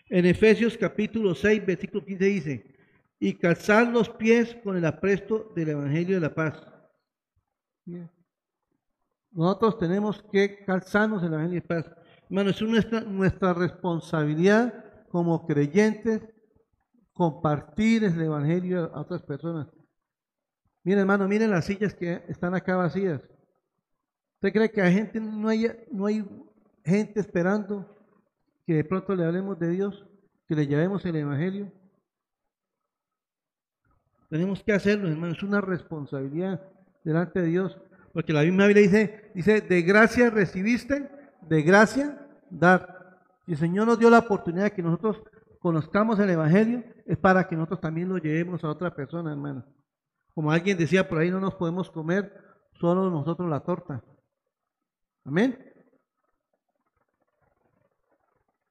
En 0.10 0.26
Efesios 0.26 0.78
capítulo 0.78 1.34
6, 1.34 1.66
versículo 1.66 2.06
15 2.06 2.26
dice, 2.26 2.76
y 3.20 3.34
calzar 3.38 3.88
los 3.88 4.10
pies 4.10 4.58
con 4.64 4.76
el 4.76 4.86
apresto 4.86 5.52
del 5.56 5.70
Evangelio 5.70 6.16
de 6.16 6.22
la 6.22 6.34
paz. 6.34 6.62
Nosotros 9.32 9.78
tenemos 9.78 10.24
que 10.32 10.66
calzarnos 10.66 11.24
el 11.24 11.34
Evangelio 11.34 11.62
de 11.62 11.76
la 11.76 11.84
paz. 11.84 11.92
Hermano, 12.24 12.50
es 12.50 12.62
nuestra, 12.62 13.02
nuestra 13.02 13.54
responsabilidad 13.54 14.74
como 15.10 15.46
creyentes 15.46 16.22
compartir 17.14 18.04
el 18.04 18.20
Evangelio 18.22 18.92
a 18.94 19.02
otras 19.02 19.22
personas. 19.22 19.68
Miren, 20.84 21.02
hermano, 21.02 21.28
miren 21.28 21.52
las 21.52 21.66
sillas 21.66 21.94
que 21.94 22.24
están 22.28 22.56
acá 22.56 22.76
vacías. 22.76 23.22
¿Usted 24.36 24.54
cree 24.54 24.72
que 24.72 24.82
hay 24.82 24.94
gente, 24.94 25.20
no 25.20 25.48
hay, 25.48 25.68
no 25.92 26.08
hay 26.08 26.26
gente 26.84 27.20
esperando 27.20 27.96
que 28.66 28.74
de 28.74 28.84
pronto 28.84 29.14
le 29.14 29.24
hablemos 29.24 29.60
de 29.60 29.70
Dios, 29.70 30.08
que 30.48 30.56
le 30.56 30.66
llevemos 30.66 31.06
el 31.06 31.16
Evangelio? 31.16 31.72
Tenemos 34.30 34.64
que 34.64 34.74
hacerlo, 34.74 35.10
hermano, 35.10 35.34
es 35.34 35.44
una 35.44 35.62
responsabilidad 35.62 36.62
delante 37.04 37.42
de 37.42 37.48
Dios, 37.48 37.78
porque 38.14 38.34
la 38.34 38.42
misma 38.42 38.66
Biblia 38.66 38.84
dice, 38.84 39.32
dice, 39.36 39.62
de 39.62 39.82
gracia 39.84 40.30
recibiste, 40.30 41.12
de 41.42 41.62
gracia 41.62 42.28
dar. 42.50 43.20
Y 43.46 43.52
el 43.52 43.58
Señor 43.58 43.86
nos 43.88 44.00
dio 44.00 44.10
la 44.10 44.20
oportunidad 44.20 44.64
de 44.64 44.72
que 44.72 44.82
nosotros 44.82 45.22
conozcamos 45.60 46.18
el 46.20 46.30
Evangelio, 46.32 46.84
es 47.06 47.18
para 47.18 47.48
que 47.48 47.56
nosotros 47.56 47.82
también 47.82 48.10
lo 48.10 48.18
llevemos 48.18 48.64
a 48.64 48.70
otra 48.70 48.96
persona, 48.96 49.32
hermano. 49.32 49.64
Como 50.34 50.52
alguien 50.52 50.78
decía 50.78 51.08
por 51.08 51.20
ahí, 51.20 51.30
no 51.30 51.40
nos 51.40 51.56
podemos 51.56 51.90
comer 51.90 52.34
solo 52.80 53.10
nosotros 53.10 53.50
la 53.50 53.60
torta. 53.60 54.04
Amén. 55.26 55.58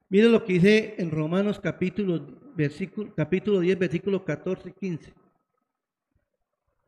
Miren 0.09 0.31
lo 0.31 0.43
que 0.43 0.53
dice 0.53 0.95
en 0.97 1.09
Romanos 1.09 1.59
capítulo, 1.59 2.37
versículo, 2.53 3.13
capítulo 3.15 3.61
10, 3.61 3.79
versículo 3.79 4.25
14 4.25 4.69
y 4.69 4.73
15. 4.73 5.13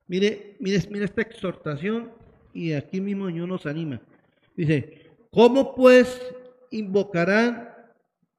Mire, 0.08 0.58
mire, 0.60 0.80
mire 0.90 1.06
esta 1.06 1.22
exhortación 1.22 2.12
y 2.54 2.74
aquí 2.74 3.00
mismo 3.00 3.28
Dios 3.28 3.48
nos 3.48 3.66
anima. 3.66 4.02
Dice, 4.56 5.10
¿cómo 5.32 5.74
pues 5.74 6.22
invocarán 6.72 7.70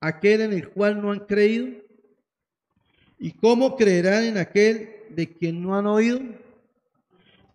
aquel 0.01 0.43
en 0.43 0.53
el 0.53 0.68
cual 0.68 1.01
no 1.01 1.11
han 1.11 1.20
creído? 1.20 1.82
¿Y 3.18 3.32
cómo 3.32 3.76
creerán 3.76 4.24
en 4.24 4.37
aquel 4.37 5.03
de 5.14 5.32
quien 5.36 5.62
no 5.62 5.76
han 5.76 5.86
oído? 5.86 6.20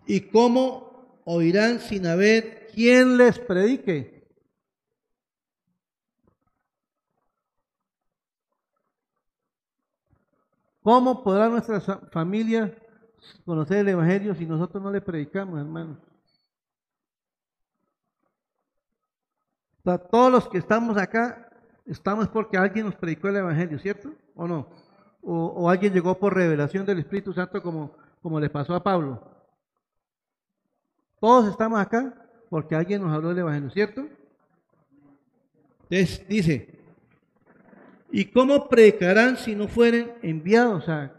¿Y 0.05 0.21
cómo 0.21 1.21
oirán 1.25 1.79
sin 1.79 2.05
haber 2.07 2.67
quien 2.73 3.17
les 3.17 3.37
predique? 3.39 4.27
¿Cómo 10.81 11.23
podrá 11.23 11.49
nuestra 11.49 11.79
familia 12.11 12.75
conocer 13.45 13.79
el 13.79 13.89
Evangelio 13.89 14.33
si 14.33 14.45
nosotros 14.45 14.81
no 14.81 14.91
le 14.91 15.01
predicamos, 15.01 15.59
hermanos? 15.59 15.97
todos 20.09 20.31
los 20.31 20.47
que 20.47 20.59
estamos 20.59 20.97
acá, 20.97 21.49
estamos 21.85 22.27
porque 22.27 22.57
alguien 22.57 22.85
nos 22.85 22.95
predicó 22.95 23.27
el 23.27 23.37
Evangelio, 23.37 23.79
¿cierto? 23.79 24.13
¿O 24.35 24.47
no? 24.47 24.67
O, 25.21 25.69
alguien 25.69 25.93
llegó 25.93 26.17
por 26.17 26.33
revelación 26.33 26.85
del 26.85 26.99
Espíritu 26.99 27.33
Santo 27.33 27.61
como, 27.61 27.91
como 28.21 28.39
le 28.39 28.49
pasó 28.49 28.73
a 28.73 28.83
Pablo. 28.83 29.21
Todos 31.19 31.49
estamos 31.49 31.79
acá 31.79 32.13
porque 32.49 32.75
alguien 32.75 33.01
nos 33.01 33.13
habló 33.13 33.29
del 33.29 33.39
Evangelio, 33.39 33.69
¿cierto? 33.69 34.07
Entonces 35.89 36.27
dice, 36.27 36.79
¿y 38.11 38.25
cómo 38.25 38.67
predicarán 38.69 39.37
si 39.37 39.55
no 39.55 39.67
fueren 39.67 40.13
enviados? 40.21 40.83
O 40.83 40.85
sea, 40.85 41.13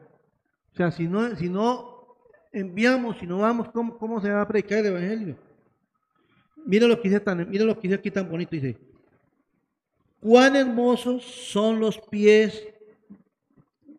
o 0.73 0.77
sea 0.77 0.91
si, 0.91 1.07
no, 1.07 1.37
si 1.37 1.49
no 1.49 2.17
enviamos, 2.53 3.19
si 3.19 3.27
no 3.27 3.39
vamos, 3.39 3.69
¿cómo, 3.71 3.99
¿cómo 3.99 4.21
se 4.21 4.31
va 4.31 4.43
a 4.43 4.49
predicar 4.49 4.79
el 4.79 4.87
Evangelio? 4.87 5.37
Mira 6.65 6.87
lo 6.87 7.01
que 7.01 7.09
dice, 7.09 7.21
tan, 7.21 7.49
mira 7.49 7.65
lo 7.65 7.75
que 7.75 7.83
dice 7.83 7.95
aquí 7.95 8.11
tan 8.11 8.29
bonito, 8.29 8.51
dice, 8.53 8.77
cuán 10.21 10.57
hermosos 10.57 11.25
son 11.25 11.81
los 11.81 11.99
pies 11.99 12.67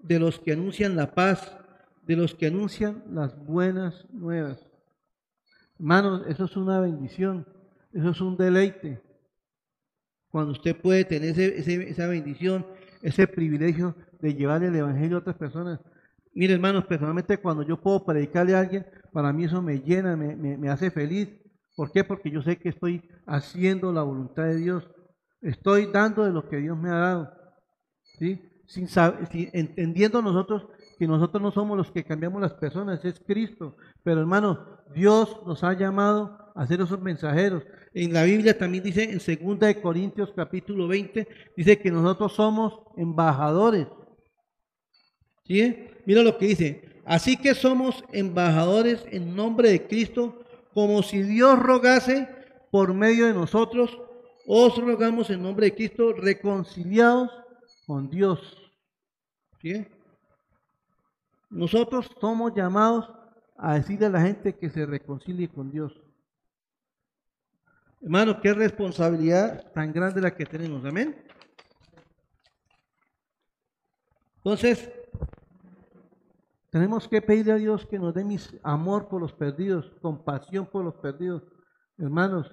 de 0.03 0.19
los 0.19 0.39
que 0.39 0.53
anuncian 0.53 0.95
la 0.95 1.13
paz, 1.13 1.55
de 2.03 2.15
los 2.15 2.35
que 2.35 2.47
anuncian 2.47 3.03
las 3.11 3.37
buenas 3.45 4.05
nuevas. 4.11 4.65
Hermanos, 5.79 6.23
eso 6.27 6.45
es 6.45 6.55
una 6.55 6.79
bendición, 6.79 7.45
eso 7.93 8.09
es 8.09 8.21
un 8.21 8.37
deleite. 8.37 9.01
Cuando 10.29 10.51
usted 10.51 10.75
puede 10.79 11.05
tener 11.05 11.37
esa 11.39 12.07
bendición, 12.07 12.65
ese 13.01 13.27
privilegio 13.27 13.95
de 14.21 14.33
llevar 14.33 14.63
el 14.63 14.75
Evangelio 14.75 15.17
a 15.17 15.19
otras 15.19 15.35
personas. 15.35 15.79
Mire, 16.33 16.53
hermanos, 16.53 16.85
personalmente 16.85 17.37
cuando 17.37 17.63
yo 17.63 17.81
puedo 17.81 18.05
predicarle 18.05 18.55
a 18.55 18.59
alguien, 18.59 18.85
para 19.11 19.33
mí 19.33 19.45
eso 19.45 19.61
me 19.61 19.79
llena, 19.79 20.15
me, 20.15 20.35
me 20.35 20.69
hace 20.69 20.91
feliz. 20.91 21.29
¿Por 21.75 21.91
qué? 21.91 22.03
Porque 22.03 22.31
yo 22.31 22.41
sé 22.41 22.57
que 22.57 22.69
estoy 22.69 23.09
haciendo 23.25 23.91
la 23.91 24.03
voluntad 24.03 24.43
de 24.43 24.57
Dios. 24.57 24.89
Estoy 25.41 25.87
dando 25.87 26.23
de 26.23 26.31
lo 26.31 26.47
que 26.47 26.57
Dios 26.57 26.77
me 26.77 26.89
ha 26.89 26.95
dado. 26.95 27.41
¿sí? 28.19 28.50
Sin, 28.71 28.87
entendiendo 29.51 30.21
nosotros 30.21 30.65
que 30.97 31.05
nosotros 31.05 31.41
no 31.41 31.51
somos 31.51 31.77
los 31.77 31.91
que 31.91 32.05
cambiamos 32.05 32.41
las 32.41 32.53
personas, 32.53 33.03
es 33.03 33.19
Cristo. 33.19 33.75
Pero 34.01 34.21
hermano, 34.21 34.65
Dios 34.93 35.41
nos 35.45 35.63
ha 35.63 35.73
llamado 35.73 36.37
a 36.55 36.65
ser 36.65 36.79
esos 36.79 37.01
mensajeros. 37.01 37.63
En 37.93 38.13
la 38.13 38.23
Biblia 38.23 38.57
también 38.57 38.83
dice, 38.83 39.03
en 39.03 39.17
2 39.17 39.59
de 39.59 39.81
Corintios 39.81 40.31
capítulo 40.33 40.87
20, 40.87 41.27
dice 41.57 41.79
que 41.79 41.91
nosotros 41.91 42.33
somos 42.33 42.79
embajadores. 42.95 43.87
Mira 46.05 46.23
lo 46.23 46.37
que 46.37 46.47
dice. 46.47 47.01
Así 47.05 47.35
que 47.35 47.53
somos 47.55 48.05
embajadores 48.13 49.05
en 49.11 49.35
nombre 49.35 49.69
de 49.69 49.85
Cristo, 49.85 50.39
como 50.73 51.03
si 51.03 51.23
Dios 51.23 51.59
rogase 51.59 52.29
por 52.71 52.93
medio 52.93 53.25
de 53.25 53.33
nosotros, 53.33 53.99
os 54.47 54.77
rogamos 54.77 55.29
en 55.29 55.43
nombre 55.43 55.65
de 55.65 55.75
Cristo, 55.75 56.13
reconciliados 56.13 57.29
con 57.85 58.09
Dios. 58.09 58.60
Nosotros 61.49 62.09
somos 62.19 62.53
llamados 62.55 63.11
a 63.57 63.75
decirle 63.75 64.07
a 64.07 64.09
la 64.09 64.21
gente 64.21 64.55
que 64.55 64.69
se 64.69 64.85
reconcilie 64.85 65.47
con 65.49 65.71
Dios. 65.71 66.01
Hermano, 68.01 68.41
qué 68.41 68.53
responsabilidad 68.53 69.71
tan 69.73 69.93
grande 69.93 70.21
la 70.21 70.35
que 70.35 70.45
tenemos. 70.45 70.83
Amén. 70.85 71.15
Entonces, 74.37 74.91
tenemos 76.71 77.07
que 77.07 77.21
pedirle 77.21 77.51
a 77.51 77.57
Dios 77.57 77.85
que 77.85 77.99
nos 77.99 78.13
dé 78.13 78.23
mis 78.23 78.57
amor 78.63 79.07
por 79.07 79.21
los 79.21 79.33
perdidos, 79.33 79.91
compasión 80.01 80.65
por 80.65 80.83
los 80.83 80.95
perdidos. 80.95 81.43
Hermanos, 81.97 82.51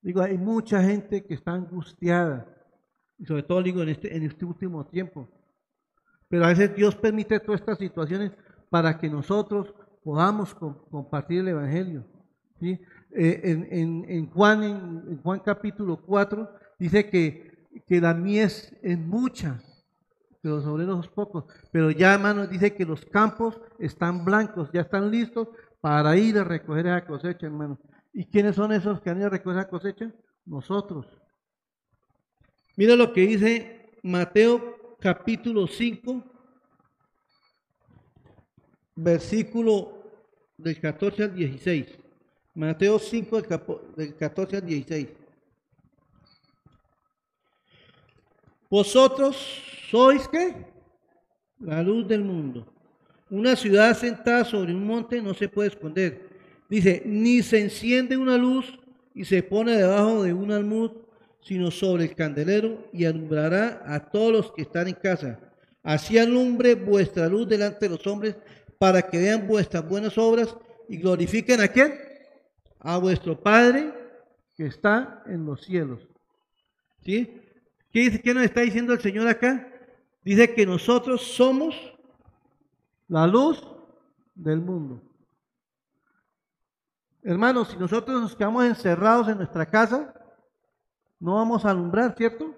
digo, 0.00 0.22
hay 0.22 0.38
mucha 0.38 0.82
gente 0.82 1.26
que 1.26 1.34
está 1.34 1.52
angustiada, 1.52 2.46
y 3.18 3.26
sobre 3.26 3.42
todo 3.42 3.62
digo 3.62 3.82
en 3.82 3.90
este, 3.90 4.16
en 4.16 4.22
este 4.22 4.44
último 4.46 4.86
tiempo. 4.86 5.28
Pero 6.28 6.44
a 6.44 6.48
veces 6.48 6.74
Dios 6.74 6.94
permite 6.94 7.40
todas 7.40 7.60
estas 7.60 7.78
situaciones 7.78 8.32
para 8.70 8.98
que 8.98 9.08
nosotros 9.08 9.74
podamos 10.04 10.54
compartir 10.54 11.40
el 11.40 11.48
Evangelio. 11.48 12.04
Eh, 12.60 13.64
en, 13.70 14.26
Juan, 14.30 14.62
en, 14.62 15.22
Juan 15.22 15.40
capítulo 15.40 15.96
4 16.04 16.50
dice 16.78 17.08
que, 17.08 17.68
que 17.86 18.00
la 18.00 18.12
mies 18.12 18.74
es 18.82 18.98
mucha, 18.98 19.62
pero 20.42 20.56
los 20.56 20.66
obreros 20.66 21.08
pocos. 21.08 21.44
Pero 21.72 21.90
ya, 21.90 22.14
hermanos, 22.14 22.50
dice 22.50 22.74
que 22.74 22.84
los 22.84 23.04
campos 23.06 23.60
están 23.78 24.24
blancos, 24.24 24.70
ya 24.72 24.82
están 24.82 25.10
listos 25.10 25.48
para 25.80 26.16
ir 26.16 26.38
a 26.38 26.44
recoger 26.44 26.86
esa 26.86 27.06
cosecha, 27.06 27.46
hermano. 27.46 27.78
¿Y 28.12 28.26
quiénes 28.26 28.56
son 28.56 28.72
esos 28.72 29.00
que 29.00 29.10
han 29.10 29.18
ido 29.18 29.28
a 29.28 29.30
recoger 29.30 29.60
esa 29.60 29.68
cosecha? 29.68 30.12
Nosotros. 30.44 31.06
Mira 32.76 32.96
lo 32.96 33.12
que 33.12 33.22
dice 33.22 33.90
Mateo 34.02 34.77
capítulo 35.00 35.66
5, 35.66 36.24
versículo 38.96 40.02
del 40.56 40.80
14 40.80 41.22
al 41.22 41.34
16. 41.34 41.98
Mateo 42.54 42.98
5, 42.98 43.42
del 43.96 44.14
14 44.16 44.56
al 44.56 44.66
16. 44.66 45.08
Vosotros 48.68 49.36
sois 49.90 50.28
qué? 50.28 50.66
La 51.60 51.82
luz 51.82 52.06
del 52.06 52.22
mundo. 52.22 52.66
Una 53.30 53.56
ciudad 53.56 53.96
sentada 53.96 54.44
sobre 54.44 54.74
un 54.74 54.84
monte 54.86 55.22
no 55.22 55.34
se 55.34 55.48
puede 55.48 55.68
esconder. 55.68 56.28
Dice, 56.68 57.02
ni 57.06 57.42
se 57.42 57.60
enciende 57.60 58.16
una 58.16 58.36
luz 58.36 58.78
y 59.14 59.24
se 59.24 59.42
pone 59.42 59.76
debajo 59.76 60.22
de 60.22 60.32
un 60.32 60.50
almud, 60.50 60.90
sino 61.40 61.70
sobre 61.70 62.04
el 62.04 62.14
candelero 62.14 62.88
y 62.92 63.04
alumbrará 63.04 63.82
a 63.86 64.10
todos 64.10 64.32
los 64.32 64.52
que 64.52 64.62
están 64.62 64.88
en 64.88 64.94
casa. 64.94 65.38
Así 65.82 66.18
alumbre 66.18 66.74
vuestra 66.74 67.28
luz 67.28 67.48
delante 67.48 67.88
de 67.88 67.96
los 67.96 68.06
hombres 68.06 68.36
para 68.78 69.02
que 69.02 69.18
vean 69.18 69.46
vuestras 69.46 69.86
buenas 69.88 70.16
obras 70.18 70.54
y 70.88 70.98
glorifiquen 70.98 71.60
a 71.60 71.68
quién? 71.68 71.94
A 72.80 72.98
vuestro 72.98 73.40
Padre 73.40 73.92
que 74.56 74.66
está 74.66 75.22
en 75.26 75.44
los 75.44 75.62
cielos. 75.62 76.00
¿Sí? 77.04 77.40
¿Qué, 77.92 78.00
dice, 78.00 78.20
¿Qué 78.20 78.34
nos 78.34 78.44
está 78.44 78.60
diciendo 78.60 78.92
el 78.92 79.00
Señor 79.00 79.28
acá? 79.28 79.72
Dice 80.22 80.52
que 80.52 80.66
nosotros 80.66 81.22
somos 81.22 81.74
la 83.06 83.26
luz 83.26 83.66
del 84.34 84.60
mundo. 84.60 85.02
Hermanos, 87.22 87.68
si 87.68 87.76
nosotros 87.76 88.20
nos 88.20 88.36
quedamos 88.36 88.64
encerrados 88.64 89.28
en 89.28 89.38
nuestra 89.38 89.66
casa, 89.66 90.14
no 91.20 91.34
vamos 91.34 91.64
a 91.64 91.70
alumbrar, 91.70 92.14
¿cierto? 92.16 92.54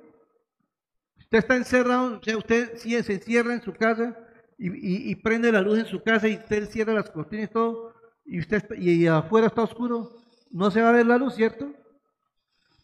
Usted 1.18 1.38
está 1.38 1.56
encerrado, 1.56 2.18
o 2.18 2.22
sea, 2.22 2.36
usted 2.36 2.76
se 2.76 3.12
encierra 3.12 3.54
en 3.54 3.62
su 3.62 3.72
casa 3.72 4.16
y, 4.58 5.14
prende 5.16 5.50
la 5.50 5.62
luz 5.62 5.78
en 5.78 5.86
su 5.86 6.02
casa 6.02 6.28
y 6.28 6.36
usted 6.36 6.68
cierra 6.68 6.92
las 6.92 7.10
cortinas 7.10 7.48
y 7.48 7.52
todo, 7.52 7.94
y, 8.24 8.40
usted 8.40 8.62
y 8.76 9.06
afuera 9.06 9.46
está 9.46 9.62
oscuro, 9.62 10.16
no 10.50 10.70
se 10.70 10.82
va 10.82 10.90
a 10.90 10.92
ver 10.92 11.06
la 11.06 11.16
luz, 11.16 11.34
¿cierto? 11.34 11.72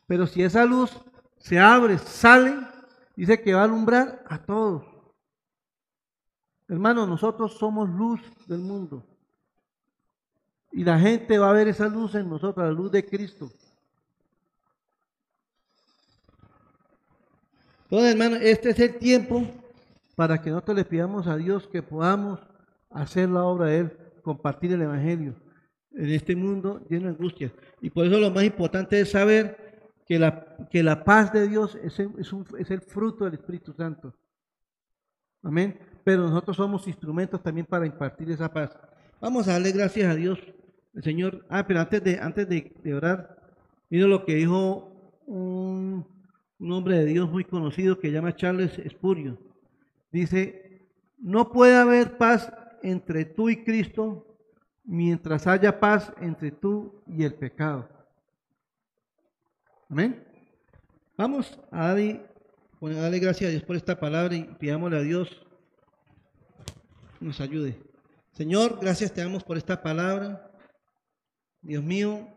Pero 0.06 0.26
si 0.26 0.42
esa 0.42 0.64
luz 0.64 0.96
se 1.38 1.58
abre, 1.58 1.98
sale, 1.98 2.56
dice 3.16 3.42
que 3.42 3.52
va 3.52 3.62
a 3.62 3.64
alumbrar 3.64 4.24
a 4.28 4.38
todos. 4.42 4.84
Hermanos, 6.68 7.08
nosotros 7.08 7.58
somos 7.58 7.88
luz 7.88 8.20
del 8.46 8.60
mundo. 8.60 9.04
Y 10.72 10.84
la 10.84 10.98
gente 10.98 11.38
va 11.38 11.50
a 11.50 11.54
ver 11.54 11.68
esa 11.68 11.88
luz 11.88 12.14
en 12.14 12.28
nosotros, 12.28 12.64
la 12.64 12.72
luz 12.72 12.90
de 12.90 13.04
Cristo. 13.04 13.50
Entonces, 17.86 18.12
hermanos, 18.12 18.40
este 18.42 18.70
es 18.70 18.80
el 18.80 18.96
tiempo 18.96 19.46
para 20.16 20.42
que 20.42 20.50
nosotros 20.50 20.76
le 20.76 20.84
pidamos 20.84 21.28
a 21.28 21.36
Dios 21.36 21.68
que 21.68 21.82
podamos 21.82 22.40
hacer 22.90 23.28
la 23.28 23.44
obra 23.44 23.66
de 23.66 23.78
Él, 23.78 23.92
compartir 24.22 24.72
el 24.72 24.82
Evangelio 24.82 25.36
en 25.92 26.10
este 26.10 26.34
mundo 26.34 26.84
lleno 26.90 27.04
de 27.04 27.10
angustias. 27.10 27.52
Y 27.80 27.90
por 27.90 28.06
eso 28.06 28.18
lo 28.18 28.32
más 28.32 28.42
importante 28.42 28.98
es 29.00 29.12
saber 29.12 29.92
que 30.04 30.18
la, 30.18 30.56
que 30.68 30.82
la 30.82 31.04
paz 31.04 31.32
de 31.32 31.46
Dios 31.46 31.78
es, 31.80 32.00
es, 32.00 32.70
el 32.70 32.80
fruto 32.80 33.24
del 33.24 33.34
Espíritu 33.34 33.72
Santo. 33.72 34.12
Amén. 35.44 35.78
Pero 36.02 36.22
nosotros 36.22 36.56
somos 36.56 36.88
instrumentos 36.88 37.40
también 37.40 37.66
para 37.66 37.86
impartir 37.86 38.30
esa 38.32 38.52
paz. 38.52 38.76
Vamos 39.20 39.46
a 39.46 39.52
darle 39.52 39.70
gracias 39.70 40.10
a 40.10 40.16
Dios, 40.16 40.40
el 40.92 41.04
Señor. 41.04 41.46
Ah, 41.48 41.64
pero 41.68 41.80
antes 41.80 42.02
de, 42.02 42.18
antes 42.18 42.48
de, 42.48 42.94
orar, 42.94 43.36
mira 43.90 44.08
lo 44.08 44.24
que 44.24 44.34
dijo 44.34 45.22
un, 45.26 46.04
un, 46.58 46.72
hombre 46.72 46.98
de 46.98 47.06
Dios 47.06 47.30
muy 47.30 47.44
conocido 47.44 47.98
que 47.98 48.10
llama 48.10 48.36
Charles 48.36 48.80
Spurgeon. 48.88 49.38
Dice, 50.10 50.88
no 51.18 51.52
puede 51.52 51.76
haber 51.76 52.16
paz 52.16 52.52
entre 52.82 53.24
tú 53.24 53.48
y 53.48 53.64
Cristo 53.64 54.38
mientras 54.84 55.46
haya 55.46 55.80
paz 55.80 56.12
entre 56.20 56.50
tú 56.50 57.02
y 57.06 57.24
el 57.24 57.34
pecado. 57.34 57.88
Amén. 59.88 60.24
Vamos 61.16 61.58
a 61.70 61.88
darle, 61.88 63.18
gracias 63.18 63.48
a 63.48 63.50
Dios 63.50 63.62
por 63.62 63.76
esta 63.76 63.98
palabra 63.98 64.34
y 64.34 64.44
pidámosle 64.44 64.98
a 64.98 65.02
Dios 65.02 65.46
nos 67.20 67.40
ayude. 67.40 67.78
Señor, 68.32 68.78
gracias 68.80 69.12
te 69.12 69.22
damos 69.22 69.42
por 69.42 69.56
esta 69.56 69.82
palabra. 69.82 70.50
Dios 71.62 71.82
mío, 71.82 72.28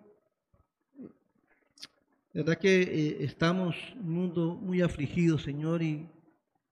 verdad 2.40 2.58
que 2.58 2.82
eh, 2.82 3.18
estamos 3.20 3.76
un 3.96 4.12
mundo 4.12 4.56
muy 4.56 4.82
afligido, 4.82 5.38
Señor, 5.38 5.82
y, 5.82 6.08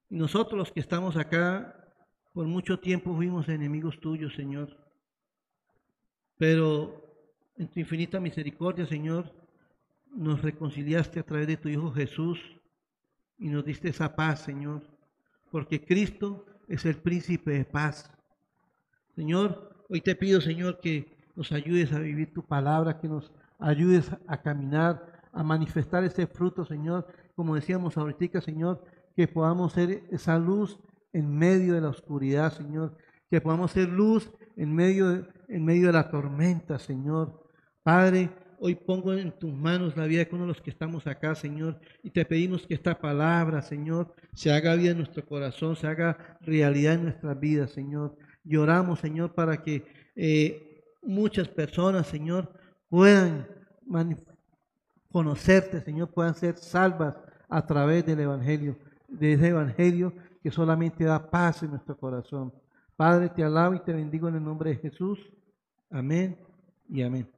y 0.10 0.16
nosotros 0.16 0.58
los 0.58 0.72
que 0.72 0.80
estamos 0.80 1.18
acá 1.18 1.74
por 2.32 2.46
mucho 2.46 2.80
tiempo 2.80 3.14
fuimos 3.14 3.50
enemigos 3.50 4.00
tuyos, 4.00 4.34
Señor. 4.34 4.78
Pero 6.38 7.04
en 7.58 7.68
tu 7.68 7.82
infinita 7.82 8.20
misericordia, 8.22 8.86
Señor, 8.86 9.34
nos 10.16 10.42
reconciliaste 10.42 11.20
a 11.20 11.24
través 11.24 11.48
de 11.48 11.58
tu 11.58 11.68
Hijo 11.68 11.92
Jesús 11.92 12.40
y 13.38 13.50
nos 13.50 13.66
diste 13.66 13.90
esa 13.90 14.16
paz, 14.16 14.44
Señor, 14.44 14.84
porque 15.52 15.84
Cristo 15.84 16.46
es 16.70 16.86
el 16.86 16.96
príncipe 16.96 17.52
de 17.52 17.66
paz. 17.66 18.10
Señor, 19.16 19.86
hoy 19.90 20.00
te 20.00 20.16
pido, 20.16 20.40
Señor, 20.40 20.80
que 20.80 21.18
nos 21.36 21.52
ayudes 21.52 21.92
a 21.92 22.00
vivir 22.00 22.34
tu 22.34 22.42
palabra, 22.46 23.02
que 23.02 23.10
nos 23.10 23.34
ayudes 23.60 24.10
a 24.28 24.42
caminar, 24.42 25.17
a 25.32 25.44
manifestar 25.44 26.04
ese 26.04 26.28
fruto, 26.28 26.66
Señor, 26.66 27.08
como 27.36 27.56
decíamos 27.56 27.98
ahorita, 27.98 28.42
Señor, 28.42 28.84
que 29.16 29.28
podamos 29.28 29.74
ser 29.74 30.04
esa 30.12 30.38
luz 30.38 30.80
en 31.14 31.36
medio 31.36 31.74
de 31.74 31.82
la 31.82 31.90
oscuridad, 31.90 32.54
Señor, 32.54 32.98
que 33.30 33.42
podamos 33.42 33.72
ser 33.72 33.90
luz 33.90 34.32
en 34.56 34.74
medio 34.74 35.10
de, 35.10 35.26
en 35.48 35.66
medio 35.66 35.88
de 35.88 35.94
la 35.94 36.10
tormenta, 36.10 36.80
Señor. 36.80 37.48
Padre, 37.84 38.30
hoy 38.60 38.76
pongo 38.76 39.14
en 39.14 39.32
tus 39.32 39.54
manos 39.54 39.96
la 39.96 40.06
vida 40.06 40.24
de 40.24 40.30
uno 40.32 40.44
de 40.44 40.50
los 40.50 40.62
que 40.62 40.70
estamos 40.70 41.08
acá, 41.08 41.36
Señor, 41.36 41.80
y 42.04 42.12
te 42.12 42.26
pedimos 42.26 42.66
que 42.66 42.74
esta 42.74 43.00
palabra, 43.00 43.62
Señor, 43.62 44.14
se 44.34 44.52
haga 44.52 44.76
vida 44.76 44.92
en 44.92 44.98
nuestro 44.98 45.26
corazón, 45.26 45.76
se 45.76 45.88
haga 45.88 46.38
realidad 46.42 46.96
en 46.96 47.04
nuestras 47.04 47.40
vidas, 47.40 47.72
Señor. 47.72 48.16
Lloramos, 48.44 49.00
Señor, 49.00 49.34
para 49.34 49.62
que 49.62 49.84
eh, 50.16 50.84
muchas 51.02 51.48
personas, 51.48 52.08
Señor, 52.08 52.52
puedan 52.90 53.48
conocerte, 55.12 55.82
Señor, 55.82 56.10
puedan 56.10 56.36
ser 56.36 56.58
salvas 56.58 57.16
a 57.50 57.66
través 57.66 58.06
del 58.06 58.20
Evangelio, 58.20 58.78
de 59.08 59.34
ese 59.34 59.50
Evangelio 59.50 60.14
que 60.42 60.52
solamente 60.52 61.04
da 61.04 61.30
paz 61.30 61.64
en 61.64 61.72
nuestro 61.72 61.98
corazón. 61.98 62.54
Padre, 62.96 63.30
te 63.30 63.44
alabo 63.44 63.76
y 63.76 63.80
te 63.80 63.94
bendigo 63.94 64.28
en 64.28 64.36
el 64.36 64.44
nombre 64.44 64.72
de 64.72 64.78
Jesús. 64.78 65.20
Amén 65.90 66.38
y 66.90 67.04
amén. 67.04 67.37